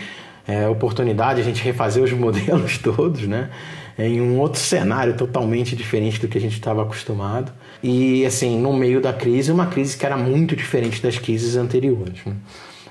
é, 0.47 0.65
oportunidade 0.65 1.41
a 1.41 1.43
gente 1.43 1.61
refazer 1.61 2.01
os 2.01 2.11
modelos 2.13 2.77
todos, 2.77 3.27
né? 3.27 3.49
Em 3.97 4.21
um 4.21 4.39
outro 4.39 4.59
cenário 4.59 5.15
totalmente 5.15 5.75
diferente 5.75 6.19
do 6.19 6.27
que 6.27 6.37
a 6.37 6.41
gente 6.41 6.53
estava 6.53 6.81
acostumado. 6.81 7.51
E, 7.81 8.25
assim, 8.25 8.59
no 8.59 8.73
meio 8.73 9.01
da 9.01 9.13
crise, 9.13 9.51
uma 9.51 9.67
crise 9.67 9.97
que 9.97 10.05
era 10.05 10.17
muito 10.17 10.55
diferente 10.55 11.01
das 11.01 11.17
crises 11.17 11.55
anteriores. 11.55 12.25
Né? 12.25 12.33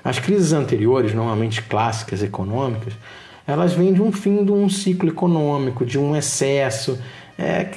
As 0.03 0.19
crises 0.19 0.53
anteriores, 0.53 1.13
normalmente 1.13 1.61
clássicas 1.61 2.21
econômicas, 2.21 2.93
elas 3.45 3.73
vêm 3.73 3.93
de 3.93 4.01
um 4.01 4.11
fim 4.11 4.45
de 4.45 4.51
um 4.51 4.69
ciclo 4.69 5.09
econômico, 5.09 5.85
de 5.85 5.97
um 5.97 6.15
excesso, 6.15 6.97
é, 7.37 7.67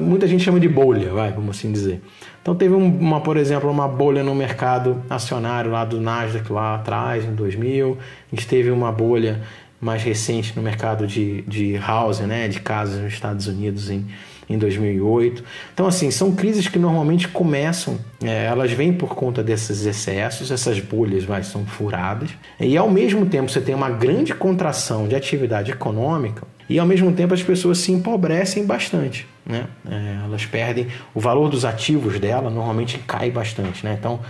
muita 0.00 0.26
gente 0.26 0.42
chama 0.42 0.58
de 0.58 0.68
bolha, 0.68 1.12
vai, 1.12 1.32
vamos 1.32 1.56
assim 1.56 1.70
dizer. 1.70 2.02
Então 2.42 2.54
teve 2.54 2.74
uma, 2.74 3.20
por 3.20 3.36
exemplo, 3.36 3.70
uma 3.70 3.88
bolha 3.88 4.22
no 4.22 4.34
mercado 4.34 5.02
acionário 5.08 5.70
lá 5.70 5.84
do 5.84 6.00
Nasdaq 6.00 6.52
lá 6.52 6.74
atrás, 6.74 7.24
em 7.24 7.34
2000. 7.34 7.96
A 8.30 8.34
gente 8.34 8.46
teve 8.46 8.70
uma 8.70 8.92
bolha 8.92 9.40
mais 9.84 10.02
recente 10.02 10.54
no 10.56 10.62
mercado 10.62 11.06
de, 11.06 11.42
de 11.42 11.76
housing, 11.76 12.24
né, 12.24 12.48
de 12.48 12.58
casas 12.58 13.02
nos 13.02 13.12
Estados 13.12 13.46
Unidos 13.46 13.90
em, 13.90 14.06
em 14.48 14.56
2008. 14.56 15.44
Então, 15.74 15.86
assim, 15.86 16.10
são 16.10 16.34
crises 16.34 16.66
que 16.68 16.78
normalmente 16.78 17.28
começam, 17.28 17.98
é, 18.22 18.46
elas 18.46 18.72
vêm 18.72 18.94
por 18.94 19.14
conta 19.14 19.42
desses 19.42 19.84
excessos, 19.84 20.50
essas 20.50 20.80
bolhas 20.80 21.24
vai, 21.24 21.42
são 21.42 21.66
furadas, 21.66 22.30
e 22.58 22.78
ao 22.78 22.88
mesmo 22.90 23.26
tempo 23.26 23.50
você 23.50 23.60
tem 23.60 23.74
uma 23.74 23.90
grande 23.90 24.34
contração 24.34 25.06
de 25.06 25.14
atividade 25.14 25.70
econômica, 25.70 26.46
e 26.66 26.78
ao 26.78 26.86
mesmo 26.86 27.12
tempo 27.12 27.34
as 27.34 27.42
pessoas 27.42 27.76
se 27.76 27.92
empobrecem 27.92 28.64
bastante. 28.64 29.26
Né? 29.44 29.66
É, 29.86 30.24
elas 30.24 30.46
perdem 30.46 30.86
o 31.14 31.20
valor 31.20 31.50
dos 31.50 31.66
ativos 31.66 32.18
dela, 32.18 32.48
normalmente 32.48 32.96
cai 33.06 33.30
bastante. 33.30 33.84
Né? 33.84 33.94
Então, 33.98 34.20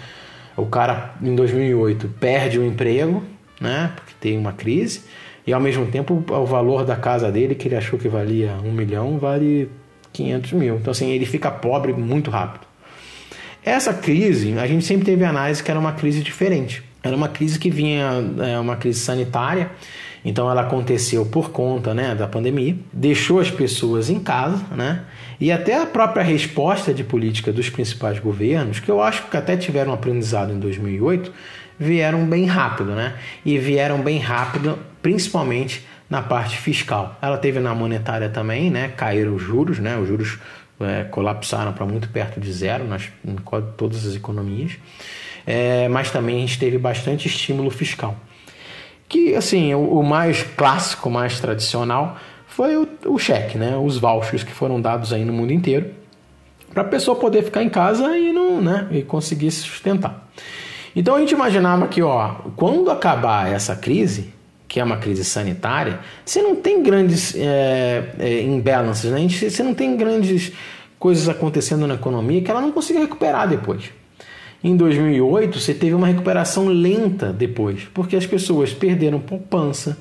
o 0.56 0.66
cara 0.66 1.14
em 1.22 1.36
2008 1.36 2.08
perde 2.18 2.58
o 2.58 2.66
emprego, 2.66 3.22
né? 3.60 3.92
porque 3.94 4.14
tem 4.20 4.36
uma 4.36 4.52
crise, 4.52 5.02
e 5.46 5.52
ao 5.52 5.60
mesmo 5.60 5.86
tempo 5.86 6.24
o 6.28 6.46
valor 6.46 6.84
da 6.84 6.96
casa 6.96 7.30
dele, 7.30 7.54
que 7.54 7.68
ele 7.68 7.76
achou 7.76 7.98
que 7.98 8.08
valia 8.08 8.56
um 8.64 8.72
milhão, 8.72 9.18
vale 9.18 9.70
500 10.12 10.52
mil. 10.52 10.76
Então 10.76 10.90
assim, 10.90 11.10
ele 11.10 11.26
fica 11.26 11.50
pobre 11.50 11.92
muito 11.92 12.30
rápido. 12.30 12.66
Essa 13.64 13.94
crise, 13.94 14.58
a 14.58 14.66
gente 14.66 14.84
sempre 14.84 15.06
teve 15.06 15.24
análise 15.24 15.62
que 15.62 15.70
era 15.70 15.80
uma 15.80 15.92
crise 15.92 16.22
diferente. 16.22 16.82
Era 17.02 17.16
uma 17.16 17.28
crise 17.28 17.58
que 17.58 17.70
vinha, 17.70 18.10
é, 18.40 18.58
uma 18.58 18.76
crise 18.76 19.00
sanitária, 19.00 19.70
então 20.24 20.50
ela 20.50 20.62
aconteceu 20.62 21.26
por 21.26 21.50
conta 21.50 21.92
né, 21.92 22.14
da 22.14 22.26
pandemia, 22.26 22.76
deixou 22.90 23.40
as 23.40 23.50
pessoas 23.50 24.08
em 24.08 24.18
casa, 24.18 24.64
né? 24.74 25.02
E 25.38 25.52
até 25.52 25.76
a 25.76 25.84
própria 25.84 26.22
resposta 26.22 26.94
de 26.94 27.04
política 27.04 27.52
dos 27.52 27.68
principais 27.68 28.18
governos, 28.18 28.80
que 28.80 28.90
eu 28.90 29.02
acho 29.02 29.28
que 29.28 29.36
até 29.36 29.56
tiveram 29.56 29.92
aprendizado 29.92 30.52
em 30.52 30.58
2008, 30.58 31.30
vieram 31.78 32.24
bem 32.26 32.46
rápido, 32.46 32.92
né? 32.92 33.14
E 33.44 33.58
vieram 33.58 34.00
bem 34.00 34.18
rápido, 34.18 34.78
principalmente 35.02 35.84
na 36.08 36.22
parte 36.22 36.56
fiscal. 36.56 37.16
Ela 37.20 37.38
teve 37.38 37.60
na 37.60 37.74
monetária 37.74 38.28
também, 38.28 38.70
né? 38.70 38.88
Caíram 38.96 39.34
os 39.34 39.42
juros, 39.42 39.78
né? 39.78 39.96
Os 39.96 40.08
juros 40.08 40.38
é, 40.80 41.04
colapsaram 41.04 41.72
para 41.72 41.86
muito 41.86 42.08
perto 42.08 42.40
de 42.40 42.52
zero 42.52 42.84
nas, 42.84 43.08
em 43.24 43.36
todas 43.76 44.06
as 44.06 44.14
economias. 44.14 44.72
É, 45.46 45.88
mas 45.88 46.10
também 46.10 46.36
a 46.36 46.40
gente 46.40 46.58
teve 46.58 46.78
bastante 46.78 47.28
estímulo 47.28 47.70
fiscal. 47.70 48.16
Que, 49.08 49.34
assim, 49.34 49.74
o, 49.74 49.98
o 49.98 50.02
mais 50.02 50.42
clássico, 50.42 51.10
mais 51.10 51.38
tradicional 51.38 52.18
foi 52.46 52.76
o, 52.76 52.88
o 53.06 53.18
cheque, 53.18 53.58
né? 53.58 53.76
Os 53.76 53.98
vouchers 53.98 54.42
que 54.42 54.52
foram 54.52 54.80
dados 54.80 55.12
aí 55.12 55.24
no 55.24 55.32
mundo 55.32 55.52
inteiro 55.52 55.90
para 56.72 56.82
a 56.82 56.86
pessoa 56.86 57.16
poder 57.16 57.44
ficar 57.44 57.62
em 57.62 57.68
casa 57.68 58.16
e 58.18 58.32
não, 58.32 58.60
né? 58.60 58.88
E 58.90 59.02
conseguir 59.02 59.50
se 59.52 59.60
sustentar. 59.60 60.28
Então 60.94 61.16
a 61.16 61.20
gente 61.20 61.32
imaginava 61.32 61.88
que, 61.88 62.02
ó, 62.02 62.34
quando 62.56 62.90
acabar 62.90 63.52
essa 63.52 63.74
crise, 63.74 64.32
que 64.68 64.80
é 64.80 64.84
uma 64.84 64.96
crise 64.96 65.24
sanitária, 65.24 66.00
você 66.24 66.40
não 66.40 66.56
tem 66.56 66.82
grandes 66.82 67.34
é, 67.36 68.14
é, 68.18 68.42
imbalances, 68.42 69.10
né? 69.10 69.28
Você 69.28 69.62
não 69.62 69.74
tem 69.74 69.96
grandes 69.96 70.52
coisas 70.98 71.28
acontecendo 71.28 71.86
na 71.86 71.94
economia 71.94 72.40
que 72.40 72.50
ela 72.50 72.60
não 72.60 72.72
consiga 72.72 73.00
recuperar 73.00 73.48
depois. 73.48 73.90
Em 74.62 74.76
2008, 74.76 75.60
você 75.60 75.74
teve 75.74 75.94
uma 75.94 76.06
recuperação 76.06 76.68
lenta 76.68 77.32
depois, 77.32 77.84
porque 77.92 78.16
as 78.16 78.24
pessoas 78.24 78.72
perderam 78.72 79.20
poupança, 79.20 79.98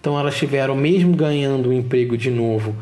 então 0.00 0.18
elas 0.18 0.36
tiveram, 0.36 0.74
mesmo 0.74 1.14
ganhando 1.14 1.68
o 1.68 1.72
emprego 1.72 2.16
de 2.16 2.30
novo, 2.30 2.74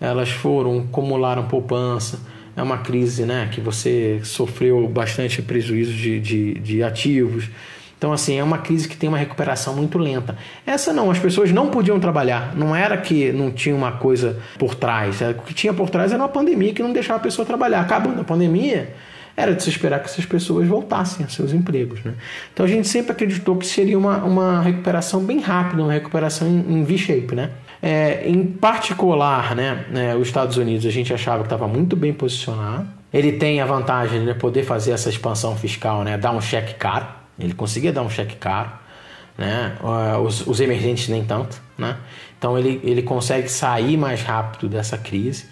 elas 0.00 0.30
foram, 0.30 0.86
acumularam 0.88 1.48
poupança. 1.48 2.20
É 2.56 2.62
uma 2.62 2.78
crise 2.78 3.24
né, 3.26 3.48
que 3.52 3.60
você 3.60 4.20
sofreu 4.24 4.88
bastante 4.88 5.42
prejuízo 5.42 5.92
de, 5.92 6.18
de, 6.18 6.54
de 6.54 6.82
ativos. 6.82 7.50
Então, 7.98 8.12
assim, 8.12 8.38
é 8.38 8.44
uma 8.44 8.58
crise 8.58 8.88
que 8.88 8.96
tem 8.96 9.08
uma 9.08 9.18
recuperação 9.18 9.74
muito 9.74 9.98
lenta. 9.98 10.36
Essa 10.66 10.92
não, 10.92 11.10
as 11.10 11.18
pessoas 11.18 11.50
não 11.52 11.68
podiam 11.68 11.98
trabalhar. 12.00 12.54
Não 12.56 12.74
era 12.74 12.96
que 12.96 13.32
não 13.32 13.50
tinha 13.50 13.74
uma 13.74 13.92
coisa 13.92 14.38
por 14.58 14.74
trás. 14.74 15.20
O 15.20 15.42
que 15.42 15.54
tinha 15.54 15.72
por 15.72 15.90
trás 15.90 16.12
era 16.12 16.22
uma 16.22 16.28
pandemia 16.28 16.72
que 16.72 16.82
não 16.82 16.92
deixava 16.92 17.18
a 17.18 17.22
pessoa 17.22 17.44
trabalhar. 17.44 17.80
Acabando 17.80 18.20
a 18.20 18.24
pandemia, 18.24 18.94
era 19.36 19.54
de 19.54 19.62
se 19.62 19.70
esperar 19.70 20.00
que 20.00 20.06
essas 20.06 20.24
pessoas 20.26 20.66
voltassem 20.66 21.24
a 21.24 21.28
seus 21.28 21.52
empregos. 21.52 22.02
Né? 22.04 22.14
Então, 22.52 22.64
a 22.64 22.68
gente 22.68 22.86
sempre 22.86 23.12
acreditou 23.12 23.56
que 23.56 23.66
seria 23.66 23.98
uma, 23.98 24.18
uma 24.24 24.62
recuperação 24.62 25.22
bem 25.22 25.40
rápida, 25.40 25.82
uma 25.82 25.92
recuperação 25.92 26.48
em, 26.48 26.78
em 26.78 26.84
V-shape. 26.84 27.34
Né? 27.34 27.50
É, 27.82 28.28
em 28.28 28.44
particular, 28.44 29.54
né, 29.54 29.84
né, 29.90 30.14
os 30.14 30.28
Estados 30.28 30.56
Unidos 30.56 30.86
a 30.86 30.90
gente 30.90 31.12
achava 31.12 31.38
que 31.38 31.46
estava 31.46 31.68
muito 31.68 31.94
bem 31.94 32.12
posicionado. 32.12 32.86
Ele 33.12 33.32
tem 33.32 33.60
a 33.60 33.66
vantagem 33.66 34.24
de 34.24 34.34
poder 34.34 34.64
fazer 34.64 34.92
essa 34.92 35.08
expansão 35.08 35.56
fiscal, 35.56 36.02
né, 36.02 36.16
dar 36.16 36.32
um 36.32 36.40
cheque 36.40 36.74
caro 36.74 37.06
ele 37.38 37.54
conseguia 37.54 37.92
dar 37.92 38.02
um 38.02 38.10
cheque 38.10 38.36
caro, 38.36 38.70
né? 39.36 39.76
Os, 40.24 40.46
os 40.46 40.60
emergentes 40.60 41.08
nem 41.08 41.24
tanto, 41.24 41.60
né? 41.76 41.96
Então 42.38 42.58
ele, 42.58 42.80
ele 42.82 43.02
consegue 43.02 43.48
sair 43.48 43.96
mais 43.96 44.22
rápido 44.22 44.68
dessa 44.68 44.96
crise. 44.96 45.46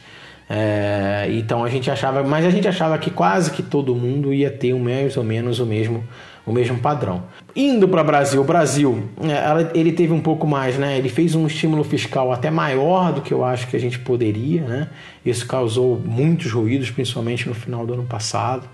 É, 0.48 1.26
então 1.30 1.64
a 1.64 1.68
gente 1.68 1.90
achava, 1.90 2.22
mas 2.22 2.44
a 2.44 2.50
gente 2.50 2.68
achava 2.68 2.98
que 2.98 3.10
quase 3.10 3.50
que 3.50 3.62
todo 3.62 3.94
mundo 3.94 4.32
ia 4.32 4.50
ter 4.50 4.74
mais 4.74 5.16
ou 5.16 5.24
menos 5.24 5.58
o 5.58 5.66
mesmo 5.66 6.04
o 6.46 6.52
mesmo 6.52 6.78
padrão. 6.78 7.24
Indo 7.56 7.88
para 7.88 8.02
o 8.02 8.04
Brasil, 8.04 8.40
o 8.40 8.44
Brasil, 8.44 9.08
é, 9.22 9.78
ele 9.78 9.92
teve 9.92 10.12
um 10.12 10.20
pouco 10.20 10.46
mais, 10.46 10.76
né? 10.76 10.98
Ele 10.98 11.08
fez 11.08 11.34
um 11.34 11.46
estímulo 11.46 11.84
fiscal 11.84 12.32
até 12.32 12.50
maior 12.50 13.12
do 13.12 13.22
que 13.22 13.32
eu 13.32 13.44
acho 13.44 13.66
que 13.68 13.76
a 13.76 13.80
gente 13.80 13.98
poderia, 13.98 14.62
né? 14.62 14.88
Isso 15.24 15.46
causou 15.46 15.98
muitos 15.98 16.52
ruídos, 16.52 16.90
principalmente 16.90 17.48
no 17.48 17.54
final 17.54 17.86
do 17.86 17.94
ano 17.94 18.04
passado 18.04 18.68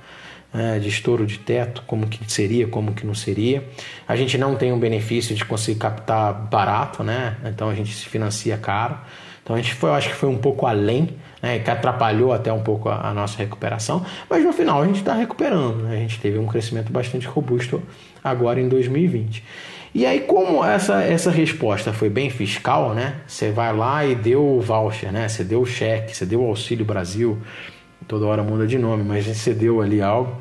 é, 0.52 0.78
de 0.78 0.88
estouro 0.88 1.26
de 1.26 1.38
teto, 1.38 1.82
como 1.86 2.06
que 2.06 2.30
seria, 2.30 2.66
como 2.66 2.92
que 2.92 3.06
não 3.06 3.14
seria. 3.14 3.64
A 4.06 4.16
gente 4.16 4.36
não 4.36 4.56
tem 4.56 4.72
um 4.72 4.78
benefício 4.78 5.34
de 5.34 5.44
conseguir 5.44 5.78
captar 5.78 6.32
barato, 6.32 7.02
né? 7.02 7.36
Então 7.44 7.68
a 7.68 7.74
gente 7.74 7.94
se 7.94 8.06
financia 8.06 8.56
caro. 8.56 8.98
Então 9.42 9.56
a 9.56 9.60
gente 9.60 9.74
foi, 9.74 9.90
eu 9.90 9.94
acho 9.94 10.08
que 10.08 10.14
foi 10.14 10.28
um 10.28 10.38
pouco 10.38 10.66
além, 10.66 11.10
né? 11.42 11.58
que 11.58 11.70
atrapalhou 11.70 12.32
até 12.32 12.52
um 12.52 12.62
pouco 12.62 12.88
a, 12.88 13.08
a 13.08 13.14
nossa 13.14 13.38
recuperação, 13.38 14.04
mas 14.28 14.44
no 14.44 14.52
final 14.52 14.82
a 14.82 14.86
gente 14.86 15.00
está 15.00 15.14
recuperando. 15.14 15.82
Né? 15.82 15.96
A 15.96 15.98
gente 15.98 16.20
teve 16.20 16.38
um 16.38 16.46
crescimento 16.46 16.92
bastante 16.92 17.26
robusto 17.26 17.82
agora 18.22 18.60
em 18.60 18.68
2020. 18.68 19.44
E 19.92 20.06
aí, 20.06 20.20
como 20.20 20.64
essa, 20.64 21.02
essa 21.02 21.30
resposta 21.32 21.92
foi 21.92 22.08
bem 22.08 22.30
fiscal, 22.30 22.94
né? 22.94 23.16
Você 23.26 23.50
vai 23.50 23.74
lá 23.74 24.06
e 24.06 24.14
deu 24.14 24.46
o 24.46 24.60
voucher, 24.60 25.10
né? 25.10 25.28
Você 25.28 25.42
deu 25.42 25.62
o 25.62 25.66
cheque, 25.66 26.16
você 26.16 26.24
deu 26.24 26.42
o 26.42 26.46
Auxílio 26.46 26.84
Brasil, 26.84 27.38
toda 28.06 28.24
hora 28.26 28.42
muda 28.42 28.68
de 28.68 28.78
nome, 28.78 29.02
mas 29.02 29.24
gente 29.24 29.38
cedeu 29.38 29.82
ali 29.82 30.00
algo, 30.00 30.38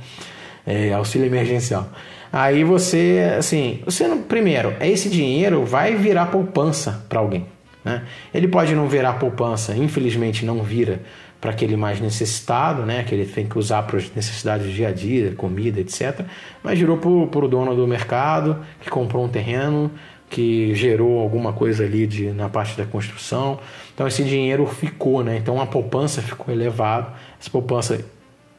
é, 0.68 0.93
auxílio 0.93 1.26
emergencial. 1.26 1.89
Aí 2.32 2.64
você, 2.64 3.36
assim, 3.39 3.82
você 3.84 4.08
não, 4.08 4.22
primeiro, 4.22 4.76
esse 4.80 5.10
dinheiro 5.10 5.66
vai 5.66 5.95
virar 5.95 6.28
poupança 6.28 7.04
para 7.10 7.20
alguém. 7.20 7.47
Né? 7.84 8.04
Ele 8.34 8.48
pode 8.48 8.76
não 8.76 8.88
virar 8.88 9.14
poupança, 9.14 9.76
infelizmente 9.76 10.46
não 10.46 10.62
vira 10.62 11.02
para 11.40 11.52
aquele 11.52 11.78
mais 11.78 12.02
necessitado, 12.02 12.86
né? 12.86 13.04
que 13.04 13.16
ele 13.16 13.26
tem 13.26 13.48
que 13.48 13.58
usar 13.58 13.84
para 13.84 13.98
as 13.98 14.14
necessidades 14.14 14.68
do 14.68 14.74
dia 14.74 14.90
a 14.90 14.92
dia, 14.92 15.34
comida, 15.36 15.80
etc. 15.80 16.22
Mas 16.62 16.78
girou 16.78 16.98
para 16.98 17.46
o 17.46 17.48
dono 17.48 17.76
do 17.76 17.88
mercado 17.88 18.58
que 18.82 18.90
comprou 18.90 19.24
um 19.24 19.30
terreno, 19.30 19.90
que 20.30 20.76
gerou 20.76 21.20
alguma 21.20 21.54
coisa 21.54 21.84
ali 21.84 22.06
de, 22.06 22.32
na 22.32 22.50
parte 22.50 22.78
da 22.78 22.86
construção. 22.86 23.60
Então 23.94 24.08
esse 24.08 24.24
dinheiro 24.24 24.66
ficou, 24.68 25.24
né? 25.24 25.38
Então 25.38 25.60
a 25.60 25.66
poupança 25.66 26.22
ficou 26.22 26.54
elevada. 26.54 27.14
Essa 27.40 27.50
poupança 27.50 28.06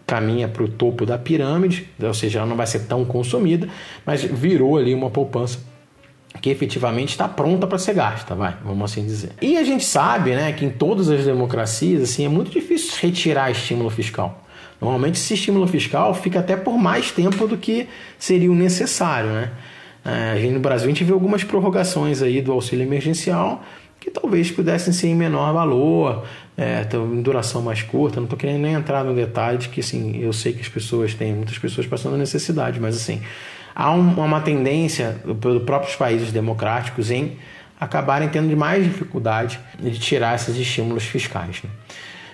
caminha 0.06 0.48
para 0.48 0.64
o 0.64 0.68
topo 0.68 1.06
da 1.06 1.16
pirâmide, 1.16 1.88
ou 2.02 2.12
seja, 2.12 2.40
ela 2.40 2.48
não 2.48 2.56
vai 2.56 2.66
ser 2.66 2.80
tão 2.80 3.04
consumida, 3.04 3.68
mas 4.04 4.24
virou 4.24 4.76
ali 4.76 4.92
uma 4.92 5.08
poupança 5.08 5.60
que 6.40 6.48
efetivamente 6.48 7.10
está 7.10 7.28
pronta 7.28 7.66
para 7.66 7.78
ser 7.78 7.94
gasta, 7.94 8.34
vai, 8.34 8.56
vamos 8.64 8.90
assim 8.90 9.04
dizer. 9.04 9.32
E 9.42 9.56
a 9.56 9.64
gente 9.64 9.84
sabe, 9.84 10.34
né, 10.34 10.52
que 10.52 10.64
em 10.64 10.70
todas 10.70 11.10
as 11.10 11.24
democracias, 11.24 12.02
assim, 12.02 12.24
é 12.24 12.28
muito 12.28 12.50
difícil 12.50 12.92
retirar 13.00 13.50
estímulo 13.50 13.90
fiscal. 13.90 14.44
Normalmente 14.80 15.16
esse 15.16 15.34
estímulo 15.34 15.66
fiscal 15.66 16.14
fica 16.14 16.40
até 16.40 16.56
por 16.56 16.78
mais 16.78 17.10
tempo 17.10 17.46
do 17.46 17.56
que 17.56 17.86
seria 18.18 18.50
o 18.50 18.54
necessário, 18.54 19.30
né? 19.30 19.50
É, 20.02 20.38
gente, 20.40 20.54
no 20.54 20.60
Brasil 20.60 20.86
a 20.86 20.88
gente 20.88 21.04
vê 21.04 21.12
algumas 21.12 21.44
prorrogações 21.44 22.22
aí 22.22 22.40
do 22.40 22.52
auxílio 22.52 22.86
emergencial 22.86 23.62
que 23.98 24.10
talvez 24.10 24.50
pudessem 24.50 24.94
ser 24.94 25.08
em 25.08 25.14
menor 25.14 25.52
valor, 25.52 26.24
é, 26.56 26.86
em 26.94 27.20
duração 27.20 27.60
mais 27.60 27.82
curta. 27.82 28.16
Não 28.16 28.24
estou 28.24 28.38
querendo 28.38 28.62
nem 28.62 28.72
entrar 28.72 29.04
no 29.04 29.14
detalhe 29.14 29.58
de 29.58 29.68
que 29.68 29.80
assim, 29.80 30.18
eu 30.22 30.32
sei 30.32 30.54
que 30.54 30.62
as 30.62 30.68
pessoas 30.68 31.12
têm 31.12 31.34
muitas 31.34 31.58
pessoas 31.58 31.86
passando 31.86 32.16
necessidade, 32.16 32.80
mas 32.80 32.96
assim 32.96 33.20
há 33.80 33.90
um, 33.92 34.10
uma 34.22 34.40
tendência 34.42 35.16
pelos 35.40 35.62
próprios 35.62 35.96
países 35.96 36.30
democráticos 36.30 37.10
em 37.10 37.38
acabarem 37.80 38.28
tendo 38.28 38.54
mais 38.54 38.84
dificuldade 38.84 39.58
de 39.78 39.98
tirar 39.98 40.34
esses 40.34 40.54
estímulos 40.56 41.04
fiscais. 41.04 41.62
Né? 41.64 41.70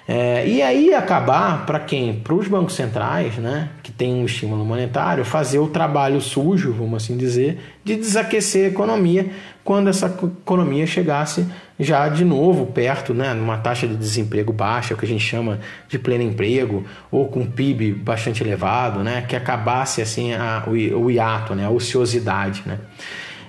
É, 0.09 0.47
e 0.47 0.63
aí 0.63 0.95
acabar 0.95 1.67
para 1.67 1.81
quem? 1.81 2.15
Para 2.15 2.33
os 2.33 2.47
bancos 2.47 2.75
centrais, 2.75 3.37
né, 3.39 3.71
que 3.83 3.91
tem 3.91 4.15
um 4.15 4.25
estímulo 4.25 4.65
monetário, 4.65 5.25
fazer 5.25 5.59
o 5.59 5.67
trabalho 5.67 6.21
sujo, 6.21 6.73
vamos 6.73 7.03
assim 7.03 7.17
dizer, 7.17 7.59
de 7.83 7.97
desaquecer 7.97 8.67
a 8.67 8.69
economia 8.69 9.31
quando 9.65 9.89
essa 9.89 10.07
economia 10.07 10.87
chegasse 10.87 11.45
já 11.79 12.09
de 12.09 12.25
novo 12.25 12.67
perto, 12.67 13.13
né, 13.13 13.35
numa 13.35 13.59
taxa 13.59 13.89
de 13.89 13.97
desemprego 13.97 14.53
baixa, 14.53 14.95
o 14.95 14.97
que 14.97 15.05
a 15.05 15.09
gente 15.09 15.25
chama 15.25 15.59
de 15.89 15.99
pleno 15.99 16.23
emprego, 16.23 16.85
ou 17.11 17.27
com 17.27 17.45
PIB 17.45 17.93
bastante 17.93 18.45
elevado, 18.45 19.03
né, 19.03 19.25
que 19.29 19.35
acabasse 19.35 20.01
assim 20.01 20.33
a, 20.35 20.63
o, 20.69 20.71
o 20.71 21.11
hiato, 21.11 21.53
né, 21.53 21.67
a 21.67 21.71
ociosidade, 21.71 22.63
né. 22.65 22.79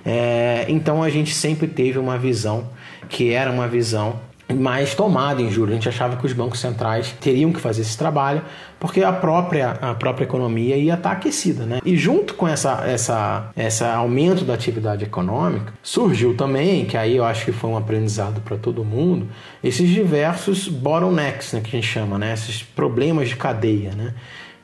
É, 0.04 0.66
então 0.68 1.04
a 1.04 1.10
gente 1.10 1.32
sempre 1.32 1.68
teve 1.68 1.98
uma 1.98 2.18
visão 2.18 2.70
que 3.08 3.32
era 3.32 3.50
uma 3.50 3.68
visão 3.68 4.18
mais 4.54 4.94
tomada 4.94 5.42
em 5.42 5.50
juros. 5.50 5.72
A 5.72 5.74
gente 5.74 5.88
achava 5.88 6.16
que 6.16 6.24
os 6.26 6.32
bancos 6.32 6.60
centrais 6.60 7.14
teriam 7.20 7.52
que 7.52 7.60
fazer 7.60 7.82
esse 7.82 7.96
trabalho 7.96 8.42
porque 8.80 9.02
a 9.02 9.12
própria, 9.12 9.70
a 9.70 9.94
própria 9.94 10.24
economia 10.24 10.76
ia 10.76 10.94
estar 10.94 11.12
aquecida. 11.12 11.64
Né? 11.64 11.80
E 11.84 11.96
junto 11.96 12.34
com 12.34 12.46
essa, 12.46 12.84
essa, 12.86 13.50
essa 13.56 13.92
aumento 13.92 14.44
da 14.44 14.54
atividade 14.54 15.04
econômica, 15.04 15.72
surgiu 15.82 16.34
também, 16.34 16.84
que 16.84 16.96
aí 16.96 17.16
eu 17.16 17.24
acho 17.24 17.44
que 17.44 17.52
foi 17.52 17.70
um 17.70 17.76
aprendizado 17.76 18.40
para 18.40 18.56
todo 18.56 18.84
mundo, 18.84 19.28
esses 19.62 19.88
diversos 19.88 20.68
bottlenecks, 20.68 21.52
né, 21.52 21.60
que 21.60 21.76
a 21.76 21.80
gente 21.80 21.90
chama, 21.90 22.18
né? 22.18 22.32
esses 22.32 22.62
problemas 22.62 23.28
de 23.28 23.36
cadeia. 23.36 23.90
Né? 23.96 24.14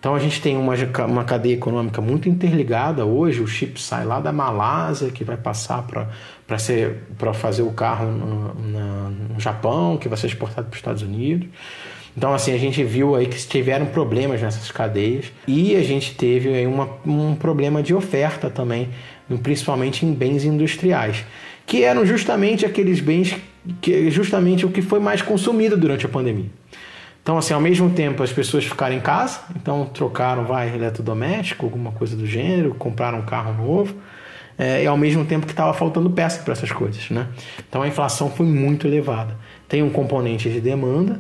Então 0.05 0.15
a 0.15 0.19
gente 0.19 0.39
tem 0.39 0.55
uma, 0.55 0.75
uma 1.07 1.25
cadeia 1.25 1.55
econômica 1.55 1.99
muito 1.99 2.29
interligada 2.29 3.07
hoje. 3.07 3.41
O 3.41 3.47
chip 3.47 3.81
sai 3.81 4.05
lá 4.05 4.21
da 4.21 4.35
Malásia, 4.35 5.09
que 5.09 5.25
vai 5.25 5.39
passar 5.39 5.83
para 6.47 7.33
fazer 7.33 7.63
o 7.63 7.71
carro 7.71 8.13
no, 8.13 8.53
no, 9.33 9.41
Japão, 9.41 9.97
que 9.97 10.07
vai 10.07 10.19
ser 10.19 10.27
exportado 10.27 10.67
para 10.69 10.75
os 10.75 10.79
Estados 10.79 11.01
Unidos. 11.01 11.49
Então 12.15 12.35
assim 12.35 12.53
a 12.53 12.59
gente 12.59 12.85
viu 12.85 13.17
aí 13.17 13.25
que 13.25 13.39
tiveram 13.47 13.87
problemas 13.87 14.43
nessas 14.43 14.71
cadeias 14.71 15.33
e 15.49 15.75
a 15.75 15.83
gente 15.83 16.15
teve 16.15 16.51
aí 16.51 16.67
uma, 16.67 16.87
um 17.07 17.35
problema 17.35 17.83
de 17.83 17.95
oferta 17.95 18.51
também, 18.51 18.91
principalmente 19.43 20.05
em 20.05 20.13
bens 20.13 20.45
industriais, 20.45 21.25
que 21.65 21.83
eram 21.83 22.05
justamente 22.05 22.67
aqueles 22.67 23.01
bens 23.01 23.35
que 23.81 24.11
justamente 24.11 24.67
o 24.67 24.69
que 24.69 24.83
foi 24.83 25.01
mais 25.01 25.23
consumido 25.23 25.79
durante 25.79 26.05
a 26.05 26.11
pandemia. 26.11 26.51
Então, 27.25 27.39
assim, 27.39 27.55
ao 27.55 27.61
mesmo 27.61 27.89
tempo 27.89 28.23
as 28.23 28.31
pessoas 28.31 28.67
ficaram 28.67 28.95
em 28.95 29.01
casa, 29.01 29.41
então 29.57 29.87
trocaram, 29.87 30.45
vai, 30.45 30.75
eletrodoméstico, 30.75 31.65
alguma 31.65 31.91
coisa 31.91 32.15
do 32.15 32.27
gênero, 32.27 32.75
compraram 32.75 33.21
um 33.21 33.23
carro 33.23 33.55
novo, 33.55 33.95
é, 34.59 34.85
e 34.85 34.87
ao 34.87 34.97
mesmo 34.99 35.25
tempo 35.25 35.47
que 35.47 35.53
estava 35.53 35.73
faltando 35.73 36.11
peça 36.11 36.43
para 36.43 36.53
essas 36.53 36.71
coisas, 36.71 37.09
né? 37.09 37.27
Então 37.67 37.81
a 37.81 37.89
inflação 37.89 38.31
foi 38.31 38.45
muito 38.45 38.87
elevada. 38.87 39.39
Tem 39.67 39.83
um 39.83 39.89
componente 39.89 40.51
de 40.51 40.61
demanda, 40.61 41.19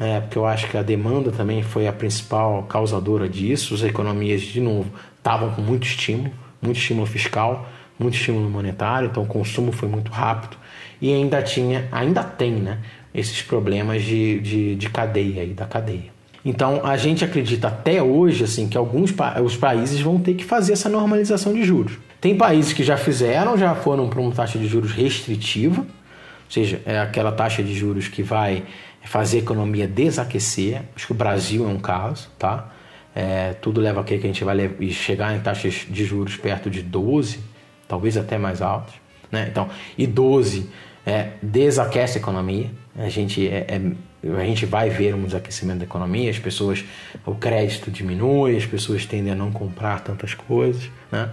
é, 0.00 0.18
porque 0.18 0.36
eu 0.36 0.44
acho 0.44 0.68
que 0.68 0.76
a 0.76 0.82
demanda 0.82 1.30
também 1.30 1.62
foi 1.62 1.86
a 1.86 1.92
principal 1.92 2.64
causadora 2.64 3.28
disso. 3.28 3.72
As 3.72 3.84
economias, 3.84 4.42
de 4.42 4.60
novo, 4.60 4.90
estavam 5.16 5.50
com 5.52 5.62
muito 5.62 5.86
estímulo, 5.86 6.32
muito 6.60 6.78
estímulo 6.78 7.06
fiscal, 7.06 7.68
muito 7.96 8.14
estímulo 8.14 8.50
monetário, 8.50 9.10
então 9.10 9.22
o 9.22 9.26
consumo 9.26 9.70
foi 9.70 9.88
muito 9.88 10.10
rápido 10.10 10.56
e 11.00 11.12
ainda 11.12 11.42
tinha, 11.42 11.88
ainda 11.92 12.22
tem, 12.22 12.52
né? 12.52 12.78
Esses 13.16 13.40
problemas 13.42 14.02
de, 14.02 14.38
de, 14.40 14.74
de 14.76 14.90
cadeia 14.90 15.42
e 15.42 15.54
da 15.54 15.64
cadeia. 15.64 16.14
Então 16.44 16.82
a 16.84 16.96
gente 16.96 17.24
acredita 17.24 17.68
até 17.68 18.00
hoje 18.00 18.44
assim 18.44 18.68
que 18.68 18.76
alguns 18.76 19.10
pa 19.10 19.40
os 19.40 19.56
países 19.56 20.00
vão 20.00 20.20
ter 20.20 20.34
que 20.34 20.44
fazer 20.44 20.74
essa 20.74 20.88
normalização 20.88 21.52
de 21.52 21.64
juros. 21.64 21.98
Tem 22.20 22.36
países 22.36 22.72
que 22.72 22.84
já 22.84 22.96
fizeram, 22.96 23.56
já 23.56 23.74
foram 23.74 24.08
para 24.08 24.20
uma 24.20 24.30
taxa 24.30 24.58
de 24.58 24.66
juros 24.66 24.92
restritiva, 24.92 25.80
ou 25.80 26.50
seja, 26.50 26.80
é 26.86 27.00
aquela 27.00 27.32
taxa 27.32 27.62
de 27.62 27.74
juros 27.74 28.06
que 28.06 28.22
vai 28.22 28.62
fazer 29.02 29.38
a 29.38 29.40
economia 29.40 29.88
desaquecer. 29.88 30.82
Acho 30.94 31.06
que 31.06 31.12
o 31.12 31.16
Brasil 31.16 31.64
é 31.64 31.68
um 31.68 31.78
caso, 31.78 32.28
tá? 32.38 32.72
É, 33.14 33.54
tudo 33.54 33.80
leva 33.80 34.02
a 34.02 34.04
que 34.04 34.14
a 34.14 34.18
gente 34.18 34.44
vai 34.44 34.56
chegar 34.90 35.34
em 35.34 35.40
taxas 35.40 35.86
de 35.88 36.04
juros 36.04 36.36
perto 36.36 36.68
de 36.68 36.82
12, 36.82 37.40
talvez 37.88 38.16
até 38.16 38.36
mais 38.36 38.60
altas. 38.60 38.94
Né? 39.32 39.48
Então, 39.50 39.68
e 39.96 40.06
12 40.06 40.68
é, 41.06 41.28
desaquece 41.40 42.18
a 42.18 42.20
economia. 42.20 42.68
A 42.98 43.08
gente, 43.08 43.46
é, 43.46 43.66
é, 43.68 44.32
a 44.36 44.44
gente 44.44 44.66
vai 44.66 44.90
ver 44.90 45.14
um 45.14 45.24
desaquecimento 45.24 45.78
da 45.78 45.84
economia, 45.84 46.28
as 46.28 46.38
pessoas, 46.38 46.84
o 47.24 47.34
crédito 47.36 47.90
diminui, 47.90 48.56
as 48.56 48.66
pessoas 48.66 49.06
tendem 49.06 49.32
a 49.32 49.36
não 49.36 49.52
comprar 49.52 50.00
tantas 50.00 50.34
coisas. 50.34 50.90
Né? 51.12 51.30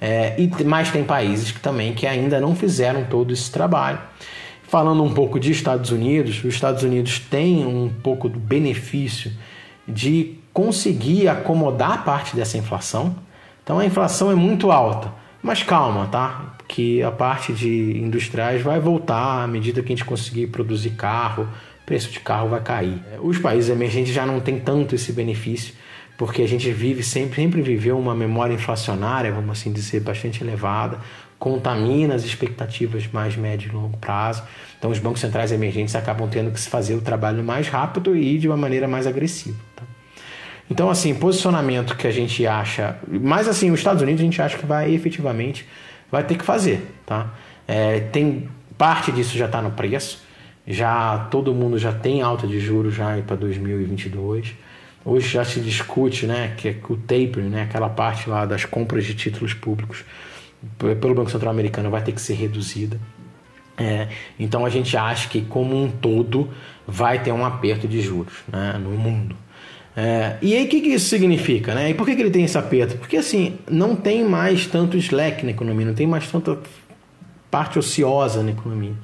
É, 0.00 0.40
e, 0.40 0.64
mas 0.64 0.92
tem 0.92 1.02
países 1.02 1.50
que 1.50 1.58
também 1.58 1.92
que 1.92 2.06
ainda 2.06 2.40
não 2.40 2.54
fizeram 2.54 3.04
todo 3.04 3.32
esse 3.32 3.50
trabalho. 3.50 3.98
Falando 4.62 5.02
um 5.02 5.12
pouco 5.12 5.40
de 5.40 5.50
Estados 5.50 5.90
Unidos, 5.90 6.44
os 6.44 6.54
Estados 6.54 6.82
Unidos 6.82 7.18
têm 7.18 7.66
um 7.66 7.88
pouco 7.88 8.28
do 8.28 8.38
benefício 8.38 9.32
de 9.86 10.36
conseguir 10.52 11.26
acomodar 11.26 12.04
parte 12.04 12.36
dessa 12.36 12.58
inflação. 12.58 13.16
Então 13.64 13.78
a 13.78 13.86
inflação 13.86 14.30
é 14.30 14.34
muito 14.34 14.70
alta, 14.70 15.10
mas 15.42 15.62
calma, 15.62 16.06
tá? 16.06 16.57
Que 16.68 17.02
a 17.02 17.10
parte 17.10 17.52
de 17.52 17.98
industriais 17.98 18.62
vai 18.62 18.78
voltar 18.78 19.42
à 19.42 19.46
medida 19.48 19.82
que 19.82 19.92
a 19.92 19.96
gente 19.96 20.04
conseguir 20.04 20.48
produzir 20.48 20.90
carro, 20.90 21.48
o 21.82 21.86
preço 21.86 22.12
de 22.12 22.20
carro 22.20 22.50
vai 22.50 22.60
cair. 22.60 23.02
Os 23.20 23.38
países 23.38 23.70
emergentes 23.70 24.12
já 24.12 24.24
não 24.24 24.38
têm 24.38 24.60
tanto 24.60 24.94
esse 24.94 25.10
benefício, 25.12 25.74
porque 26.16 26.42
a 26.42 26.46
gente 26.46 26.70
vive 26.70 27.02
sempre, 27.02 27.36
sempre 27.36 27.62
viveu 27.62 27.98
uma 27.98 28.14
memória 28.14 28.52
inflacionária, 28.52 29.32
vamos 29.32 29.50
assim 29.50 29.72
dizer, 29.72 30.00
bastante 30.00 30.44
elevada 30.44 30.98
contamina 31.38 32.14
as 32.14 32.24
expectativas 32.24 33.06
mais 33.12 33.36
médio 33.36 33.70
e 33.70 33.72
longo 33.72 33.96
prazo. 33.96 34.42
Então, 34.78 34.90
os 34.90 34.98
bancos 34.98 35.20
centrais 35.20 35.52
emergentes 35.52 35.94
acabam 35.94 36.28
tendo 36.28 36.50
que 36.50 36.60
se 36.60 36.68
fazer 36.68 36.94
o 36.94 37.00
trabalho 37.00 37.42
mais 37.44 37.68
rápido 37.68 38.16
e 38.16 38.38
de 38.38 38.48
uma 38.48 38.56
maneira 38.56 38.88
mais 38.88 39.06
agressiva. 39.06 39.58
Tá? 39.76 39.82
Então, 40.70 40.90
assim, 40.90 41.14
posicionamento 41.14 41.96
que 41.96 42.06
a 42.06 42.10
gente 42.10 42.46
acha, 42.46 42.98
mas 43.08 43.48
assim, 43.48 43.70
os 43.70 43.78
Estados 43.78 44.02
Unidos 44.02 44.20
a 44.20 44.24
gente 44.24 44.42
acha 44.42 44.58
que 44.58 44.66
vai 44.66 44.92
efetivamente 44.92 45.66
vai 46.10 46.24
ter 46.24 46.36
que 46.36 46.44
fazer, 46.44 46.86
tá? 47.06 47.34
É, 47.66 48.00
tem 48.00 48.48
parte 48.76 49.12
disso 49.12 49.36
já 49.36 49.46
está 49.46 49.60
no 49.60 49.72
preço, 49.72 50.22
já 50.66 51.26
todo 51.30 51.54
mundo 51.54 51.78
já 51.78 51.92
tem 51.92 52.22
alta 52.22 52.46
de 52.46 52.60
juros 52.60 52.94
já 52.94 53.20
para 53.26 53.36
2022. 53.36 54.54
Hoje 55.04 55.28
já 55.28 55.44
se 55.44 55.60
discute, 55.60 56.26
né, 56.26 56.54
que, 56.56 56.68
é 56.68 56.76
o 56.88 56.96
tapering, 56.96 57.48
né, 57.48 57.62
aquela 57.62 57.88
parte 57.88 58.28
lá 58.28 58.44
das 58.44 58.64
compras 58.64 59.04
de 59.04 59.14
títulos 59.14 59.54
públicos 59.54 60.04
pelo 60.76 61.14
Banco 61.14 61.30
Central 61.30 61.50
Americano 61.52 61.90
vai 61.90 62.02
ter 62.02 62.12
que 62.12 62.20
ser 62.20 62.34
reduzida. 62.34 63.00
É, 63.76 64.08
então 64.38 64.66
a 64.66 64.70
gente 64.70 64.96
acha 64.96 65.28
que 65.28 65.40
como 65.42 65.80
um 65.80 65.88
todo 65.88 66.50
vai 66.86 67.22
ter 67.22 67.32
um 67.32 67.44
aperto 67.44 67.86
de 67.86 68.00
juros 68.00 68.34
né, 68.48 68.72
no 68.78 68.90
mundo. 68.90 69.36
É, 69.96 70.36
e 70.40 70.54
aí 70.54 70.64
o 70.64 70.68
que, 70.68 70.80
que, 70.80 70.88
isso 70.90 71.08
significa? 71.08 71.74
Né? 71.74 71.90
E 71.90 71.94
por 71.94 72.06
que, 72.06 72.14
que 72.14 72.22
ele 72.22 72.30
tem 72.30 72.44
esse 72.44 72.56
aperto? 72.56 72.96
Porque 72.96 73.16
assim, 73.16 73.58
não 73.68 73.96
tem 73.96 74.24
mais 74.24 74.66
tanto 74.66 74.96
slack 74.96 75.44
na 75.44 75.50
economia, 75.50 75.86
não 75.86 75.94
tem 75.94 76.06
mais 76.06 76.30
tanta 76.30 76.58
parte 77.50 77.78
ociosa 77.78 78.42
na 78.42 78.50
economia. 78.50 78.94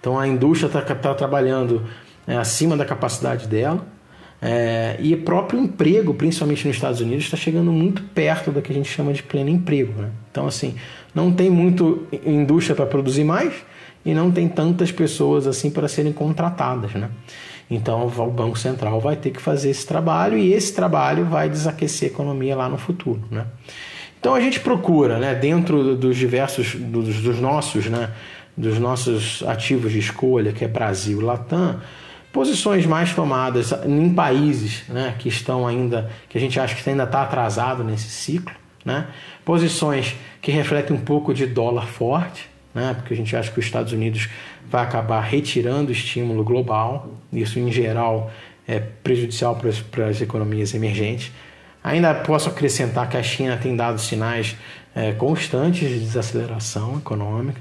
Então 0.00 0.18
a 0.18 0.28
indústria 0.28 0.66
está 0.66 0.82
tá 0.82 1.14
trabalhando 1.14 1.82
é, 2.26 2.36
acima 2.36 2.76
da 2.76 2.84
capacidade 2.84 3.46
dela. 3.48 3.86
É, 4.46 4.96
e 5.00 5.14
o 5.14 5.22
próprio 5.22 5.58
emprego, 5.58 6.12
principalmente 6.12 6.66
nos 6.66 6.76
Estados 6.76 7.00
Unidos, 7.00 7.24
está 7.24 7.36
chegando 7.36 7.72
muito 7.72 8.02
perto 8.02 8.50
do 8.52 8.60
que 8.60 8.70
a 8.70 8.74
gente 8.74 8.90
chama 8.90 9.10
de 9.14 9.22
pleno 9.22 9.48
emprego. 9.48 9.94
Né? 10.02 10.10
Então, 10.30 10.46
assim, 10.46 10.74
não 11.14 11.32
tem 11.32 11.48
muito 11.48 12.06
indústria 12.26 12.76
para 12.76 12.84
produzir 12.84 13.24
mais 13.24 13.54
e 14.04 14.12
não 14.12 14.30
tem 14.30 14.46
tantas 14.46 14.92
pessoas 14.92 15.46
assim 15.46 15.70
para 15.70 15.88
serem 15.88 16.12
contratadas. 16.12 16.92
Né? 16.92 17.08
Então, 17.70 18.06
o 18.06 18.30
Banco 18.30 18.58
Central 18.58 19.00
vai 19.00 19.16
ter 19.16 19.30
que 19.30 19.40
fazer 19.40 19.70
esse 19.70 19.86
trabalho 19.86 20.36
e 20.36 20.52
esse 20.52 20.74
trabalho 20.74 21.24
vai 21.24 21.48
desaquecer 21.48 22.10
a 22.10 22.12
economia 22.12 22.54
lá 22.54 22.68
no 22.68 22.76
futuro. 22.76 23.22
Né? 23.30 23.46
Então, 24.20 24.34
a 24.34 24.40
gente 24.40 24.60
procura, 24.60 25.18
né, 25.18 25.34
dentro 25.34 25.96
dos 25.96 26.16
diversos, 26.16 26.74
dos, 26.74 27.20
dos 27.20 27.40
nossos, 27.40 27.86
né, 27.86 28.10
dos 28.56 28.78
nossos 28.78 29.42
ativos 29.46 29.92
de 29.92 29.98
escolha, 29.98 30.52
que 30.52 30.64
é 30.64 30.68
Brasil, 30.68 31.20
Latam 31.20 31.80
posições 32.34 32.84
mais 32.84 33.14
tomadas 33.14 33.72
em 33.86 34.12
países 34.12 34.82
né, 34.88 35.14
que 35.16 35.28
estão 35.28 35.64
ainda, 35.64 36.10
que 36.28 36.36
a 36.36 36.40
gente 36.40 36.58
acha 36.58 36.74
que 36.74 36.90
ainda 36.90 37.04
está 37.04 37.22
atrasado 37.22 37.84
nesse 37.84 38.10
ciclo, 38.10 38.52
né? 38.84 39.06
posições 39.44 40.16
que 40.42 40.50
refletem 40.50 40.96
um 40.96 41.00
pouco 41.00 41.32
de 41.32 41.46
dólar 41.46 41.86
forte, 41.86 42.50
né? 42.74 42.92
porque 42.94 43.14
a 43.14 43.16
gente 43.16 43.34
acha 43.36 43.52
que 43.52 43.60
os 43.60 43.64
Estados 43.64 43.92
Unidos 43.92 44.28
vai 44.74 44.82
acabar 44.82 45.20
retirando 45.20 45.92
estímulo 45.92 46.42
global, 46.42 47.08
isso 47.32 47.60
em 47.60 47.70
geral 47.70 48.32
é 48.66 48.80
prejudicial 48.80 49.54
para 49.54 49.68
as, 49.68 49.78
para 49.78 50.08
as 50.08 50.20
economias 50.20 50.74
emergentes. 50.74 51.30
Ainda 51.84 52.12
posso 52.12 52.48
acrescentar 52.48 53.08
que 53.08 53.16
a 53.16 53.22
China 53.22 53.56
tem 53.56 53.76
dado 53.76 54.00
sinais 54.00 54.56
é, 54.92 55.12
constantes 55.12 55.88
de 55.88 56.00
desaceleração 56.00 56.96
econômica 56.96 57.60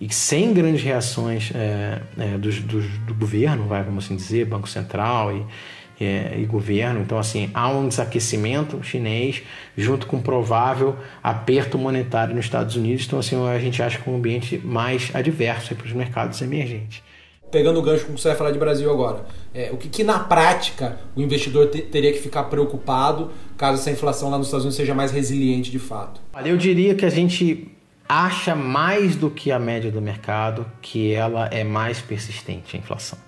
e 0.00 0.10
sem 0.10 0.54
grandes 0.54 0.82
reações 0.82 1.52
é, 1.54 2.00
é, 2.18 2.38
do, 2.38 2.50
do, 2.50 2.80
do, 2.80 3.14
governo, 3.14 3.66
vai, 3.66 3.82
vamos 3.82 4.06
assim 4.06 4.16
dizer, 4.16 4.46
Banco 4.46 4.66
Central 4.66 5.36
e, 5.36 5.44
e, 6.00 6.42
e, 6.42 6.46
governo. 6.46 7.00
Então, 7.00 7.18
assim, 7.18 7.50
há 7.54 7.68
um 7.68 7.88
desaquecimento 7.88 8.82
chinês 8.82 9.42
junto 9.76 10.06
com 10.06 10.16
um 10.16 10.22
provável 10.22 10.96
aperto 11.22 11.78
monetário 11.78 12.34
nos 12.34 12.44
Estados 12.44 12.76
Unidos. 12.76 13.06
Então, 13.06 13.18
assim, 13.18 13.36
a 13.46 13.58
gente 13.58 13.82
acha 13.82 13.98
que 13.98 14.08
é 14.08 14.12
um 14.12 14.16
ambiente 14.16 14.58
mais 14.58 15.10
adverso 15.14 15.74
para 15.74 15.86
os 15.86 15.92
mercados 15.92 16.40
emergentes. 16.42 17.02
Pegando 17.50 17.78
o 17.78 17.82
gancho 17.82 18.06
com 18.06 18.16
você 18.16 18.28
vai 18.28 18.36
falar 18.36 18.50
de 18.50 18.58
Brasil 18.58 18.90
agora, 18.90 19.26
é, 19.54 19.70
o 19.72 19.76
que, 19.76 19.88
que, 19.88 20.02
na 20.02 20.18
prática 20.18 20.98
o 21.14 21.20
investidor 21.20 21.68
te, 21.68 21.82
teria 21.82 22.12
que 22.12 22.18
ficar 22.18 22.44
preocupado 22.44 23.30
caso 23.56 23.80
essa 23.80 23.92
inflação 23.92 24.28
lá 24.28 24.36
nos 24.36 24.48
Estados 24.48 24.64
Unidos 24.64 24.76
seja 24.76 24.92
mais 24.92 25.12
resiliente 25.12 25.70
de 25.70 25.78
fato? 25.78 26.20
Eu 26.44 26.56
diria 26.56 26.96
que 26.96 27.06
a 27.06 27.10
gente 27.10 27.70
acha 28.08 28.54
mais 28.54 29.14
do 29.14 29.30
que 29.30 29.52
a 29.52 29.58
média 29.58 29.90
do 29.90 30.02
mercado 30.02 30.66
que 30.82 31.12
ela 31.12 31.46
é 31.46 31.62
mais 31.62 32.00
persistente, 32.00 32.76
a 32.76 32.78
inflação. 32.80 33.18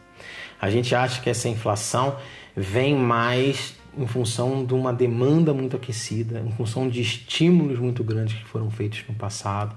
A 0.61 0.71
gente 0.71 0.95
acha 0.95 1.21
que 1.21 1.31
essa 1.31 1.49
inflação 1.49 2.17
vem 2.57 2.97
mais 2.97 3.75
em 3.97 4.07
função 4.07 4.65
de 4.65 4.75
uma 4.75 4.93
demanda 4.93 5.53
muito 5.53 5.77
aquecida, 5.77 6.41
em 6.41 6.51
função 6.53 6.89
de 6.89 7.01
estímulos 7.01 7.79
muito 7.79 8.03
grandes 8.03 8.39
que 8.39 8.45
foram 8.45 8.71
feitos 8.71 9.05
no 9.09 9.15
passado. 9.15 9.77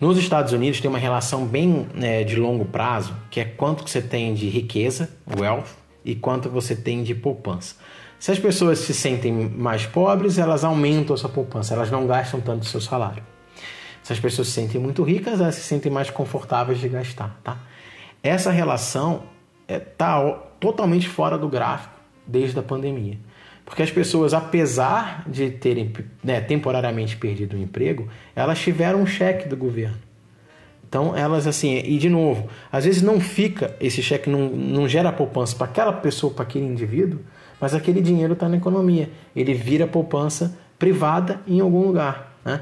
Nos 0.00 0.18
Estados 0.18 0.52
Unidos 0.52 0.80
tem 0.80 0.88
uma 0.88 0.98
relação 0.98 1.46
bem 1.46 1.86
é, 2.00 2.24
de 2.24 2.36
longo 2.36 2.64
prazo, 2.64 3.14
que 3.30 3.40
é 3.40 3.44
quanto 3.44 3.84
que 3.84 3.90
você 3.90 4.02
tem 4.02 4.34
de 4.34 4.48
riqueza, 4.48 5.08
wealth, 5.38 5.68
e 6.04 6.14
quanto 6.14 6.50
você 6.50 6.76
tem 6.76 7.02
de 7.02 7.14
poupança. 7.14 7.76
Se 8.18 8.30
as 8.30 8.38
pessoas 8.38 8.78
se 8.80 8.92
sentem 8.92 9.32
mais 9.32 9.86
pobres, 9.86 10.38
elas 10.38 10.64
aumentam 10.64 11.14
a 11.14 11.16
sua 11.16 11.30
poupança, 11.30 11.74
elas 11.74 11.90
não 11.90 12.06
gastam 12.06 12.40
tanto 12.40 12.62
o 12.62 12.66
seu 12.66 12.80
salário. 12.80 13.22
Se 14.02 14.12
as 14.12 14.20
pessoas 14.20 14.48
se 14.48 14.54
sentem 14.54 14.80
muito 14.80 15.02
ricas, 15.02 15.40
elas 15.40 15.54
se 15.54 15.62
sentem 15.62 15.90
mais 15.90 16.10
confortáveis 16.10 16.78
de 16.78 16.88
gastar, 16.88 17.38
tá? 17.42 17.58
Essa 18.22 18.50
relação 18.50 19.22
está 19.66 19.74
é, 19.74 19.78
tá 19.78 20.22
totalmente 20.60 21.08
fora 21.08 21.38
do 21.38 21.48
gráfico 21.48 21.93
desde 22.26 22.58
a 22.58 22.62
pandemia. 22.62 23.18
Porque 23.64 23.82
as 23.82 23.90
pessoas, 23.90 24.34
apesar 24.34 25.24
de 25.26 25.50
terem 25.50 25.92
né, 26.22 26.40
temporariamente 26.40 27.16
perdido 27.16 27.56
o 27.56 27.60
emprego, 27.60 28.08
elas 28.36 28.58
tiveram 28.58 29.00
um 29.00 29.06
cheque 29.06 29.48
do 29.48 29.56
governo. 29.56 29.96
Então, 30.86 31.16
elas 31.16 31.46
assim, 31.46 31.78
e 31.78 31.98
de 31.98 32.08
novo, 32.08 32.48
às 32.70 32.84
vezes 32.84 33.02
não 33.02 33.18
fica, 33.18 33.74
esse 33.80 34.00
cheque 34.02 34.30
não, 34.30 34.48
não 34.48 34.86
gera 34.86 35.10
poupança 35.10 35.56
para 35.56 35.66
aquela 35.66 35.92
pessoa, 35.92 36.32
para 36.32 36.44
aquele 36.44 36.66
indivíduo, 36.66 37.20
mas 37.60 37.74
aquele 37.74 38.00
dinheiro 38.00 38.34
está 38.34 38.48
na 38.48 38.58
economia. 38.58 39.10
Ele 39.34 39.54
vira 39.54 39.86
poupança 39.86 40.56
privada 40.78 41.40
em 41.48 41.58
algum 41.60 41.86
lugar. 41.86 42.38
Né? 42.44 42.60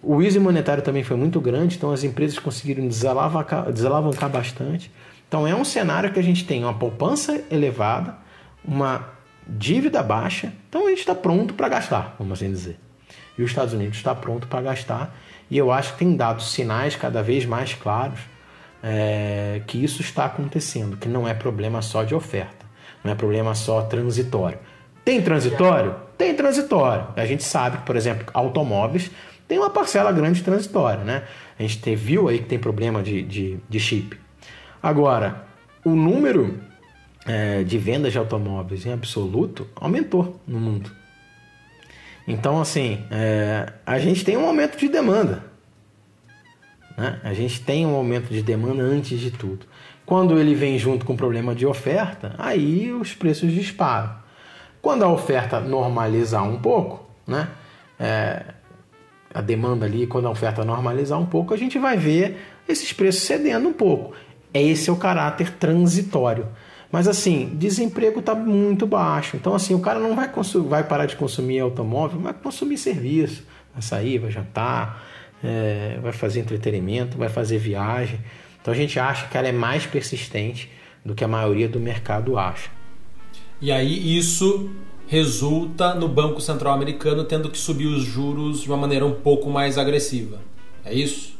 O 0.00 0.22
easy 0.22 0.38
monetário 0.38 0.82
também 0.82 1.02
foi 1.02 1.16
muito 1.16 1.40
grande, 1.40 1.76
então 1.76 1.90
as 1.90 2.04
empresas 2.04 2.38
conseguiram 2.38 2.86
desalavancar, 2.86 3.72
desalavancar 3.72 4.30
bastante. 4.30 4.92
Então 5.26 5.46
é 5.46 5.54
um 5.54 5.64
cenário 5.64 6.12
que 6.12 6.20
a 6.20 6.22
gente 6.22 6.46
tem 6.46 6.62
uma 6.62 6.74
poupança 6.74 7.42
elevada, 7.50 8.16
uma 8.68 9.08
dívida 9.46 10.02
baixa, 10.02 10.52
então 10.68 10.86
a 10.86 10.90
gente 10.90 10.98
está 10.98 11.14
pronto 11.14 11.54
para 11.54 11.68
gastar, 11.70 12.14
vamos 12.18 12.38
assim 12.38 12.52
dizer. 12.52 12.78
E 13.38 13.42
os 13.42 13.50
Estados 13.50 13.72
Unidos 13.72 13.96
está 13.96 14.14
pronto 14.14 14.46
para 14.46 14.60
gastar, 14.60 15.16
e 15.50 15.56
eu 15.56 15.72
acho 15.72 15.92
que 15.92 16.00
tem 16.00 16.14
dado 16.14 16.42
sinais 16.42 16.94
cada 16.94 17.22
vez 17.22 17.46
mais 17.46 17.72
claros 17.72 18.20
é, 18.82 19.62
que 19.66 19.82
isso 19.82 20.02
está 20.02 20.26
acontecendo, 20.26 20.98
que 20.98 21.08
não 21.08 21.26
é 21.26 21.32
problema 21.32 21.80
só 21.80 22.04
de 22.04 22.14
oferta, 22.14 22.66
não 23.02 23.10
é 23.10 23.14
problema 23.14 23.54
só 23.54 23.82
transitório. 23.82 24.58
Tem 25.02 25.22
transitório? 25.22 25.96
Tem 26.18 26.34
transitório. 26.34 27.06
A 27.16 27.24
gente 27.24 27.42
sabe 27.42 27.78
que, 27.78 27.84
por 27.84 27.96
exemplo, 27.96 28.26
automóveis 28.34 29.10
tem 29.46 29.58
uma 29.58 29.70
parcela 29.70 30.12
grande 30.12 30.42
transitória, 30.42 31.02
né? 31.02 31.22
A 31.58 31.62
gente 31.62 31.96
viu 31.96 32.28
aí 32.28 32.40
que 32.40 32.44
tem 32.44 32.58
problema 32.58 33.02
de, 33.02 33.22
de, 33.22 33.58
de 33.66 33.80
chip. 33.80 34.20
Agora, 34.82 35.46
o 35.82 35.90
número 35.90 36.67
é, 37.28 37.62
de 37.62 37.76
vendas 37.76 38.12
de 38.12 38.18
automóveis 38.18 38.86
em 38.86 38.92
absoluto 38.92 39.68
aumentou 39.76 40.40
no 40.46 40.58
mundo. 40.58 40.90
Então, 42.26 42.60
assim, 42.60 43.04
é, 43.10 43.72
a 43.86 43.98
gente 43.98 44.24
tem 44.24 44.36
um 44.36 44.46
aumento 44.46 44.76
de 44.78 44.88
demanda. 44.88 45.44
Né? 46.96 47.20
A 47.22 47.32
gente 47.34 47.60
tem 47.60 47.86
um 47.86 47.94
aumento 47.94 48.32
de 48.32 48.42
demanda 48.42 48.82
antes 48.82 49.20
de 49.20 49.30
tudo. 49.30 49.66
Quando 50.04 50.38
ele 50.38 50.54
vem 50.54 50.78
junto 50.78 51.04
com 51.04 51.12
o 51.12 51.16
problema 51.16 51.54
de 51.54 51.66
oferta, 51.66 52.34
aí 52.38 52.90
os 52.90 53.14
preços 53.14 53.52
disparam. 53.52 54.16
Quando 54.80 55.02
a 55.04 55.08
oferta 55.08 55.60
normalizar 55.60 56.42
um 56.44 56.58
pouco, 56.58 57.06
né? 57.26 57.48
É, 58.00 58.42
a 59.34 59.42
demanda 59.42 59.84
ali, 59.84 60.06
quando 60.06 60.28
a 60.28 60.30
oferta 60.30 60.64
normalizar 60.64 61.18
um 61.20 61.26
pouco, 61.26 61.52
a 61.52 61.56
gente 61.56 61.78
vai 61.78 61.96
ver 61.96 62.38
esses 62.66 62.92
preços 62.92 63.22
cedendo 63.22 63.68
um 63.68 63.72
pouco. 63.72 64.14
Esse 64.54 64.88
é 64.88 64.92
o 64.92 64.96
caráter 64.96 65.52
transitório. 65.52 66.48
Mas 66.90 67.06
assim, 67.06 67.50
desemprego 67.54 68.20
está 68.20 68.34
muito 68.34 68.86
baixo. 68.86 69.36
Então, 69.36 69.54
assim, 69.54 69.74
o 69.74 69.80
cara 69.80 69.98
não 70.00 70.16
vai, 70.16 70.30
vai 70.66 70.84
parar 70.84 71.06
de 71.06 71.16
consumir 71.16 71.60
automóvel, 71.60 72.20
vai 72.20 72.32
consumir 72.32 72.78
serviço. 72.78 73.44
Vai 73.72 73.82
sair, 73.82 74.18
vai 74.18 74.30
jantar, 74.30 75.04
é, 75.42 75.98
vai 76.02 76.12
fazer 76.12 76.40
entretenimento, 76.40 77.16
vai 77.16 77.28
fazer 77.28 77.58
viagem. 77.58 78.18
Então 78.60 78.74
a 78.74 78.76
gente 78.76 78.98
acha 78.98 79.28
que 79.28 79.36
ela 79.36 79.48
é 79.48 79.52
mais 79.52 79.86
persistente 79.86 80.70
do 81.04 81.14
que 81.14 81.24
a 81.24 81.28
maioria 81.28 81.68
do 81.68 81.78
mercado 81.78 82.36
acha. 82.36 82.70
E 83.60 83.70
aí 83.70 84.18
isso 84.18 84.70
resulta 85.06 85.94
no 85.94 86.08
Banco 86.08 86.40
Central 86.40 86.74
Americano 86.74 87.24
tendo 87.24 87.50
que 87.50 87.58
subir 87.58 87.86
os 87.86 88.02
juros 88.02 88.62
de 88.62 88.68
uma 88.68 88.76
maneira 88.76 89.06
um 89.06 89.14
pouco 89.14 89.48
mais 89.48 89.78
agressiva. 89.78 90.40
É 90.84 90.92
isso? 90.92 91.37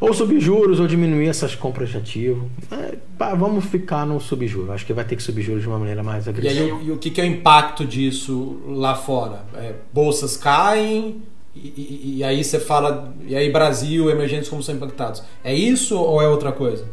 Ou 0.00 0.14
subir 0.14 0.40
juros 0.40 0.78
ou 0.78 0.86
diminuir 0.86 1.28
essas 1.28 1.54
compras 1.54 1.88
de 1.90 1.96
ativo. 1.96 2.48
É, 2.70 2.96
vamos 3.34 3.64
ficar 3.64 4.06
no 4.06 4.20
subjuro. 4.20 4.70
Acho 4.72 4.86
que 4.86 4.92
vai 4.92 5.04
ter 5.04 5.16
que 5.16 5.22
subir 5.22 5.42
juros 5.42 5.62
de 5.62 5.68
uma 5.68 5.78
maneira 5.78 6.02
mais 6.02 6.28
agressiva. 6.28 6.64
E, 6.64 6.70
aí, 6.70 6.86
e 6.86 6.90
o 6.92 6.98
que, 6.98 7.20
é 7.20 7.24
o 7.24 7.26
impacto 7.26 7.84
disso 7.84 8.60
lá 8.66 8.94
fora? 8.94 9.44
É, 9.56 9.74
bolsas 9.92 10.36
caem 10.36 11.22
e, 11.54 11.60
e, 11.66 12.18
e, 12.18 12.24
aí 12.24 12.44
você 12.44 12.60
fala. 12.60 13.12
E 13.26 13.34
aí 13.34 13.50
Brasil, 13.50 14.08
emergentes 14.08 14.48
como 14.48 14.62
são 14.62 14.74
impactados. 14.74 15.22
É 15.42 15.52
isso 15.52 15.98
ou 15.98 16.22
é 16.22 16.28
outra 16.28 16.52
coisa? 16.52 16.84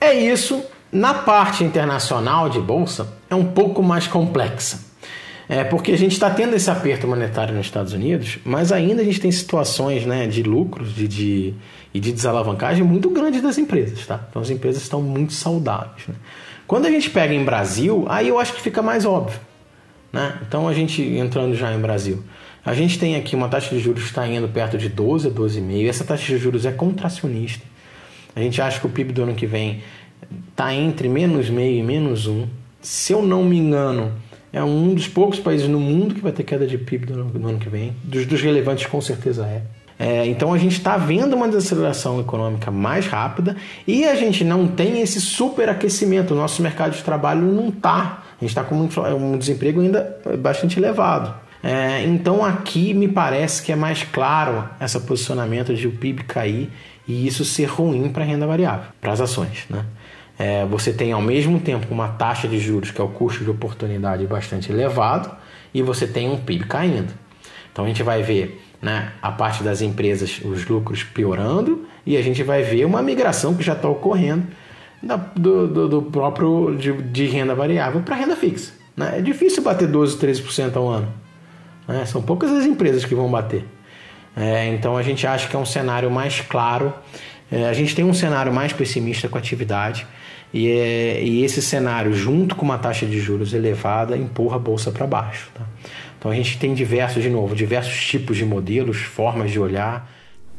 É 0.00 0.12
isso. 0.12 0.60
Na 0.90 1.14
parte 1.14 1.62
internacional 1.62 2.48
de 2.48 2.58
bolsa 2.58 3.12
é 3.30 3.34
um 3.34 3.44
pouco 3.44 3.82
mais 3.82 4.06
complexa. 4.06 4.87
É 5.48 5.64
porque 5.64 5.92
a 5.92 5.96
gente 5.96 6.12
está 6.12 6.28
tendo 6.28 6.54
esse 6.54 6.70
aperto 6.70 7.08
monetário 7.08 7.54
nos 7.54 7.66
Estados 7.66 7.94
Unidos, 7.94 8.38
mas 8.44 8.70
ainda 8.70 9.00
a 9.00 9.04
gente 9.04 9.18
tem 9.18 9.32
situações 9.32 10.04
né, 10.04 10.26
de 10.26 10.42
lucros 10.42 10.94
de, 10.94 11.08
de 11.08 11.54
e 11.92 12.00
de 12.00 12.12
desalavancagem 12.12 12.84
muito 12.84 13.08
grande 13.10 13.40
das 13.40 13.56
empresas, 13.58 14.06
tá? 14.06 14.20
Então 14.28 14.42
as 14.42 14.50
empresas 14.50 14.82
estão 14.82 15.00
muito 15.00 15.32
saudáveis. 15.32 16.06
Né? 16.06 16.14
Quando 16.66 16.86
a 16.86 16.90
gente 16.90 17.08
pega 17.08 17.32
em 17.32 17.44
Brasil, 17.44 18.04
aí 18.08 18.28
eu 18.28 18.38
acho 18.38 18.52
que 18.52 18.60
fica 18.60 18.82
mais 18.82 19.06
óbvio. 19.06 19.40
Né? 20.12 20.38
Então 20.46 20.68
a 20.68 20.74
gente 20.74 21.02
entrando 21.02 21.54
já 21.54 21.72
em 21.72 21.80
Brasil, 21.80 22.22
a 22.64 22.74
gente 22.74 22.98
tem 22.98 23.16
aqui 23.16 23.34
uma 23.34 23.48
taxa 23.48 23.74
de 23.74 23.80
juros 23.80 24.02
que 24.02 24.08
está 24.10 24.26
indo 24.26 24.48
perto 24.48 24.76
de 24.76 24.88
12 24.88 25.28
a 25.28 25.30
12,5. 25.30 25.88
Essa 25.88 26.04
taxa 26.04 26.26
de 26.26 26.38
juros 26.38 26.66
é 26.66 26.72
contracionista. 26.72 27.64
A 28.36 28.40
gente 28.40 28.60
acha 28.60 28.78
que 28.78 28.86
o 28.86 28.90
PIB 28.90 29.12
do 29.12 29.22
ano 29.22 29.34
que 29.34 29.46
vem 29.46 29.82
está 30.50 30.74
entre 30.74 31.08
menos 31.08 31.48
meio 31.48 31.78
e 31.78 31.82
menos 31.82 32.26
um. 32.26 32.46
Se 32.82 33.12
eu 33.12 33.22
não 33.22 33.42
me 33.42 33.56
engano, 33.56 34.12
é 34.52 34.62
um 34.62 34.94
dos 34.94 35.08
poucos 35.08 35.38
países 35.38 35.68
no 35.68 35.78
mundo 35.78 36.14
que 36.14 36.20
vai 36.20 36.32
ter 36.32 36.42
queda 36.42 36.66
de 36.66 36.78
PIB 36.78 37.12
ano, 37.12 37.24
do 37.26 37.48
ano 37.48 37.58
que 37.58 37.68
vem. 37.68 37.94
Dos, 38.02 38.26
dos 38.26 38.40
relevantes, 38.40 38.86
com 38.86 39.00
certeza 39.00 39.46
é. 39.46 39.62
É, 39.98 40.24
então 40.26 40.52
a 40.52 40.58
gente 40.58 40.78
está 40.78 40.96
vendo 40.96 41.34
uma 41.34 41.48
desaceleração 41.48 42.20
econômica 42.20 42.70
mais 42.70 43.06
rápida 43.06 43.56
e 43.84 44.04
a 44.04 44.14
gente 44.14 44.44
não 44.44 44.68
tem 44.68 45.00
esse 45.00 45.20
superaquecimento. 45.20 46.34
O 46.34 46.36
nosso 46.36 46.62
mercado 46.62 46.96
de 46.96 47.02
trabalho 47.02 47.42
não 47.42 47.68
está. 47.68 48.22
A 48.40 48.40
gente 48.40 48.50
está 48.50 48.62
com 48.62 48.76
um, 48.76 49.36
desemprego 49.36 49.80
ainda 49.80 50.16
bastante 50.38 50.78
elevado. 50.78 51.34
É, 51.60 52.04
então 52.04 52.44
aqui 52.44 52.94
me 52.94 53.08
parece 53.08 53.60
que 53.60 53.72
é 53.72 53.76
mais 53.76 54.04
claro 54.04 54.68
esse 54.80 55.00
posicionamento 55.00 55.74
de 55.74 55.88
o 55.88 55.92
PIB 55.92 56.22
cair 56.22 56.70
e 57.06 57.26
isso 57.26 57.44
ser 57.44 57.64
ruim 57.64 58.08
para 58.10 58.22
a 58.22 58.26
renda 58.26 58.46
variável, 58.46 58.92
para 59.00 59.12
as 59.12 59.20
ações. 59.20 59.64
Né? 59.68 59.84
É, 60.38 60.64
você 60.66 60.92
tem 60.92 61.12
ao 61.12 61.20
mesmo 61.20 61.58
tempo 61.58 61.92
uma 61.92 62.08
taxa 62.08 62.46
de 62.46 62.58
juros 62.58 62.90
que 62.90 63.00
é 63.00 63.04
o 63.04 63.08
custo 63.08 63.42
de 63.42 63.50
oportunidade 63.50 64.24
bastante 64.26 64.70
elevado 64.70 65.30
e 65.74 65.82
você 65.82 66.06
tem 66.06 66.30
um 66.30 66.36
PIB 66.36 66.66
caindo. 66.66 67.12
Então 67.72 67.84
a 67.84 67.88
gente 67.88 68.02
vai 68.02 68.22
ver 68.22 68.62
né, 68.80 69.12
a 69.20 69.32
parte 69.32 69.62
das 69.62 69.82
empresas, 69.82 70.40
os 70.44 70.66
lucros 70.66 71.02
piorando, 71.02 71.86
e 72.06 72.16
a 72.16 72.22
gente 72.22 72.42
vai 72.42 72.62
ver 72.62 72.84
uma 72.84 73.02
migração 73.02 73.54
que 73.54 73.62
já 73.62 73.72
está 73.72 73.88
ocorrendo 73.88 74.46
da, 75.02 75.16
do, 75.16 75.66
do, 75.68 75.88
do, 75.88 76.02
próprio 76.02 76.76
de, 76.76 76.92
de 76.92 77.26
renda 77.26 77.54
variável 77.54 78.00
para 78.00 78.16
renda 78.16 78.36
fixa. 78.36 78.72
Né? 78.96 79.18
É 79.18 79.20
difícil 79.20 79.62
bater 79.62 79.88
12, 79.88 80.16
13% 80.18 80.76
ao 80.76 80.88
ano. 80.88 81.12
Né? 81.86 82.04
São 82.06 82.22
poucas 82.22 82.50
as 82.50 82.64
empresas 82.64 83.04
que 83.04 83.14
vão 83.14 83.30
bater. 83.30 83.64
É, 84.36 84.68
então 84.68 84.96
a 84.96 85.02
gente 85.02 85.26
acha 85.26 85.48
que 85.48 85.56
é 85.56 85.58
um 85.58 85.66
cenário 85.66 86.10
mais 86.10 86.40
claro. 86.40 86.92
É, 87.50 87.68
a 87.68 87.72
gente 87.72 87.94
tem 87.94 88.04
um 88.04 88.14
cenário 88.14 88.52
mais 88.52 88.72
pessimista 88.72 89.28
com 89.28 89.38
atividade. 89.38 90.06
E, 90.52 90.68
é, 90.68 91.22
e 91.22 91.44
esse 91.44 91.60
cenário, 91.60 92.14
junto 92.14 92.54
com 92.54 92.64
uma 92.64 92.78
taxa 92.78 93.04
de 93.04 93.20
juros 93.20 93.52
elevada, 93.52 94.16
empurra 94.16 94.56
a 94.56 94.58
bolsa 94.58 94.90
para 94.90 95.06
baixo. 95.06 95.50
Tá? 95.54 95.64
Então 96.18 96.30
a 96.30 96.34
gente 96.34 96.58
tem 96.58 96.74
diversos, 96.74 97.22
de 97.22 97.28
novo, 97.28 97.54
diversos 97.54 98.04
tipos 98.06 98.36
de 98.36 98.44
modelos, 98.44 98.98
formas 98.98 99.50
de 99.50 99.60
olhar. 99.60 100.10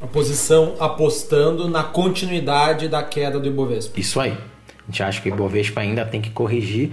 A 0.01 0.07
posição 0.07 0.75
apostando 0.79 1.67
na 1.67 1.83
continuidade 1.83 2.87
da 2.87 3.03
queda 3.03 3.39
do 3.39 3.47
Ibovespa. 3.47 3.99
Isso 3.99 4.19
aí. 4.19 4.31
A 4.31 4.91
gente 4.91 5.03
acha 5.03 5.21
que 5.21 5.29
o 5.29 5.33
Ibovespa 5.33 5.81
ainda 5.81 6.05
tem 6.05 6.21
que 6.21 6.29
corrigir, 6.29 6.91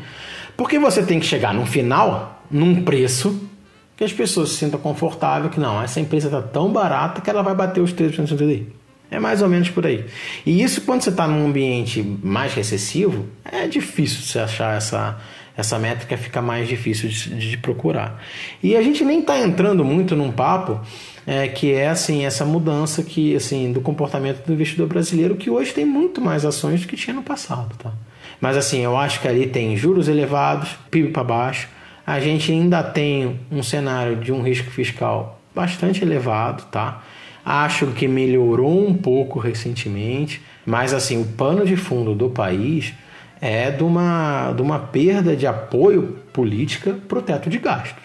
porque 0.56 0.78
você 0.78 1.02
tem 1.02 1.20
que 1.20 1.26
chegar 1.26 1.54
no 1.54 1.64
final, 1.64 2.42
num 2.50 2.82
preço 2.82 3.48
que 3.96 4.04
as 4.04 4.12
pessoas 4.12 4.50
se 4.50 4.56
sintam 4.56 4.78
confortável 4.78 5.48
que 5.48 5.58
não, 5.58 5.82
essa 5.82 5.98
empresa 5.98 6.26
está 6.26 6.42
tão 6.42 6.70
barata 6.70 7.22
que 7.22 7.30
ela 7.30 7.42
vai 7.42 7.54
bater 7.54 7.80
os 7.80 7.94
3% 7.94 8.26
do 8.26 8.36
CDI. 8.36 8.72
É 9.10 9.20
mais 9.20 9.40
ou 9.40 9.48
menos 9.48 9.70
por 9.70 9.86
aí. 9.86 10.04
E 10.44 10.62
isso, 10.62 10.80
quando 10.82 11.02
você 11.02 11.10
está 11.10 11.28
num 11.28 11.46
ambiente 11.46 12.02
mais 12.02 12.54
recessivo, 12.54 13.26
é 13.44 13.66
difícil 13.68 14.22
você 14.22 14.40
achar 14.40 14.76
essa, 14.76 15.16
essa 15.56 15.78
métrica 15.78 16.16
fica 16.16 16.42
mais 16.42 16.68
difícil 16.68 17.08
de, 17.08 17.50
de 17.50 17.56
procurar. 17.56 18.22
E 18.62 18.76
a 18.76 18.82
gente 18.82 19.04
nem 19.04 19.20
está 19.20 19.38
entrando 19.38 19.84
muito 19.84 20.16
num 20.16 20.32
papo 20.32 20.80
é, 21.26 21.48
que 21.48 21.72
é 21.72 21.88
assim 21.88 22.24
essa 22.24 22.44
mudança 22.44 23.02
que 23.02 23.34
assim 23.34 23.72
do 23.72 23.80
comportamento 23.80 24.46
do 24.46 24.52
investidor 24.52 24.86
brasileiro 24.86 25.34
que 25.34 25.50
hoje 25.50 25.72
tem 25.72 25.84
muito 25.84 26.20
mais 26.20 26.44
ações 26.44 26.82
do 26.82 26.86
que 26.86 26.96
tinha 26.96 27.14
no 27.14 27.22
passado, 27.22 27.74
tá? 27.76 27.92
Mas 28.40 28.56
assim, 28.56 28.80
eu 28.80 28.96
acho 28.96 29.20
que 29.20 29.28
ali 29.28 29.46
tem 29.46 29.76
juros 29.76 30.08
elevados, 30.08 30.70
PIB 30.90 31.10
para 31.10 31.24
baixo. 31.24 31.68
A 32.06 32.20
gente 32.20 32.52
ainda 32.52 32.82
tem 32.82 33.40
um 33.50 33.62
cenário 33.62 34.16
de 34.16 34.32
um 34.32 34.42
risco 34.42 34.70
fiscal 34.70 35.40
bastante 35.54 36.04
elevado, 36.04 36.64
tá? 36.70 37.02
Acho 37.48 37.86
que 37.92 38.08
melhorou 38.08 38.88
um 38.88 38.92
pouco 38.92 39.38
recentemente, 39.38 40.42
mas 40.66 40.92
assim, 40.92 41.22
o 41.22 41.24
pano 41.24 41.64
de 41.64 41.76
fundo 41.76 42.12
do 42.12 42.28
país 42.28 42.92
é 43.40 43.70
de 43.70 43.84
uma, 43.84 44.52
de 44.52 44.62
uma 44.62 44.80
perda 44.80 45.36
de 45.36 45.46
apoio 45.46 46.18
política 46.32 46.92
para 47.06 47.20
o 47.20 47.22
teto 47.22 47.48
de 47.48 47.58
gastos. 47.58 48.02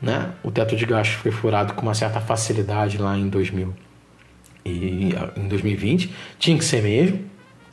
Né? 0.00 0.30
O 0.44 0.50
teto 0.52 0.76
de 0.76 0.86
gastos 0.86 1.16
foi 1.16 1.32
furado 1.32 1.74
com 1.74 1.82
uma 1.82 1.94
certa 1.94 2.20
facilidade 2.20 2.98
lá 2.98 3.18
em 3.18 3.28
2000 3.28 3.74
e 4.64 5.12
em 5.36 5.48
2020 5.48 6.14
tinha 6.38 6.56
que 6.56 6.64
ser 6.64 6.82
mesmo, 6.84 7.20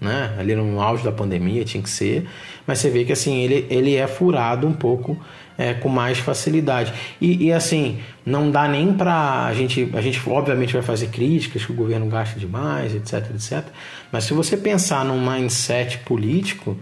né? 0.02 0.36
Ali 0.40 0.56
no 0.56 0.82
auge 0.82 1.04
da 1.04 1.12
pandemia 1.12 1.64
tinha 1.64 1.84
que 1.84 1.90
ser, 1.90 2.28
mas 2.66 2.80
você 2.80 2.90
vê 2.90 3.06
que 3.06 3.12
assim 3.12 3.44
ele, 3.44 3.68
ele 3.70 3.96
é 3.96 4.08
furado 4.08 4.66
um 4.66 4.74
pouco 4.74 5.16
é, 5.60 5.74
com 5.74 5.90
mais 5.90 6.18
facilidade. 6.20 6.94
E, 7.20 7.48
e, 7.48 7.52
assim, 7.52 8.00
não 8.26 8.50
dá 8.50 8.66
nem 8.66 8.94
para 8.94 9.46
a 9.46 9.54
gente. 9.54 9.90
A 9.94 10.00
gente 10.00 10.22
obviamente 10.26 10.72
vai 10.72 10.82
fazer 10.82 11.08
críticas 11.08 11.66
que 11.66 11.72
o 11.74 11.76
governo 11.76 12.06
gasta 12.08 12.40
demais, 12.40 12.96
etc, 12.96 13.30
etc. 13.36 13.66
Mas 14.10 14.24
se 14.24 14.34
você 14.34 14.56
pensar 14.56 15.04
num 15.04 15.20
mindset 15.20 15.98
político, 16.00 16.78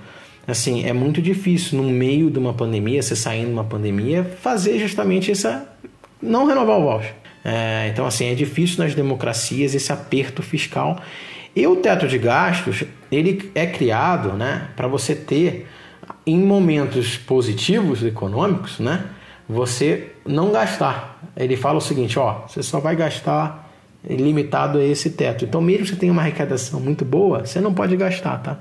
assim, 0.48 0.86
é 0.86 0.94
muito 0.94 1.20
difícil 1.20 1.82
no 1.82 1.90
meio 1.90 2.30
de 2.30 2.38
uma 2.38 2.54
pandemia, 2.54 3.02
você 3.02 3.16
saindo 3.16 3.48
de 3.48 3.54
uma 3.54 3.64
pandemia, 3.64 4.24
fazer 4.24 4.78
justamente 4.78 5.32
essa. 5.32 5.68
não 6.22 6.46
renovar 6.46 6.78
o 6.78 6.84
voucher. 6.84 7.16
É, 7.44 7.88
então, 7.92 8.06
assim, 8.06 8.30
é 8.30 8.36
difícil 8.36 8.84
nas 8.84 8.94
democracias 8.94 9.74
esse 9.74 9.92
aperto 9.92 10.44
fiscal. 10.44 11.02
E 11.56 11.66
o 11.66 11.78
teto 11.78 12.08
de 12.08 12.20
gastos, 12.20 12.84
ele 13.12 13.52
é 13.56 13.66
criado 13.66 14.34
né, 14.34 14.68
para 14.76 14.88
você 14.88 15.16
ter 15.16 15.66
em 16.28 16.38
momentos 16.38 17.18
positivos 17.18 18.04
econômicos, 18.04 18.80
né, 18.80 19.06
você 19.48 20.12
não 20.26 20.52
gastar. 20.52 21.22
Ele 21.38 21.56
fala 21.56 21.78
o 21.78 21.82
seguinte, 21.82 22.20
ó, 22.20 22.42
você 22.46 22.62
só 22.62 22.82
vai 22.82 22.98
gastar 22.98 23.72
limitado 24.04 24.78
a 24.78 24.84
esse 24.84 25.12
teto. 25.12 25.46
Então, 25.46 25.62
mesmo 25.62 25.84
que 25.84 25.90
você 25.92 25.96
tenha 25.96 26.12
uma 26.12 26.22
arrecadação 26.22 26.82
muito 26.82 27.06
boa, 27.06 27.46
você 27.46 27.62
não 27.62 27.74
pode 27.74 27.96
gastar, 27.96 28.38
tá? 28.40 28.60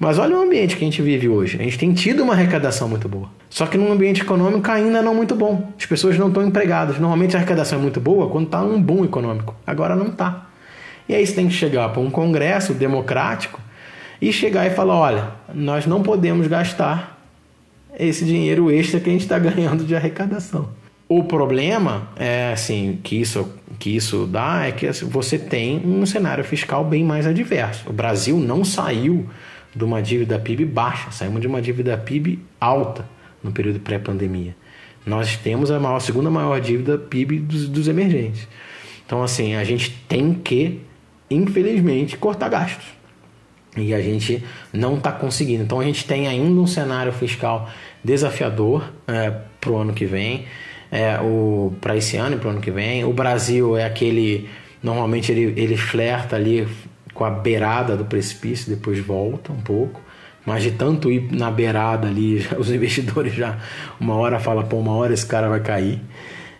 Mas 0.00 0.18
olha 0.18 0.36
o 0.36 0.42
ambiente 0.42 0.76
que 0.76 0.84
a 0.84 0.86
gente 0.86 1.00
vive 1.00 1.28
hoje. 1.28 1.56
A 1.60 1.62
gente 1.62 1.78
tem 1.78 1.92
tido 1.92 2.22
uma 2.22 2.32
arrecadação 2.32 2.88
muito 2.88 3.08
boa. 3.08 3.28
Só 3.48 3.66
que 3.66 3.76
num 3.76 3.90
ambiente 3.90 4.22
econômico 4.22 4.68
ainda 4.70 5.00
não 5.02 5.14
muito 5.14 5.34
bom. 5.34 5.72
As 5.76 5.86
pessoas 5.86 6.16
não 6.16 6.28
estão 6.28 6.44
empregadas. 6.46 6.98
Normalmente 6.98 7.36
a 7.36 7.38
arrecadação 7.38 7.78
é 7.78 7.82
muito 7.82 8.00
boa 8.00 8.28
quando 8.28 8.46
está 8.46 8.62
um 8.62 8.80
boom 8.80 9.04
econômico. 9.04 9.56
Agora 9.66 9.96
não 9.96 10.06
está. 10.06 10.46
E 11.08 11.14
aí 11.14 11.26
você 11.26 11.34
tem 11.34 11.48
que 11.48 11.54
chegar 11.54 11.88
para 11.88 12.00
um 12.00 12.10
congresso 12.10 12.74
democrático 12.74 13.60
e 14.20 14.32
chegar 14.32 14.66
e 14.66 14.70
falar: 14.70 14.98
olha, 14.98 15.30
nós 15.54 15.86
não 15.86 16.02
podemos 16.02 16.46
gastar 16.46 17.18
esse 17.98 18.24
dinheiro 18.24 18.70
extra 18.70 19.00
que 19.00 19.08
a 19.08 19.12
gente 19.12 19.22
está 19.22 19.38
ganhando 19.38 19.84
de 19.84 19.94
arrecadação. 19.94 20.68
O 21.08 21.24
problema 21.24 22.08
é 22.16 22.52
assim 22.52 22.98
que 23.02 23.20
isso 23.20 23.50
que 23.78 23.94
isso 23.94 24.26
dá 24.26 24.66
é 24.66 24.72
que 24.72 24.86
assim, 24.86 25.06
você 25.06 25.38
tem 25.38 25.80
um 25.84 26.04
cenário 26.04 26.44
fiscal 26.44 26.84
bem 26.84 27.04
mais 27.04 27.26
adverso. 27.26 27.88
O 27.88 27.92
Brasil 27.92 28.36
não 28.38 28.64
saiu 28.64 29.26
de 29.74 29.84
uma 29.84 30.02
dívida 30.02 30.38
PIB 30.38 30.64
baixa, 30.64 31.10
saímos 31.10 31.40
de 31.40 31.46
uma 31.46 31.62
dívida 31.62 31.96
PIB 31.96 32.40
alta 32.60 33.06
no 33.42 33.52
período 33.52 33.80
pré-pandemia. 33.80 34.56
Nós 35.06 35.36
temos 35.36 35.70
a 35.70 35.78
maior, 35.78 36.00
segunda 36.00 36.28
maior 36.28 36.60
dívida 36.60 36.98
PIB 36.98 37.38
dos, 37.38 37.68
dos 37.68 37.88
emergentes. 37.88 38.46
Então, 39.06 39.22
assim, 39.22 39.54
a 39.54 39.64
gente 39.64 39.90
tem 40.06 40.34
que, 40.34 40.80
infelizmente, 41.30 42.16
cortar 42.18 42.50
gastos. 42.50 42.84
E 43.80 43.94
a 43.94 44.00
gente 44.00 44.44
não 44.72 44.96
está 44.96 45.12
conseguindo. 45.12 45.62
Então, 45.62 45.80
a 45.80 45.84
gente 45.84 46.04
tem 46.06 46.26
ainda 46.26 46.60
um 46.60 46.66
cenário 46.66 47.12
fiscal 47.12 47.68
desafiador 48.02 48.90
é, 49.06 49.32
para 49.60 49.70
o 49.70 49.76
ano 49.76 49.92
que 49.92 50.06
vem 50.06 50.46
é, 50.90 51.18
para 51.80 51.96
esse 51.96 52.16
ano 52.16 52.36
e 52.36 52.38
para 52.38 52.48
o 52.48 52.50
ano 52.50 52.60
que 52.60 52.70
vem. 52.70 53.04
O 53.04 53.12
Brasil 53.12 53.76
é 53.76 53.84
aquele 53.84 54.48
normalmente 54.82 55.32
ele, 55.32 55.60
ele 55.60 55.76
flerta 55.76 56.36
ali 56.36 56.66
com 57.12 57.24
a 57.24 57.30
beirada 57.30 57.96
do 57.96 58.04
precipício, 58.04 58.74
depois 58.74 58.98
volta 58.98 59.52
um 59.52 59.60
pouco. 59.60 60.00
Mas 60.46 60.62
de 60.62 60.70
tanto 60.70 61.10
ir 61.10 61.30
na 61.32 61.50
beirada 61.50 62.08
ali, 62.08 62.46
os 62.56 62.70
investidores 62.70 63.34
já 63.34 63.58
uma 64.00 64.14
hora 64.14 64.38
fala, 64.38 64.64
pô, 64.64 64.76
uma 64.76 64.94
hora 64.94 65.12
esse 65.12 65.26
cara 65.26 65.48
vai 65.48 65.60
cair. 65.60 66.00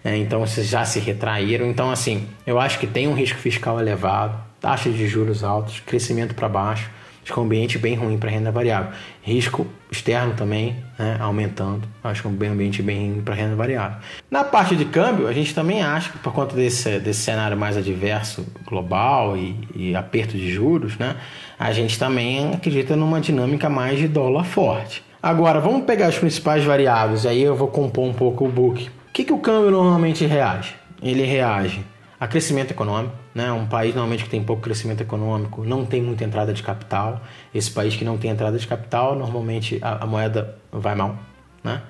É, 0.04 0.16
então 0.16 0.40
vocês 0.40 0.68
já 0.68 0.84
se 0.84 0.98
retraíram. 1.00 1.66
Então, 1.66 1.90
assim, 1.90 2.26
eu 2.46 2.58
acho 2.58 2.78
que 2.78 2.86
tem 2.86 3.08
um 3.08 3.14
risco 3.14 3.38
fiscal 3.38 3.80
elevado, 3.80 4.38
taxa 4.60 4.90
de 4.90 5.06
juros 5.06 5.42
altos, 5.42 5.80
crescimento 5.80 6.34
para 6.34 6.48
baixo. 6.48 6.90
Acho 7.28 7.34
que 7.34 7.40
é 7.40 7.42
um 7.42 7.44
ambiente 7.44 7.78
bem 7.78 7.94
ruim 7.94 8.16
para 8.16 8.30
renda 8.30 8.50
variável. 8.50 8.90
Risco 9.20 9.66
externo 9.90 10.32
também, 10.32 10.76
né, 10.98 11.18
aumentando. 11.20 11.86
Acho 12.02 12.22
que 12.22 12.26
é 12.26 12.30
um 12.30 12.52
ambiente 12.52 12.82
bem 12.82 13.12
ruim 13.12 13.20
para 13.20 13.34
renda 13.34 13.54
variável. 13.54 13.98
Na 14.30 14.44
parte 14.44 14.74
de 14.74 14.86
câmbio, 14.86 15.28
a 15.28 15.32
gente 15.34 15.54
também 15.54 15.82
acha 15.82 16.10
que 16.10 16.16
por 16.18 16.32
conta 16.32 16.56
desse, 16.56 16.98
desse 16.98 17.20
cenário 17.20 17.54
mais 17.54 17.76
adverso 17.76 18.46
global 18.66 19.36
e, 19.36 19.54
e 19.76 19.94
aperto 19.94 20.38
de 20.38 20.50
juros, 20.50 20.96
né, 20.96 21.16
a 21.58 21.70
gente 21.70 21.98
também 21.98 22.54
acredita 22.54 22.96
numa 22.96 23.20
dinâmica 23.20 23.68
mais 23.68 23.98
de 23.98 24.08
dólar 24.08 24.44
forte. 24.44 25.04
Agora, 25.22 25.60
vamos 25.60 25.84
pegar 25.84 26.06
as 26.06 26.16
principais 26.16 26.64
variáveis, 26.64 27.26
aí 27.26 27.42
eu 27.42 27.54
vou 27.54 27.68
compor 27.68 28.06
um 28.06 28.14
pouco 28.14 28.46
o 28.46 28.48
book. 28.48 28.88
O 28.88 29.12
que, 29.12 29.22
que 29.24 29.32
o 29.34 29.38
câmbio 29.38 29.70
normalmente 29.70 30.24
reage? 30.24 30.74
Ele 31.02 31.24
reage 31.24 31.84
a 32.18 32.26
crescimento 32.26 32.70
econômico, 32.70 33.14
né? 33.38 33.52
Um 33.52 33.66
país 33.66 33.94
normalmente 33.94 34.24
que 34.24 34.30
tem 34.30 34.42
pouco 34.42 34.60
crescimento 34.60 35.00
econômico 35.00 35.62
não 35.62 35.86
tem 35.86 36.02
muita 36.02 36.24
entrada 36.24 36.52
de 36.52 36.60
capital. 36.60 37.22
Esse 37.54 37.70
país 37.70 37.94
que 37.94 38.04
não 38.04 38.18
tem 38.18 38.32
entrada 38.32 38.58
de 38.58 38.66
capital, 38.66 39.14
normalmente 39.14 39.78
a, 39.80 40.02
a 40.02 40.06
moeda 40.08 40.58
vai 40.72 40.96
mal, 40.96 41.16
né? 41.62 41.82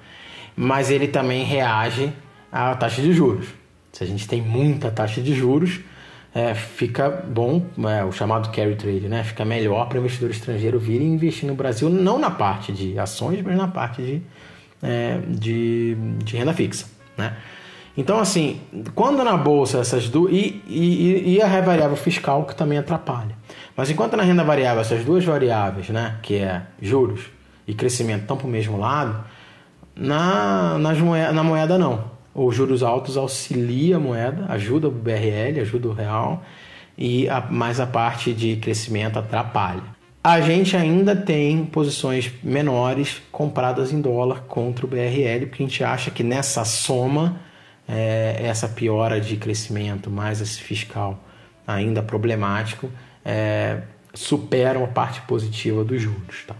Mas 0.54 0.90
ele 0.90 1.08
também 1.08 1.44
reage 1.44 2.12
à 2.52 2.74
taxa 2.74 3.00
de 3.00 3.14
juros. 3.14 3.46
Se 3.92 4.04
a 4.04 4.06
gente 4.06 4.28
tem 4.28 4.42
muita 4.42 4.90
taxa 4.90 5.22
de 5.22 5.34
juros, 5.34 5.80
é, 6.34 6.54
fica 6.54 7.08
bom, 7.08 7.64
é, 7.88 8.04
o 8.04 8.12
chamado 8.12 8.50
carry 8.50 8.76
trade, 8.76 9.08
né? 9.08 9.24
Fica 9.24 9.42
melhor 9.42 9.88
para 9.88 9.96
o 9.96 10.00
investidor 10.00 10.30
estrangeiro 10.30 10.78
vir 10.78 11.00
e 11.00 11.04
investir 11.04 11.48
no 11.48 11.54
Brasil, 11.54 11.88
não 11.88 12.18
na 12.18 12.30
parte 12.30 12.72
de 12.72 12.98
ações, 12.98 13.40
mas 13.42 13.56
na 13.56 13.68
parte 13.68 14.02
de, 14.02 14.22
é, 14.82 15.18
de, 15.26 15.96
de 16.22 16.36
renda 16.36 16.52
fixa, 16.52 16.84
né? 17.16 17.34
Então, 17.98 18.20
assim, 18.20 18.60
quando 18.94 19.24
na 19.24 19.36
bolsa 19.36 19.78
essas 19.78 20.08
duas. 20.08 20.32
E, 20.32 20.62
e, 20.68 21.34
e, 21.34 21.42
a 21.42 21.60
variável 21.60 21.96
fiscal 21.96 22.44
que 22.44 22.54
também 22.54 22.78
atrapalha. 22.78 23.34
Mas 23.76 23.90
enquanto 23.90 24.16
na 24.16 24.22
renda 24.22 24.44
variável 24.44 24.80
essas 24.80 25.04
duas 25.04 25.24
variáveis, 25.24 25.88
né, 25.88 26.14
que 26.22 26.36
é 26.36 26.62
juros 26.80 27.22
e 27.66 27.74
crescimento, 27.74 28.20
estão 28.20 28.36
para 28.36 28.46
o 28.46 28.50
mesmo 28.50 28.78
lado, 28.78 29.24
na, 29.96 30.78
nas 30.78 31.00
moeda, 31.00 31.32
na 31.32 31.42
moeda 31.42 31.76
não. 31.76 32.04
Os 32.32 32.54
juros 32.54 32.84
altos 32.84 33.16
auxilia 33.16 33.96
a 33.96 33.98
moeda, 33.98 34.46
ajuda 34.48 34.86
o 34.86 34.92
BRL, 34.92 35.60
ajuda 35.60 35.88
o 35.88 35.92
real, 35.92 36.44
e 36.96 37.28
a, 37.28 37.40
mais 37.40 37.80
a 37.80 37.86
parte 37.86 38.32
de 38.32 38.54
crescimento 38.58 39.18
atrapalha. 39.18 39.82
A 40.22 40.40
gente 40.40 40.76
ainda 40.76 41.16
tem 41.16 41.64
posições 41.64 42.30
menores 42.44 43.20
compradas 43.32 43.92
em 43.92 44.00
dólar 44.00 44.42
contra 44.42 44.86
o 44.86 44.88
BRL, 44.88 45.46
porque 45.46 45.64
a 45.64 45.66
gente 45.66 45.82
acha 45.82 46.12
que 46.12 46.22
nessa 46.22 46.64
soma 46.64 47.47
é, 47.88 48.36
essa 48.40 48.68
piora 48.68 49.20
de 49.20 49.36
crescimento 49.36 50.10
mais 50.10 50.40
esse 50.40 50.60
fiscal 50.60 51.24
ainda 51.66 52.02
problemático 52.02 52.90
é, 53.24 53.82
superam 54.12 54.84
a 54.84 54.88
parte 54.88 55.20
positiva 55.22 55.82
dos 55.84 56.00
juros. 56.00 56.44
Tá? 56.46 56.54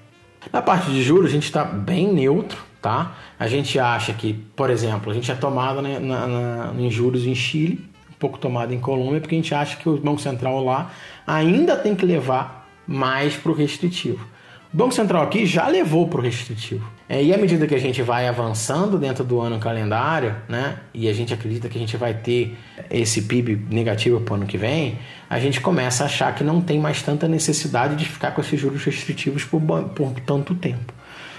Na 0.52 0.62
parte 0.62 0.90
de 0.90 1.02
juros, 1.02 1.30
a 1.30 1.32
gente 1.32 1.44
está 1.44 1.64
bem 1.64 2.12
neutro. 2.12 2.68
Tá? 2.80 3.16
A 3.38 3.48
gente 3.48 3.78
acha 3.78 4.12
que, 4.12 4.32
por 4.32 4.70
exemplo, 4.70 5.10
a 5.10 5.14
gente 5.14 5.30
é 5.30 5.34
tomado 5.34 5.82
né, 5.82 5.98
na, 5.98 6.26
na, 6.26 6.74
em 6.78 6.88
juros 6.88 7.26
em 7.26 7.34
Chile, 7.34 7.84
um 8.08 8.14
pouco 8.18 8.38
tomado 8.38 8.72
em 8.72 8.78
Colômbia, 8.78 9.20
porque 9.20 9.34
a 9.34 9.38
gente 9.38 9.52
acha 9.52 9.76
que 9.76 9.88
o 9.88 9.96
Banco 9.96 10.20
Central 10.20 10.64
lá 10.64 10.92
ainda 11.26 11.76
tem 11.76 11.96
que 11.96 12.06
levar 12.06 12.68
mais 12.86 13.34
para 13.34 13.50
o 13.50 13.54
restritivo. 13.54 14.24
O 14.72 14.76
Banco 14.76 14.94
Central 14.94 15.24
aqui 15.24 15.44
já 15.44 15.66
levou 15.66 16.06
para 16.06 16.20
o 16.20 16.22
restritivo. 16.22 16.88
É, 17.08 17.22
e 17.22 17.32
à 17.32 17.38
medida 17.38 17.66
que 17.66 17.74
a 17.74 17.78
gente 17.78 18.02
vai 18.02 18.28
avançando 18.28 18.98
dentro 18.98 19.24
do 19.24 19.40
ano 19.40 19.58
calendário, 19.58 20.36
né, 20.46 20.76
e 20.92 21.08
a 21.08 21.12
gente 21.14 21.32
acredita 21.32 21.68
que 21.68 21.78
a 21.78 21.80
gente 21.80 21.96
vai 21.96 22.12
ter 22.12 22.56
esse 22.90 23.22
PIB 23.22 23.66
negativo 23.70 24.20
para 24.20 24.34
o 24.34 24.36
ano 24.36 24.46
que 24.46 24.58
vem, 24.58 24.98
a 25.28 25.40
gente 25.40 25.60
começa 25.60 26.02
a 26.02 26.06
achar 26.06 26.34
que 26.34 26.44
não 26.44 26.60
tem 26.60 26.78
mais 26.78 27.02
tanta 27.02 27.26
necessidade 27.26 27.96
de 27.96 28.04
ficar 28.04 28.32
com 28.32 28.42
esses 28.42 28.60
juros 28.60 28.84
restritivos 28.84 29.42
por, 29.44 29.60
por 29.60 30.12
tanto 30.20 30.54
tempo. 30.54 30.92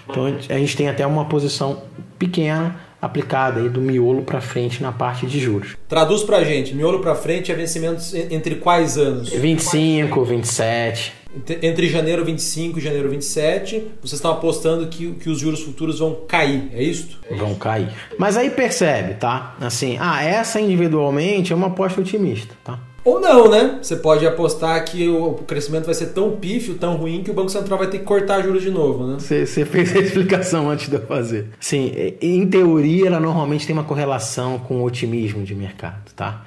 Então 0.10 0.26
a 0.26 0.58
gente 0.58 0.76
tem 0.76 0.90
até 0.90 1.06
uma 1.06 1.26
posição 1.26 1.84
pequena 2.18 2.76
aplicada 3.00 3.62
aí 3.62 3.70
do 3.70 3.80
miolo 3.80 4.24
para 4.24 4.42
frente 4.42 4.82
na 4.82 4.92
parte 4.92 5.26
de 5.28 5.40
juros. 5.40 5.78
Traduz 5.88 6.24
para 6.24 6.38
a 6.38 6.44
gente, 6.44 6.74
miolo 6.74 7.00
para 7.00 7.14
frente 7.14 7.52
é 7.52 7.56
vencimentos 7.56 8.14
entre 8.14 8.56
quais 8.56 8.98
anos? 8.98 9.30
25, 9.30 10.26
27. 10.26 11.19
Entre 11.62 11.88
janeiro 11.88 12.26
25 12.26 12.80
e 12.80 12.82
janeiro 12.82 13.10
27, 13.10 13.84
vocês 14.02 14.14
estão 14.14 14.32
apostando 14.32 14.88
que, 14.88 15.12
que 15.12 15.30
os 15.30 15.40
juros 15.40 15.62
futuros 15.62 16.00
vão 16.00 16.18
cair, 16.28 16.70
é 16.74 16.82
isso? 16.82 17.20
Vão 17.38 17.54
cair. 17.54 17.90
Mas 18.18 18.36
aí 18.36 18.50
percebe, 18.50 19.14
tá? 19.14 19.56
Assim, 19.62 19.96
ah, 20.00 20.24
essa 20.24 20.60
individualmente 20.60 21.54
é 21.54 21.56
uma 21.56 21.68
aposta 21.68 22.02
otimista, 22.02 22.56
tá? 22.64 22.80
Ou 23.06 23.20
não, 23.20 23.50
né? 23.50 23.80
Você 23.82 23.96
pode 23.96 24.26
apostar 24.26 24.84
que 24.86 25.08
o 25.08 25.34
crescimento 25.36 25.86
vai 25.86 25.94
ser 25.94 26.08
tão 26.08 26.32
pífio, 26.32 26.76
tão 26.76 26.96
ruim, 26.96 27.24
que 27.24 27.32
o 27.32 27.34
Banco 27.34 27.50
Central 27.50 27.78
vai 27.78 27.88
ter 27.88 28.00
que 28.00 28.06
cortar 28.06 28.42
juros 28.42 28.62
de 28.62 28.72
novo, 28.72 29.06
né? 29.06 29.18
Você, 29.20 29.46
você 29.46 29.66
fez 29.66 29.96
a 29.96 30.00
explicação 30.00 30.70
antes 30.70 30.90
de 30.90 30.96
eu 30.96 31.06
fazer. 31.06 31.50
Sim, 31.60 31.92
em 32.22 32.46
teoria, 32.48 33.08
ela 33.08 33.20
normalmente 33.20 33.66
tem 33.66 33.74
uma 33.74 33.84
correlação 33.84 34.60
com 34.60 34.82
o 34.82 34.84
otimismo 34.84 35.44
de 35.44 35.56
mercado, 35.56 36.12
tá? 36.16 36.44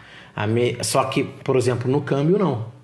Me... 0.48 0.76
Só 0.82 1.04
que, 1.04 1.24
por 1.24 1.56
exemplo, 1.56 1.90
no 1.90 2.00
câmbio, 2.00 2.38
não. 2.38 2.81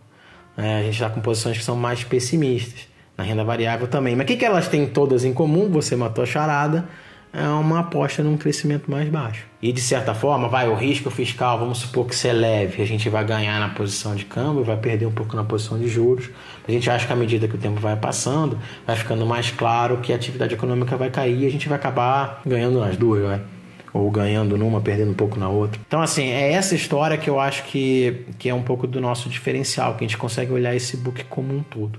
É, 0.59 0.81
a 0.81 0.83
gente 0.83 0.95
está 0.95 1.09
com 1.09 1.21
posições 1.21 1.57
que 1.57 1.65
são 1.65 1.77
mais 1.77 2.03
pessimistas. 2.03 2.89
Na 3.17 3.25
renda 3.25 3.45
variável 3.45 3.87
também. 3.87 4.15
Mas 4.15 4.25
o 4.25 4.27
que, 4.27 4.37
que 4.37 4.45
elas 4.45 4.69
têm 4.69 4.87
todas 4.87 5.25
em 5.25 5.33
comum? 5.33 5.71
Você 5.71 5.97
matou 5.97 6.23
a 6.23 6.27
charada. 6.27 6.89
É 7.33 7.47
uma 7.47 7.81
aposta 7.81 8.23
num 8.23 8.37
crescimento 8.37 8.91
mais 8.91 9.09
baixo. 9.09 9.45
E 9.61 9.71
de 9.71 9.81
certa 9.81 10.15
forma, 10.15 10.49
vai 10.49 10.69
o 10.69 10.75
risco 10.75 11.11
fiscal, 11.11 11.59
vamos 11.59 11.79
supor 11.79 12.07
que 12.07 12.17
você 12.17 12.29
é 12.29 12.33
leve, 12.33 12.81
a 12.83 12.87
gente 12.87 13.11
vai 13.11 13.23
ganhar 13.23 13.61
na 13.61 13.69
posição 13.69 14.15
de 14.15 14.25
câmbio, 14.25 14.65
vai 14.65 14.79
perder 14.79 15.05
um 15.05 15.13
pouco 15.13 15.37
na 15.37 15.45
posição 15.45 15.79
de 15.79 15.89
juros. 15.89 16.31
A 16.67 16.73
gente 16.73 16.89
acha 16.89 17.07
que 17.07 17.13
à 17.13 17.17
medida 17.17 17.47
que 17.47 17.55
o 17.55 17.59
tempo 17.59 17.79
vai 17.81 17.97
passando, 17.97 18.59
vai 18.87 18.97
ficando 18.97 19.27
mais 19.27 19.51
claro 19.51 19.99
que 19.99 20.11
a 20.11 20.17
atividade 20.17 20.55
econômica 20.55 20.97
vai 20.97 21.11
cair 21.11 21.43
e 21.43 21.47
a 21.47 21.51
gente 21.51 21.69
vai 21.69 21.77
acabar 21.77 22.41
ganhando 22.47 22.81
nas 22.81 22.97
duas, 22.97 23.23
vai 23.23 23.41
ou 23.93 24.11
ganhando 24.11 24.57
numa, 24.57 24.81
perdendo 24.81 25.11
um 25.11 25.15
pouco 25.15 25.39
na 25.39 25.49
outra. 25.49 25.81
Então, 25.87 26.01
assim, 26.01 26.29
é 26.29 26.53
essa 26.53 26.75
história 26.75 27.17
que 27.17 27.29
eu 27.29 27.41
acho 27.41 27.65
que, 27.65 28.25
que 28.39 28.49
é 28.49 28.55
um 28.55 28.63
pouco 28.63 28.87
do 28.87 29.01
nosso 29.01 29.29
diferencial, 29.29 29.97
que 29.97 30.05
a 30.05 30.09
gente 30.09 30.19
consegue 30.19 30.53
olhar 30.53 30.75
esse 30.75 30.97
book 30.97 31.25
como 31.25 31.55
um 31.55 31.63
todo. 31.63 31.99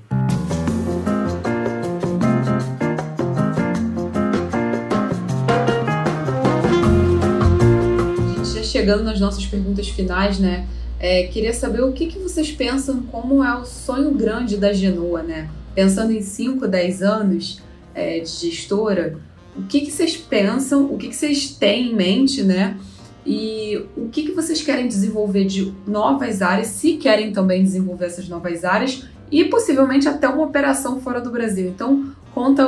Já 8.53 8.63
chegando 8.63 9.03
nas 9.03 9.19
nossas 9.19 9.45
perguntas 9.45 9.89
finais, 9.89 10.39
né? 10.39 10.67
É, 10.99 11.23
queria 11.23 11.53
saber 11.53 11.81
o 11.81 11.93
que, 11.93 12.07
que 12.07 12.19
vocês 12.19 12.51
pensam 12.51 13.03
como 13.03 13.41
é 13.41 13.55
o 13.55 13.63
sonho 13.63 14.11
grande 14.11 14.57
da 14.57 14.73
Genoa, 14.73 15.23
né? 15.23 15.49
Pensando 15.73 16.11
em 16.11 16.21
5, 16.21 16.67
10 16.67 17.01
anos 17.01 17.61
é, 17.95 18.19
de 18.19 18.29
gestora, 18.29 19.17
o 19.57 19.63
que, 19.63 19.81
que 19.81 19.91
vocês 19.91 20.15
pensam, 20.15 20.85
o 20.85 20.97
que, 20.97 21.09
que 21.09 21.15
vocês 21.15 21.51
têm 21.51 21.91
em 21.91 21.95
mente, 21.95 22.43
né? 22.43 22.77
E 23.25 23.85
o 23.95 24.07
que, 24.09 24.23
que 24.23 24.31
vocês 24.31 24.61
querem 24.61 24.87
desenvolver 24.87 25.45
de 25.45 25.73
novas 25.85 26.41
áreas, 26.41 26.67
se 26.67 26.93
querem 26.93 27.31
também 27.31 27.63
desenvolver 27.63 28.05
essas 28.05 28.27
novas 28.27 28.63
áreas, 28.63 29.05
e 29.31 29.45
possivelmente 29.45 30.07
até 30.07 30.27
uma 30.27 30.43
operação 30.43 30.99
fora 30.99 31.21
do 31.21 31.29
Brasil. 31.29 31.67
Então, 31.67 32.11
conta 32.33 32.67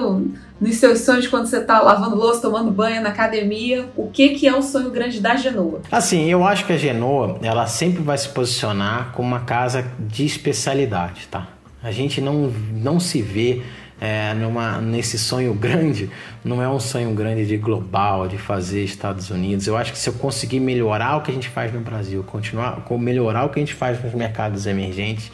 nos 0.60 0.76
seus 0.76 1.00
sonhos 1.00 1.28
quando 1.28 1.48
você 1.48 1.58
está 1.58 1.82
lavando 1.82 2.16
louça, 2.16 2.42
tomando 2.42 2.70
banho 2.70 3.02
na 3.02 3.10
academia, 3.10 3.90
o 3.96 4.10
que, 4.10 4.30
que 4.30 4.48
é 4.48 4.56
o 4.56 4.62
sonho 4.62 4.92
grande 4.92 5.20
da 5.20 5.36
Genoa? 5.36 5.82
Assim, 5.92 6.30
eu 6.30 6.44
acho 6.46 6.66
que 6.66 6.74
a 6.74 6.78
Genoa, 6.78 7.40
ela 7.42 7.66
sempre 7.66 8.04
vai 8.04 8.18
se 8.18 8.30
posicionar 8.30 9.12
como 9.14 9.28
uma 9.28 9.42
casa 9.42 9.92
de 10.00 10.26
especialidade, 10.26 11.28
tá? 11.32 11.48
A 11.84 11.92
gente 11.92 12.22
não, 12.22 12.54
não 12.74 13.00
se 13.00 13.22
vê 13.22 13.64
é, 14.02 14.34
numa, 14.34 14.82
nesse 14.82 15.20
sonho 15.20 15.54
grande, 15.54 16.10
não 16.43 16.60
é 16.60 16.68
um 16.68 16.80
sonho 16.80 17.14
grande 17.14 17.45
de 17.45 17.56
global, 17.56 18.28
de 18.28 18.36
fazer 18.36 18.84
Estados 18.84 19.30
Unidos. 19.30 19.68
Eu 19.68 19.78
acho 19.78 19.91
que 19.91 19.99
se 19.99 20.10
eu 20.10 20.14
conseguir 20.14 20.60
melhorar 20.60 21.18
o 21.18 21.22
que 21.22 21.30
a 21.30 21.34
gente 21.34 21.47
faz 21.47 21.72
no 21.72 21.80
Brasil, 21.82 22.24
continuar 22.24 22.84
melhorar 22.99 23.45
o 23.45 23.49
que 23.49 23.60
a 23.60 23.62
gente 23.62 23.76
faz 23.76 24.04
nos 24.04 24.14
mercados 24.16 24.66
emergentes, 24.66 25.32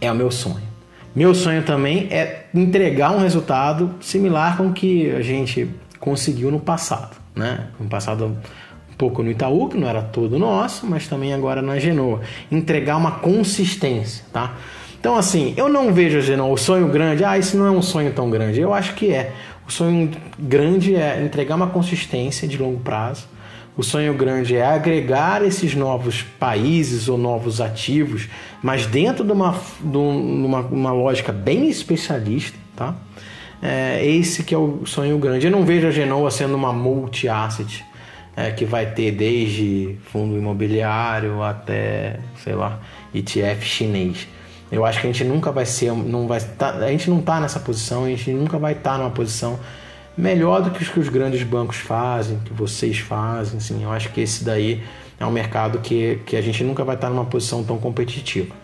é 0.00 0.10
o 0.12 0.14
meu 0.14 0.30
sonho. 0.30 0.62
Meu 1.12 1.34
sonho 1.34 1.64
também 1.64 2.06
é 2.12 2.46
entregar 2.54 3.10
um 3.10 3.18
resultado 3.18 3.92
similar 4.00 4.56
com 4.56 4.68
o 4.68 4.72
que 4.72 5.10
a 5.10 5.22
gente 5.22 5.68
conseguiu 5.98 6.52
no 6.52 6.60
passado, 6.60 7.16
né? 7.34 7.66
No 7.80 7.88
passado 7.88 8.26
um 8.26 8.94
pouco 8.96 9.24
no 9.24 9.30
Itaú, 9.30 9.68
que 9.68 9.76
não 9.76 9.88
era 9.88 10.02
todo 10.02 10.38
nosso, 10.38 10.86
mas 10.86 11.08
também 11.08 11.34
agora 11.34 11.60
na 11.60 11.80
Genoa. 11.80 12.20
Entregar 12.52 12.96
uma 12.96 13.12
consistência, 13.12 14.24
tá? 14.32 14.54
Então, 15.08 15.16
assim, 15.16 15.54
eu 15.56 15.70
não 15.70 15.90
vejo 15.90 16.20
Genoa, 16.20 16.52
o 16.52 16.58
sonho 16.58 16.86
grande, 16.88 17.24
ah, 17.24 17.38
isso 17.38 17.56
não 17.56 17.64
é 17.64 17.70
um 17.70 17.80
sonho 17.80 18.12
tão 18.12 18.28
grande. 18.28 18.60
Eu 18.60 18.74
acho 18.74 18.92
que 18.92 19.10
é. 19.10 19.32
O 19.66 19.72
sonho 19.72 20.10
grande 20.38 20.94
é 20.94 21.24
entregar 21.24 21.54
uma 21.54 21.68
consistência 21.68 22.46
de 22.46 22.58
longo 22.58 22.78
prazo. 22.80 23.26
O 23.74 23.82
sonho 23.82 24.12
grande 24.12 24.54
é 24.54 24.66
agregar 24.66 25.42
esses 25.42 25.74
novos 25.74 26.22
países 26.38 27.08
ou 27.08 27.16
novos 27.16 27.58
ativos, 27.58 28.28
mas 28.62 28.84
dentro 28.84 29.24
de 29.24 29.32
uma, 29.32 29.58
de 29.80 29.96
uma, 29.96 30.60
uma 30.60 30.92
lógica 30.92 31.32
bem 31.32 31.70
especialista, 31.70 32.58
tá? 32.76 32.94
É 33.62 34.04
esse 34.04 34.44
que 34.44 34.54
é 34.54 34.58
o 34.58 34.84
sonho 34.84 35.16
grande. 35.16 35.46
Eu 35.46 35.50
não 35.50 35.64
vejo 35.64 35.86
a 35.86 35.90
Genoa 35.90 36.30
sendo 36.30 36.54
uma 36.54 36.70
multi-asset, 36.74 37.82
é, 38.36 38.50
que 38.50 38.66
vai 38.66 38.84
ter 38.84 39.12
desde 39.12 39.96
fundo 40.12 40.36
imobiliário 40.36 41.42
até, 41.42 42.20
sei 42.44 42.54
lá, 42.54 42.78
ETF 43.14 43.64
chinês. 43.64 44.28
Eu 44.70 44.84
acho 44.84 45.00
que 45.00 45.06
a 45.06 45.12
gente 45.12 45.24
nunca 45.24 45.50
vai 45.50 45.64
ser, 45.64 45.92
não 45.92 46.26
vai 46.26 46.40
tá, 46.40 46.70
a 46.70 46.90
gente 46.90 47.08
não 47.08 47.20
está 47.20 47.40
nessa 47.40 47.58
posição, 47.58 48.04
a 48.04 48.08
gente 48.08 48.30
nunca 48.32 48.58
vai 48.58 48.72
estar 48.72 48.92
tá 48.92 48.98
numa 48.98 49.10
posição 49.10 49.58
melhor 50.16 50.62
do 50.62 50.70
que 50.70 50.82
os 50.82 50.88
que 50.88 51.00
os 51.00 51.08
grandes 51.08 51.42
bancos 51.42 51.76
fazem, 51.76 52.38
que 52.40 52.52
vocês 52.52 52.98
fazem. 52.98 53.58
Assim, 53.58 53.82
eu 53.82 53.90
acho 53.90 54.10
que 54.10 54.20
esse 54.20 54.44
daí 54.44 54.82
é 55.18 55.24
um 55.24 55.30
mercado 55.30 55.78
que, 55.78 56.20
que 56.26 56.36
a 56.36 56.42
gente 56.42 56.62
nunca 56.64 56.84
vai 56.84 56.96
estar 56.96 57.08
tá 57.08 57.14
numa 57.14 57.24
posição 57.24 57.64
tão 57.64 57.78
competitiva. 57.78 58.54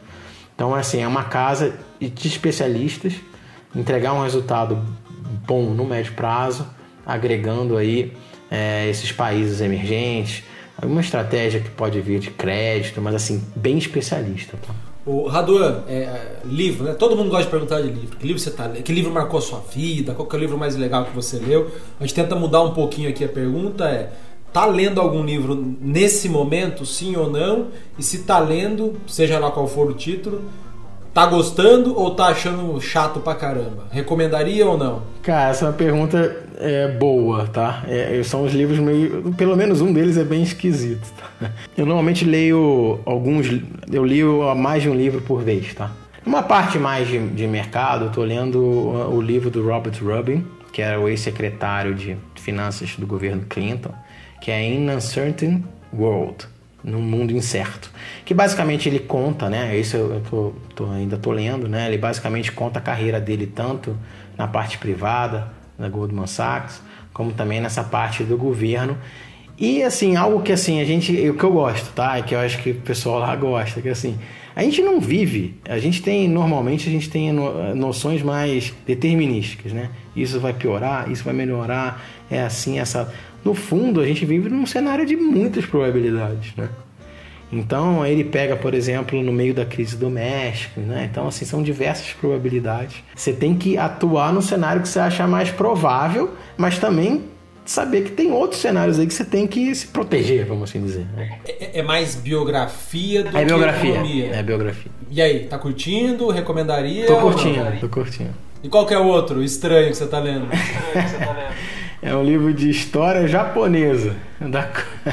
Então, 0.54 0.74
assim, 0.74 1.00
é 1.00 1.08
uma 1.08 1.24
casa 1.24 1.74
de 2.00 2.28
especialistas, 2.28 3.14
entregar 3.74 4.12
um 4.12 4.22
resultado 4.22 4.78
bom 5.46 5.70
no 5.70 5.84
médio 5.84 6.12
prazo, 6.12 6.66
agregando 7.04 7.76
aí 7.76 8.12
é, 8.50 8.88
esses 8.88 9.10
países 9.10 9.60
emergentes, 9.60 10.44
alguma 10.80 11.00
estratégia 11.00 11.60
que 11.60 11.70
pode 11.70 12.00
vir 12.00 12.20
de 12.20 12.30
crédito, 12.30 13.00
mas 13.00 13.14
assim, 13.14 13.42
bem 13.56 13.78
especialista. 13.78 14.56
Tá? 14.64 14.74
O 15.06 15.26
Raduan, 15.28 15.82
é, 15.86 15.94
é, 15.96 16.36
livro, 16.46 16.84
né? 16.84 16.94
Todo 16.94 17.14
mundo 17.14 17.28
gosta 17.28 17.44
de 17.44 17.50
perguntar 17.50 17.82
de 17.82 17.88
livro. 17.88 18.16
Que 18.16 18.26
livro 18.26 18.40
você 18.40 18.50
tá 18.50 18.68
Que 18.70 18.92
livro 18.92 19.12
marcou 19.12 19.38
a 19.38 19.42
sua 19.42 19.60
vida? 19.60 20.14
Qual 20.14 20.26
é 20.32 20.34
o 20.34 20.38
livro 20.38 20.56
mais 20.56 20.76
legal 20.76 21.04
que 21.04 21.14
você 21.14 21.38
leu? 21.38 21.70
A 22.00 22.04
gente 22.04 22.14
tenta 22.14 22.34
mudar 22.34 22.62
um 22.62 22.72
pouquinho 22.72 23.10
aqui 23.10 23.22
a 23.24 23.28
pergunta 23.28 23.84
é 23.84 24.10
tá 24.54 24.66
lendo 24.66 25.00
algum 25.00 25.24
livro 25.24 25.76
nesse 25.80 26.28
momento, 26.28 26.86
sim 26.86 27.16
ou 27.16 27.28
não? 27.28 27.66
E 27.98 28.02
se 28.04 28.20
tá 28.20 28.38
lendo, 28.38 28.94
seja 29.04 29.36
lá 29.36 29.50
qual 29.50 29.66
for 29.66 29.90
o 29.90 29.94
título, 29.94 30.42
Tá 31.14 31.26
gostando 31.26 31.96
ou 31.96 32.10
tá 32.10 32.26
achando 32.26 32.80
chato 32.80 33.20
pra 33.20 33.36
caramba? 33.36 33.86
Recomendaria 33.92 34.66
ou 34.66 34.76
não? 34.76 35.02
Cara, 35.22 35.50
essa 35.50 35.68
é 35.68 35.72
pergunta 35.72 36.44
é 36.58 36.88
boa, 36.88 37.46
tá? 37.46 37.84
É, 37.86 38.20
são 38.24 38.42
os 38.44 38.52
livros 38.52 38.80
meio. 38.80 39.32
Pelo 39.34 39.56
menos 39.56 39.80
um 39.80 39.92
deles 39.92 40.16
é 40.16 40.24
bem 40.24 40.42
esquisito. 40.42 41.06
Tá? 41.12 41.52
Eu 41.78 41.86
normalmente 41.86 42.24
leio 42.24 42.98
alguns. 43.06 43.46
Eu 43.92 44.02
leio 44.02 44.52
mais 44.56 44.82
de 44.82 44.88
um 44.88 44.94
livro 44.94 45.20
por 45.20 45.40
vez, 45.40 45.72
tá? 45.72 45.92
Uma 46.26 46.42
parte 46.42 46.80
mais 46.80 47.06
de, 47.06 47.24
de 47.28 47.46
mercado, 47.46 48.06
eu 48.06 48.10
tô 48.10 48.24
lendo 48.24 48.58
o, 48.58 49.16
o 49.16 49.20
livro 49.20 49.50
do 49.50 49.62
Robert 49.62 49.92
Rubin, 50.02 50.42
que 50.72 50.80
era 50.80 50.98
o 50.98 51.06
ex-secretário 51.06 51.94
de 51.94 52.16
finanças 52.34 52.96
do 52.96 53.06
governo 53.06 53.42
Clinton, 53.46 53.92
que 54.40 54.50
é 54.50 54.66
In 54.66 54.88
Uncertain 54.88 55.62
World 55.92 56.46
num 56.84 57.00
mundo 57.00 57.32
incerto. 57.32 57.90
Que 58.24 58.34
basicamente 58.34 58.88
ele 58.88 58.98
conta, 58.98 59.48
né? 59.48 59.76
Isso 59.76 59.96
eu 59.96 60.22
tô, 60.28 60.52
tô, 60.74 60.90
ainda 60.90 61.16
tô 61.16 61.32
lendo, 61.32 61.66
né? 61.66 61.88
Ele 61.88 61.98
basicamente 61.98 62.52
conta 62.52 62.78
a 62.78 62.82
carreira 62.82 63.18
dele 63.18 63.46
tanto 63.46 63.96
na 64.36 64.46
parte 64.46 64.76
privada 64.76 65.50
da 65.78 65.88
Goldman 65.88 66.26
Sachs, 66.26 66.82
como 67.12 67.32
também 67.32 67.60
nessa 67.60 67.82
parte 67.82 68.22
do 68.22 68.36
governo. 68.36 68.98
E 69.58 69.82
assim, 69.82 70.16
algo 70.16 70.42
que 70.42 70.52
assim, 70.52 70.80
a 70.80 70.84
gente, 70.84 71.12
o 71.30 71.34
que 71.34 71.44
eu 71.44 71.52
gosto, 71.52 71.92
tá? 71.94 72.18
É 72.18 72.22
que 72.22 72.34
eu 72.34 72.40
acho 72.40 72.58
que 72.58 72.70
o 72.70 72.80
pessoal 72.80 73.20
lá 73.20 73.34
gosta, 73.36 73.80
que 73.80 73.88
assim, 73.88 74.18
a 74.54 74.62
gente 74.62 74.82
não 74.82 75.00
vive, 75.00 75.60
a 75.68 75.78
gente 75.78 76.02
tem 76.02 76.28
normalmente 76.28 76.88
a 76.88 76.92
gente 76.92 77.08
tem 77.08 77.32
noções 77.32 78.22
mais 78.22 78.72
determinísticas, 78.86 79.72
né? 79.72 79.90
Isso 80.14 80.40
vai 80.40 80.52
piorar, 80.52 81.10
isso 81.10 81.24
vai 81.24 81.34
melhorar, 81.34 82.04
é 82.30 82.42
assim, 82.42 82.78
essa 82.78 83.12
no 83.44 83.54
fundo, 83.54 84.00
a 84.00 84.06
gente 84.06 84.24
vive 84.24 84.48
num 84.48 84.66
cenário 84.66 85.04
de 85.04 85.16
muitas 85.16 85.66
probabilidades, 85.66 86.54
né? 86.56 86.68
Então, 87.52 88.04
ele 88.04 88.24
pega, 88.24 88.56
por 88.56 88.74
exemplo, 88.74 89.22
no 89.22 89.32
meio 89.32 89.54
da 89.54 89.64
crise 89.64 89.96
doméstica, 89.96 90.80
né? 90.80 91.08
Então, 91.10 91.28
assim, 91.28 91.44
são 91.44 91.62
diversas 91.62 92.12
probabilidades. 92.12 92.96
Você 93.14 93.32
tem 93.32 93.54
que 93.54 93.78
atuar 93.78 94.32
no 94.32 94.42
cenário 94.42 94.82
que 94.82 94.88
você 94.88 94.98
acha 94.98 95.26
mais 95.26 95.50
provável, 95.50 96.34
mas 96.56 96.78
também 96.78 97.22
saber 97.64 98.02
que 98.02 98.10
tem 98.10 98.32
outros 98.32 98.60
cenários 98.60 98.98
aí 98.98 99.06
que 99.06 99.14
você 99.14 99.24
tem 99.24 99.46
que 99.46 99.74
se 99.74 99.86
proteger, 99.86 100.44
vamos 100.46 100.68
assim 100.68 100.82
dizer. 100.82 101.06
Né? 101.16 101.38
É, 101.46 101.80
é, 101.80 101.82
mais 101.82 102.14
biografia 102.14 103.22
do 103.22 103.28
é 103.28 103.40
que 103.40 103.46
biografia, 103.46 103.90
economia. 103.90 104.26
É 104.34 104.42
biografia. 104.42 104.92
E 105.10 105.22
aí, 105.22 105.40
tá 105.46 105.58
curtindo? 105.58 106.28
Recomendaria? 106.30 107.06
Tô 107.06 107.16
curtindo, 107.16 107.80
tô 107.80 107.88
curtindo. 107.88 108.34
E 108.62 108.68
qual 108.68 108.86
que 108.86 108.94
é 108.94 108.98
o 108.98 109.06
outro 109.06 109.42
estranho 109.42 109.90
que 109.90 109.96
você 109.96 110.06
tá 110.06 110.18
lendo? 110.18 110.46
Estranho 110.52 111.06
que 111.06 111.10
você 111.10 111.24
tá 111.24 111.32
lendo. 111.32 111.73
É 112.04 112.14
um 112.14 112.22
livro 112.22 112.52
de 112.52 112.68
história 112.68 113.26
japonesa. 113.26 114.14
Da... 114.38 114.68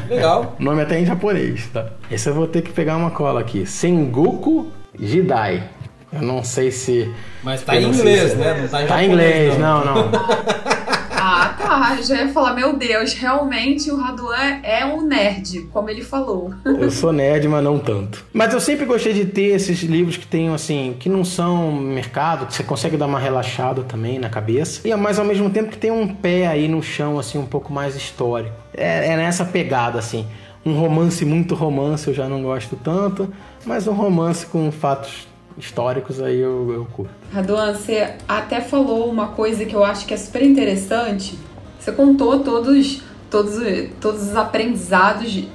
Legal. 0.09 0.57
o 0.59 0.63
nome 0.63 0.81
até 0.81 0.99
em 0.99 1.05
japonês, 1.05 1.67
tá? 1.67 1.87
Esse 2.11 2.27
eu 2.27 2.33
vou 2.33 2.45
ter 2.45 2.61
que 2.61 2.73
pegar 2.73 2.97
uma 2.97 3.11
cola 3.11 3.39
aqui. 3.39 3.65
Sengoku 3.65 4.69
Jidai. 4.99 5.63
Eu 6.11 6.21
não 6.21 6.43
sei 6.43 6.69
se. 6.69 7.09
Mas 7.41 7.63
tá 7.63 7.77
em 7.77 7.85
inglês, 7.85 8.35
né? 8.35 8.59
Não 8.61 8.67
tá 8.67 8.83
em, 8.83 8.87
tá 8.87 9.03
em 9.03 9.07
inglês, 9.07 9.57
não, 9.57 9.85
não. 9.85 9.95
não. 9.95 10.11
Ah, 11.23 11.55
tá. 11.55 12.01
Já 12.01 12.23
ia 12.23 12.29
falar, 12.29 12.55
meu 12.55 12.75
Deus, 12.75 13.13
realmente 13.13 13.91
o 13.91 13.95
Raduan 13.95 14.59
é 14.63 14.83
um 14.83 15.03
nerd, 15.03 15.67
como 15.71 15.87
ele 15.87 16.01
falou. 16.01 16.51
Eu 16.65 16.89
sou 16.89 17.13
nerd, 17.13 17.47
mas 17.47 17.63
não 17.63 17.77
tanto. 17.77 18.25
Mas 18.33 18.51
eu 18.55 18.59
sempre 18.59 18.85
gostei 18.85 19.13
de 19.13 19.25
ter 19.25 19.53
esses 19.53 19.83
livros 19.83 20.17
que 20.17 20.25
tenham, 20.25 20.55
assim, 20.55 20.95
que 20.99 21.07
não 21.07 21.23
são 21.23 21.71
mercado, 21.71 22.47
que 22.47 22.55
você 22.55 22.63
consegue 22.63 22.97
dar 22.97 23.05
uma 23.05 23.19
relaxada 23.19 23.83
também 23.83 24.17
na 24.17 24.29
cabeça. 24.29 24.81
E 24.87 24.95
mas 24.95 25.19
ao 25.19 25.25
mesmo 25.25 25.47
tempo 25.51 25.69
que 25.69 25.77
tem 25.77 25.91
um 25.91 26.07
pé 26.07 26.47
aí 26.47 26.67
no 26.67 26.81
chão, 26.81 27.19
assim, 27.19 27.37
um 27.37 27.45
pouco 27.45 27.71
mais 27.71 27.95
histórico. 27.95 28.55
É, 28.73 29.09
é 29.09 29.15
nessa 29.15 29.45
pegada, 29.45 29.99
assim. 29.99 30.25
Um 30.65 30.73
romance 30.73 31.23
muito 31.23 31.53
romance 31.53 32.07
eu 32.07 32.13
já 32.15 32.27
não 32.27 32.41
gosto 32.41 32.75
tanto, 32.75 33.31
mas 33.63 33.87
um 33.87 33.93
romance 33.93 34.45
com 34.45 34.71
fatos 34.71 35.27
históricos 35.61 36.21
aí 36.21 36.39
eu, 36.39 36.71
eu 36.73 36.85
curto. 36.85 37.13
Raduan, 37.31 37.73
você 37.73 38.15
até 38.27 38.59
falou 38.59 39.09
uma 39.09 39.29
coisa 39.29 39.65
que 39.65 39.75
eu 39.75 39.83
acho 39.83 40.05
que 40.05 40.13
é 40.13 40.17
super 40.17 40.41
interessante. 40.41 41.37
Você 41.79 41.91
contou 41.91 42.39
todos, 42.39 43.01
todos, 43.29 43.55
todos 43.99 44.23
os 44.23 44.35
aprendizados 44.35 45.45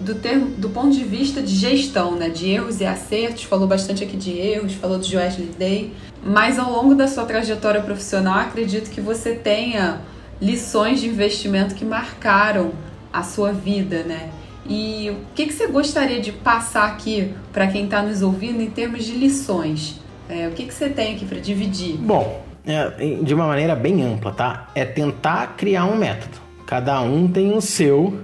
do, 0.00 0.14
termo, 0.14 0.46
do 0.56 0.70
ponto 0.70 0.90
de 0.90 1.04
vista 1.04 1.42
de 1.42 1.54
gestão, 1.54 2.16
né? 2.16 2.28
De 2.28 2.48
erros 2.50 2.80
e 2.80 2.86
acertos. 2.86 3.44
Falou 3.44 3.66
bastante 3.66 4.02
aqui 4.02 4.16
de 4.16 4.30
erros, 4.30 4.74
falou 4.74 4.98
do 4.98 5.04
Wesley 5.04 5.50
Day. 5.58 5.92
Mas 6.24 6.58
ao 6.58 6.72
longo 6.72 6.94
da 6.94 7.06
sua 7.06 7.24
trajetória 7.24 7.80
profissional, 7.80 8.38
acredito 8.38 8.90
que 8.90 9.00
você 9.00 9.34
tenha 9.34 10.00
lições 10.40 11.00
de 11.00 11.08
investimento 11.08 11.74
que 11.74 11.84
marcaram 11.84 12.72
a 13.12 13.22
sua 13.22 13.52
vida, 13.52 14.02
né? 14.04 14.30
E 14.68 15.10
o 15.10 15.34
que, 15.34 15.46
que 15.46 15.52
você 15.52 15.66
gostaria 15.66 16.20
de 16.20 16.30
passar 16.30 16.86
aqui 16.86 17.34
para 17.52 17.66
quem 17.68 17.84
está 17.84 18.02
nos 18.02 18.20
ouvindo 18.20 18.60
em 18.60 18.68
termos 18.68 19.04
de 19.04 19.12
lições? 19.12 19.98
É, 20.28 20.46
o 20.46 20.50
que, 20.50 20.66
que 20.66 20.74
você 20.74 20.90
tem 20.90 21.14
aqui 21.14 21.24
para 21.24 21.40
dividir? 21.40 21.96
Bom, 21.96 22.44
é, 22.66 22.90
de 23.22 23.32
uma 23.32 23.46
maneira 23.46 23.74
bem 23.74 24.02
ampla, 24.02 24.30
tá? 24.30 24.68
É 24.74 24.84
tentar 24.84 25.54
criar 25.56 25.86
um 25.86 25.96
método. 25.96 26.36
Cada 26.66 27.00
um 27.00 27.26
tem 27.26 27.56
o 27.56 27.62
seu, 27.62 28.20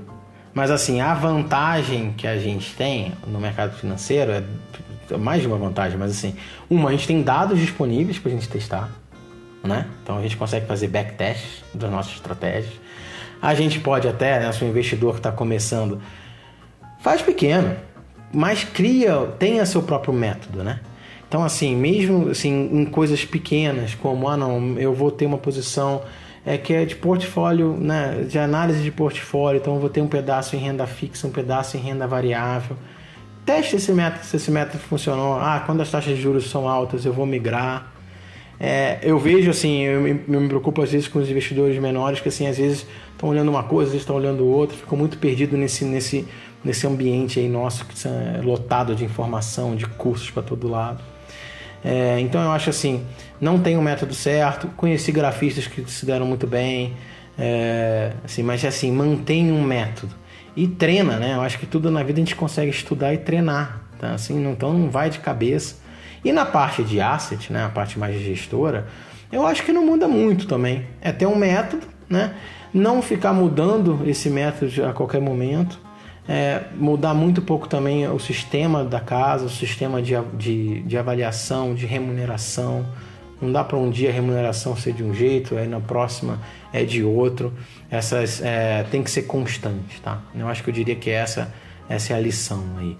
mas 0.52 0.70
assim, 0.70 1.00
a 1.00 1.14
vantagem 1.14 2.12
que 2.12 2.26
a 2.26 2.38
gente 2.38 2.74
tem 2.74 3.12
no 3.26 3.40
mercado 3.40 3.74
financeiro 3.76 4.30
é 4.30 4.44
mais 5.16 5.40
de 5.40 5.46
uma 5.46 5.56
vantagem, 5.56 5.98
mas 5.98 6.10
assim, 6.10 6.34
uma, 6.68 6.90
a 6.90 6.92
gente 6.92 7.06
tem 7.06 7.22
dados 7.22 7.58
disponíveis 7.58 8.18
para 8.18 8.30
a 8.30 8.34
gente 8.34 8.48
testar, 8.48 8.90
né? 9.62 9.86
Então 10.02 10.18
a 10.18 10.22
gente 10.22 10.36
consegue 10.36 10.66
fazer 10.66 10.88
backtest 10.88 11.62
das 11.72 11.90
nossas 11.90 12.12
estratégias. 12.12 12.74
A 13.40 13.54
gente 13.54 13.80
pode 13.80 14.06
até, 14.06 14.40
né, 14.40 14.52
se 14.52 14.62
o 14.62 14.68
investidor 14.68 15.12
que 15.12 15.20
está 15.20 15.32
começando, 15.32 16.00
Faz 17.04 17.20
pequeno, 17.20 17.76
mas 18.32 18.64
cria, 18.64 19.14
tenha 19.38 19.66
seu 19.66 19.82
próprio 19.82 20.14
método, 20.14 20.64
né? 20.64 20.80
Então, 21.28 21.44
assim, 21.44 21.76
mesmo 21.76 22.30
assim, 22.30 22.70
em 22.72 22.86
coisas 22.86 23.22
pequenas, 23.26 23.94
como, 23.94 24.26
ah, 24.26 24.38
não, 24.38 24.78
eu 24.78 24.94
vou 24.94 25.10
ter 25.10 25.26
uma 25.26 25.36
posição 25.36 26.00
é, 26.46 26.56
que 26.56 26.72
é 26.72 26.86
de 26.86 26.96
portfólio, 26.96 27.76
né, 27.76 28.24
de 28.26 28.38
análise 28.38 28.82
de 28.82 28.90
portfólio, 28.90 29.60
então 29.60 29.74
eu 29.74 29.80
vou 29.80 29.90
ter 29.90 30.00
um 30.00 30.08
pedaço 30.08 30.56
em 30.56 30.58
renda 30.58 30.86
fixa, 30.86 31.26
um 31.26 31.30
pedaço 31.30 31.76
em 31.76 31.80
renda 31.80 32.06
variável. 32.06 32.74
teste 33.44 33.76
esse 33.76 33.92
método, 33.92 34.24
se 34.24 34.36
esse 34.36 34.50
método 34.50 34.78
funcionou. 34.78 35.34
Ah, 35.34 35.62
quando 35.66 35.82
as 35.82 35.90
taxas 35.90 36.16
de 36.16 36.22
juros 36.22 36.48
são 36.48 36.66
altas, 36.66 37.04
eu 37.04 37.12
vou 37.12 37.26
migrar. 37.26 37.92
É, 38.58 38.98
eu 39.02 39.18
vejo 39.18 39.50
assim, 39.50 39.82
eu 39.82 40.00
me, 40.00 40.14
me, 40.14 40.48
preocupo 40.48 40.82
às 40.82 40.92
vezes 40.92 41.08
com 41.08 41.18
os 41.18 41.28
investidores 41.28 41.76
menores 41.78 42.20
que 42.20 42.28
assim 42.28 42.46
às 42.46 42.56
vezes 42.56 42.86
estão 43.12 43.28
olhando 43.28 43.48
uma 43.50 43.64
coisa, 43.64 43.88
às 43.88 43.92
vezes 43.92 44.02
estão 44.02 44.16
olhando 44.16 44.46
outra, 44.46 44.76
ficam 44.76 44.96
muito 44.96 45.18
perdido 45.18 45.56
nesse 45.56 45.84
nesse 45.84 46.26
nesse 46.64 46.86
ambiente 46.86 47.38
aí 47.40 47.48
nosso 47.48 47.84
que 47.84 47.94
é 48.06 48.40
lotado 48.42 48.94
de 48.94 49.04
informação, 49.04 49.76
de 49.76 49.86
cursos 49.86 50.30
para 50.30 50.42
todo 50.42 50.68
lado. 50.68 51.02
É, 51.84 52.18
então 52.20 52.42
eu 52.42 52.50
acho 52.50 52.70
assim, 52.70 53.04
não 53.40 53.58
tem 53.58 53.76
um 53.76 53.82
método 53.82 54.14
certo. 54.14 54.68
Conheci 54.76 55.12
grafistas 55.12 55.66
que 55.66 55.84
se 55.90 56.06
deram 56.06 56.24
muito 56.24 56.46
bem, 56.46 56.94
é, 57.38 58.12
assim, 58.24 58.42
mas 58.42 58.64
assim 58.64 58.90
mantém 58.90 59.52
um 59.52 59.62
método 59.62 60.14
e 60.56 60.66
treina, 60.66 61.18
né? 61.18 61.34
Eu 61.34 61.42
acho 61.42 61.58
que 61.58 61.66
tudo 61.66 61.90
na 61.90 62.02
vida 62.02 62.18
a 62.20 62.24
gente 62.24 62.36
consegue 62.36 62.70
estudar 62.70 63.12
e 63.12 63.18
treinar, 63.18 63.82
tá? 63.98 64.12
Assim, 64.14 64.42
então 64.48 64.72
não 64.72 64.88
vai 64.88 65.10
de 65.10 65.18
cabeça. 65.18 65.83
E 66.24 66.32
na 66.32 66.46
parte 66.46 66.82
de 66.82 67.00
asset, 67.00 67.52
né? 67.52 67.64
A 67.64 67.68
parte 67.68 67.98
mais 67.98 68.18
gestora, 68.20 68.86
eu 69.30 69.46
acho 69.46 69.62
que 69.62 69.72
não 69.72 69.84
muda 69.84 70.08
muito 70.08 70.46
também. 70.46 70.86
É 71.00 71.12
ter 71.12 71.26
um 71.26 71.36
método, 71.36 71.86
né? 72.08 72.34
Não 72.72 73.02
ficar 73.02 73.32
mudando 73.32 74.00
esse 74.06 74.30
método 74.30 74.86
a 74.86 74.92
qualquer 74.92 75.20
momento. 75.20 75.78
É, 76.26 76.62
mudar 76.76 77.12
muito 77.12 77.42
pouco 77.42 77.68
também 77.68 78.08
o 78.08 78.18
sistema 78.18 78.82
da 78.82 78.98
casa, 78.98 79.44
o 79.44 79.50
sistema 79.50 80.00
de, 80.00 80.14
de, 80.32 80.80
de 80.82 80.96
avaliação, 80.96 81.74
de 81.74 81.84
remuneração. 81.84 82.86
Não 83.40 83.52
dá 83.52 83.62
para 83.62 83.76
um 83.76 83.90
dia 83.90 84.08
a 84.08 84.12
remuneração 84.12 84.74
ser 84.74 84.94
de 84.94 85.04
um 85.04 85.12
jeito, 85.12 85.56
aí 85.58 85.68
na 85.68 85.80
próxima 85.80 86.40
é 86.72 86.82
de 86.82 87.04
outro. 87.04 87.52
Essas 87.90 88.40
é, 88.40 88.84
tem 88.84 89.02
que 89.02 89.10
ser 89.10 89.22
constante, 89.24 90.00
tá? 90.00 90.22
Eu 90.34 90.48
acho 90.48 90.62
que 90.62 90.70
eu 90.70 90.74
diria 90.74 90.96
que 90.96 91.10
essa, 91.10 91.52
essa 91.88 92.14
é 92.14 92.16
a 92.16 92.20
lição 92.20 92.64
aí. 92.78 92.96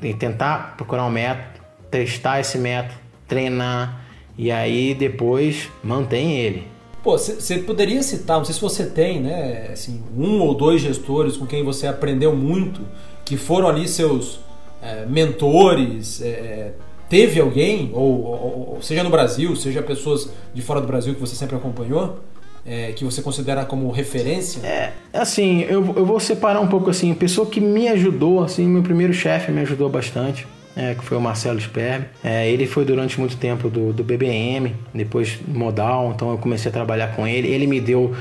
Que 0.00 0.12
tentar 0.12 0.74
procurar 0.76 1.06
um 1.06 1.10
método, 1.10 1.55
testar 1.90 2.40
esse 2.40 2.58
método, 2.58 2.98
treinar 3.26 4.06
e 4.36 4.50
aí 4.50 4.94
depois 4.94 5.68
mantém 5.82 6.38
ele. 6.38 6.66
Pô, 7.02 7.16
você 7.16 7.58
poderia 7.58 8.02
citar, 8.02 8.38
não 8.38 8.44
sei 8.44 8.54
se 8.54 8.60
você 8.60 8.86
tem, 8.86 9.20
né, 9.20 9.70
assim, 9.72 10.02
um 10.16 10.40
ou 10.40 10.54
dois 10.54 10.80
gestores 10.80 11.36
com 11.36 11.46
quem 11.46 11.62
você 11.62 11.86
aprendeu 11.86 12.34
muito, 12.34 12.80
que 13.24 13.36
foram 13.36 13.68
ali 13.68 13.86
seus 13.86 14.40
é, 14.82 15.06
mentores, 15.06 16.20
é, 16.20 16.72
Teve 17.08 17.40
alguém, 17.40 17.90
ou, 17.92 18.74
ou, 18.74 18.78
seja 18.82 19.04
no 19.04 19.10
Brasil, 19.10 19.54
seja 19.54 19.80
pessoas 19.80 20.28
de 20.52 20.60
fora 20.60 20.80
do 20.80 20.88
Brasil 20.88 21.14
que 21.14 21.20
você 21.20 21.36
sempre 21.36 21.54
acompanhou, 21.54 22.18
é, 22.66 22.90
que 22.90 23.04
você 23.04 23.22
considera 23.22 23.64
como 23.64 23.88
referência? 23.92 24.60
É, 24.66 24.92
assim, 25.12 25.60
eu, 25.62 25.94
eu 25.94 26.04
vou 26.04 26.18
separar 26.18 26.60
um 26.60 26.66
pouco 26.66 26.90
assim, 26.90 27.12
a 27.12 27.14
pessoa 27.14 27.46
que 27.46 27.60
me 27.60 27.86
ajudou, 27.86 28.42
assim, 28.42 28.66
meu 28.66 28.82
primeiro 28.82 29.12
chefe 29.12 29.52
me 29.52 29.60
ajudou 29.60 29.88
bastante. 29.88 30.48
É, 30.76 30.94
que 30.94 31.02
foi 31.02 31.16
o 31.16 31.20
Marcelo 31.20 31.58
Sperb. 31.58 32.04
É, 32.22 32.50
ele 32.50 32.66
foi 32.66 32.84
durante 32.84 33.18
muito 33.18 33.38
tempo 33.38 33.70
do, 33.70 33.94
do 33.94 34.04
BBM, 34.04 34.76
depois 34.92 35.38
modal, 35.48 36.12
então 36.14 36.30
eu 36.30 36.36
comecei 36.36 36.68
a 36.68 36.72
trabalhar 36.72 37.16
com 37.16 37.26
ele. 37.26 37.48
Ele 37.48 37.66
me 37.66 37.80
deu 37.80 38.14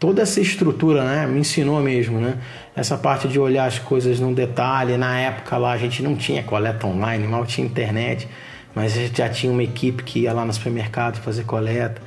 toda 0.00 0.22
essa 0.22 0.40
estrutura, 0.40 1.04
né? 1.04 1.26
Me 1.26 1.38
ensinou 1.38 1.80
mesmo, 1.80 2.18
né? 2.18 2.38
Essa 2.74 2.96
parte 2.96 3.28
de 3.28 3.38
olhar 3.38 3.66
as 3.66 3.78
coisas 3.78 4.18
no 4.18 4.34
detalhe. 4.34 4.96
Na 4.96 5.20
época 5.20 5.56
lá 5.58 5.72
a 5.72 5.76
gente 5.76 6.02
não 6.02 6.16
tinha 6.16 6.42
coleta 6.42 6.86
online, 6.86 7.28
mal 7.28 7.44
tinha 7.44 7.66
internet, 7.66 8.26
mas 8.74 8.96
a 8.96 9.02
gente 9.02 9.18
já 9.18 9.28
tinha 9.28 9.52
uma 9.52 9.62
equipe 9.62 10.02
que 10.02 10.20
ia 10.20 10.32
lá 10.32 10.44
no 10.44 10.52
supermercado 10.52 11.20
fazer 11.20 11.44
coleta. 11.44 12.00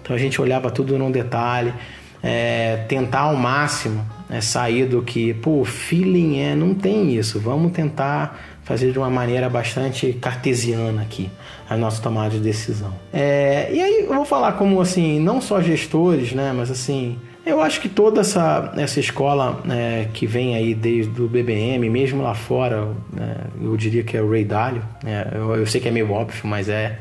Então 0.00 0.14
a 0.14 0.18
gente 0.18 0.40
olhava 0.40 0.70
tudo 0.70 0.96
no 0.96 1.10
detalhe, 1.10 1.74
é, 2.22 2.84
tentar 2.88 3.20
ao 3.20 3.36
máximo 3.36 4.06
é, 4.30 4.40
sair 4.40 4.86
do 4.86 5.02
que, 5.02 5.34
pô, 5.34 5.64
feeling 5.64 6.38
é, 6.38 6.54
não 6.54 6.72
tem 6.72 7.14
isso. 7.14 7.40
Vamos 7.40 7.72
tentar 7.72 8.49
fazer 8.70 8.92
de 8.92 8.98
uma 8.98 9.10
maneira 9.10 9.50
bastante 9.50 10.12
cartesiana 10.12 11.02
aqui 11.02 11.28
a 11.68 11.76
nossa 11.76 12.00
tomada 12.00 12.30
de 12.30 12.38
decisão. 12.38 12.92
É, 13.12 13.68
e 13.72 13.82
aí 13.82 14.04
eu 14.04 14.14
vou 14.14 14.24
falar 14.24 14.52
como 14.52 14.80
assim, 14.80 15.18
não 15.18 15.40
só 15.40 15.60
gestores, 15.60 16.32
né, 16.32 16.52
mas 16.56 16.70
assim 16.70 17.18
eu 17.44 17.60
acho 17.60 17.80
que 17.80 17.88
toda 17.88 18.20
essa, 18.20 18.72
essa 18.76 19.00
escola 19.00 19.60
é, 19.68 20.06
que 20.14 20.24
vem 20.24 20.54
aí 20.54 20.72
desde 20.72 21.20
o 21.20 21.26
BBM, 21.26 21.90
mesmo 21.90 22.22
lá 22.22 22.32
fora, 22.32 22.94
é, 23.18 23.64
eu 23.64 23.76
diria 23.76 24.04
que 24.04 24.16
é 24.16 24.22
o 24.22 24.30
Ray 24.30 24.44
Dalio. 24.44 24.84
É, 25.04 25.32
eu, 25.34 25.56
eu, 25.56 25.66
sei 25.66 25.80
que 25.80 25.88
é 25.88 25.90
meio 25.90 26.08
óbvio, 26.12 26.42
mas 26.44 26.68
é, 26.68 26.96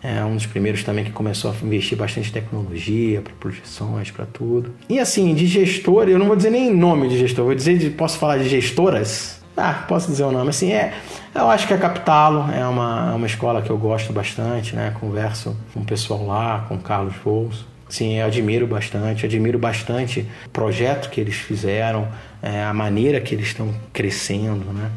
é 0.00 0.24
um 0.24 0.36
dos 0.36 0.46
primeiros 0.46 0.84
também 0.84 1.04
que 1.04 1.10
começou 1.10 1.50
a 1.50 1.66
investir 1.66 1.98
bastante 1.98 2.28
em 2.28 2.32
tecnologia, 2.32 3.20
para 3.20 3.32
projeções, 3.40 4.12
para 4.12 4.26
tudo. 4.26 4.72
E 4.88 5.00
assim, 5.00 5.34
de 5.34 5.46
gestor, 5.46 6.08
eu 6.08 6.20
não 6.20 6.26
vou 6.26 6.36
dizer 6.36 6.50
nem 6.50 6.72
nome 6.72 7.08
de 7.08 7.18
gestor, 7.18 7.46
vou 7.46 7.54
dizer, 7.54 7.78
de, 7.78 7.90
posso 7.90 8.16
falar 8.16 8.38
de 8.38 8.48
gestoras? 8.48 9.42
Ah, 9.56 9.84
posso 9.86 10.08
dizer 10.08 10.24
o 10.24 10.32
nome. 10.32 10.50
Assim, 10.50 10.72
é, 10.72 10.92
eu 11.34 11.48
acho 11.48 11.66
que 11.66 11.74
a 11.74 11.78
Capitalo 11.78 12.50
é 12.52 12.66
uma, 12.66 13.10
é 13.12 13.14
uma 13.14 13.26
escola 13.26 13.62
que 13.62 13.70
eu 13.70 13.78
gosto 13.78 14.12
bastante, 14.12 14.74
né? 14.74 14.94
Converso 14.98 15.56
com 15.72 15.80
o 15.80 15.84
pessoal 15.84 16.26
lá, 16.26 16.64
com 16.68 16.74
o 16.74 16.78
Carlos 16.78 17.14
Fouls. 17.16 17.64
Sim, 17.88 18.18
eu 18.18 18.26
admiro 18.26 18.66
bastante, 18.66 19.24
admiro 19.24 19.58
bastante 19.58 20.26
o 20.46 20.48
projeto 20.48 21.10
que 21.10 21.20
eles 21.20 21.36
fizeram, 21.36 22.08
é, 22.42 22.64
a 22.64 22.72
maneira 22.72 23.20
que 23.20 23.34
eles 23.34 23.48
estão 23.48 23.72
crescendo, 23.92 24.72
né? 24.72 24.90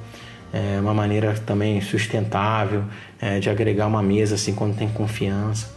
É 0.51 0.79
uma 0.79 0.93
maneira 0.93 1.33
também 1.45 1.79
sustentável 1.81 2.83
é, 3.21 3.39
de 3.39 3.49
agregar 3.49 3.85
uma 3.85 4.01
mesa 4.01 4.35
assim 4.35 4.55
quando 4.55 4.75
tem 4.75 4.87
confiança. 4.87 5.69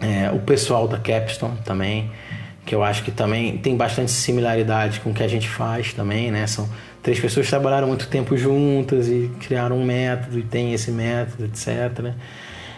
É, 0.00 0.30
o 0.30 0.38
pessoal 0.38 0.86
da 0.86 0.98
Capstone 0.98 1.58
também, 1.64 2.12
que 2.64 2.74
eu 2.74 2.84
acho 2.84 3.02
que 3.02 3.10
também 3.10 3.56
tem 3.58 3.76
bastante 3.76 4.12
similaridade 4.12 5.00
com 5.00 5.10
o 5.10 5.14
que 5.14 5.22
a 5.22 5.28
gente 5.28 5.48
faz 5.48 5.92
também, 5.92 6.30
né? 6.30 6.46
São 6.46 6.68
três 7.02 7.18
pessoas 7.20 7.48
trabalharam 7.48 7.86
muito 7.86 8.08
tempo 8.08 8.36
juntas 8.36 9.08
e 9.08 9.30
criaram 9.40 9.78
um 9.78 9.84
método 9.84 10.38
e 10.38 10.42
tem 10.42 10.72
esse 10.72 10.90
método, 10.90 11.44
etc. 11.44 12.14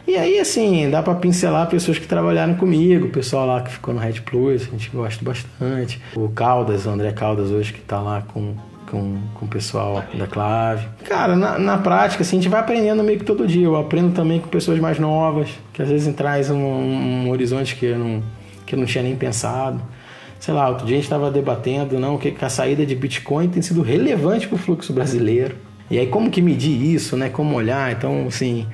E 0.07 0.17
aí, 0.17 0.39
assim, 0.41 0.91
dá 0.91 1.03
para 1.03 1.15
pincelar 1.15 1.69
pessoas 1.69 1.99
que 1.99 2.07
trabalharam 2.07 2.55
comigo, 2.55 3.07
o 3.07 3.11
pessoal 3.11 3.47
lá 3.47 3.61
que 3.61 3.71
ficou 3.71 3.95
no 3.95 4.01
Red 4.01 4.21
Plus, 4.23 4.63
a 4.63 4.71
gente 4.73 4.91
gosta 4.91 5.25
bastante. 5.25 6.01
O 6.17 6.29
Caldas, 6.29 6.87
o 6.87 6.91
André 6.91 7.13
Caldas 7.13 7.51
hoje 7.51 7.73
que 7.73 7.81
tá 7.81 8.01
lá 8.01 8.23
com, 8.23 8.55
com, 8.91 9.19
com 9.35 9.45
o 9.45 9.49
pessoal 9.49 10.03
da 10.15 10.27
Clave. 10.27 10.89
Cara, 11.05 11.37
na, 11.37 11.59
na 11.59 11.79
prática, 11.79 12.23
assim, 12.23 12.39
a 12.39 12.41
gente 12.41 12.51
vai 12.51 12.61
aprendendo 12.61 13.05
meio 13.05 13.19
que 13.19 13.25
todo 13.25 13.47
dia. 13.47 13.65
Eu 13.65 13.77
aprendo 13.77 14.13
também 14.13 14.41
com 14.41 14.49
pessoas 14.49 14.81
mais 14.81 14.99
novas, 14.99 15.49
que 15.73 15.81
às 15.81 15.89
vezes 15.89 16.13
traz 16.15 16.51
um, 16.51 16.57
um 16.57 17.31
horizonte 17.31 17.77
que 17.77 17.87
eu, 17.87 17.99
não, 17.99 18.23
que 18.67 18.75
eu 18.75 18.79
não 18.79 18.87
tinha 18.87 19.05
nem 19.05 19.15
pensado. 19.15 19.81
Sei 20.41 20.55
lá, 20.55 20.71
outro 20.71 20.87
dia 20.87 20.97
a 20.97 20.97
gente 20.97 21.05
estava 21.05 21.31
debatendo 21.31 22.01
não, 22.01 22.17
que 22.17 22.35
a 22.41 22.49
saída 22.49 22.87
de 22.87 22.95
Bitcoin 22.95 23.47
tem 23.51 23.61
sido 23.61 23.83
relevante 23.83 24.49
para 24.49 24.57
o 24.57 24.59
fluxo 24.59 24.91
brasileiro. 24.91 25.55
E 25.91 25.99
aí, 25.99 26.07
como 26.07 26.31
que 26.31 26.41
medir 26.41 26.83
isso, 26.83 27.15
né? 27.15 27.29
Como 27.29 27.55
olhar? 27.55 27.93
Então, 27.93 28.27
assim, 28.27 28.67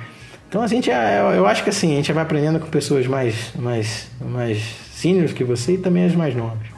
então 0.49 0.63
a 0.63 0.69
gente, 0.69 0.93
é, 0.93 1.19
eu 1.37 1.45
acho 1.45 1.65
que 1.65 1.71
assim, 1.71 1.95
a 1.95 1.97
gente 1.97 2.13
vai 2.13 2.23
aprendendo 2.23 2.61
com 2.61 2.69
pessoas 2.69 3.09
mais, 3.09 3.53
mais, 3.57 4.09
mais 4.21 4.63
seniors 4.93 5.33
que 5.33 5.43
você 5.43 5.73
e 5.73 5.79
também 5.79 6.05
as 6.05 6.15
mais 6.15 6.37
novas. 6.37 6.69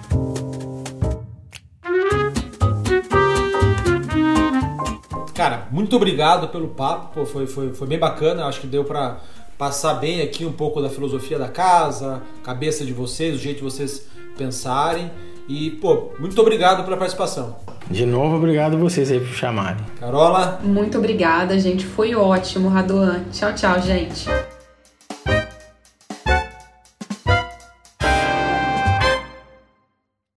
Cara, 5.34 5.68
muito 5.70 5.94
obrigado 5.94 6.48
pelo 6.48 6.68
papo, 6.68 7.12
Pô, 7.12 7.26
foi, 7.26 7.46
foi, 7.46 7.74
foi 7.74 7.86
bem 7.86 7.98
bacana, 7.98 8.46
acho 8.46 8.62
que 8.62 8.66
deu 8.66 8.84
para 8.84 9.20
passar 9.58 9.94
bem 9.94 10.22
aqui 10.22 10.46
um 10.46 10.52
pouco 10.52 10.80
da 10.80 10.88
filosofia 10.88 11.38
da 11.38 11.48
casa, 11.48 12.22
cabeça 12.42 12.86
de 12.86 12.92
vocês, 12.94 13.34
o 13.34 13.38
jeito 13.38 13.62
vocês 13.62 14.08
pensarem. 14.38 15.10
E, 15.48 15.70
pô, 15.72 16.10
muito 16.18 16.40
obrigado 16.40 16.84
pela 16.84 16.96
participação. 16.96 17.56
De 17.90 18.04
novo, 18.04 18.36
obrigado 18.36 18.74
a 18.74 18.78
vocês 18.78 19.10
aí 19.10 19.18
por 19.18 19.34
chamarem. 19.34 19.82
Carola? 19.98 20.60
Muito 20.62 20.98
obrigada, 20.98 21.58
gente. 21.58 21.84
Foi 21.84 22.14
ótimo, 22.14 22.68
Radoan. 22.68 23.24
Tchau, 23.32 23.54
tchau, 23.54 23.80
gente. 23.80 24.28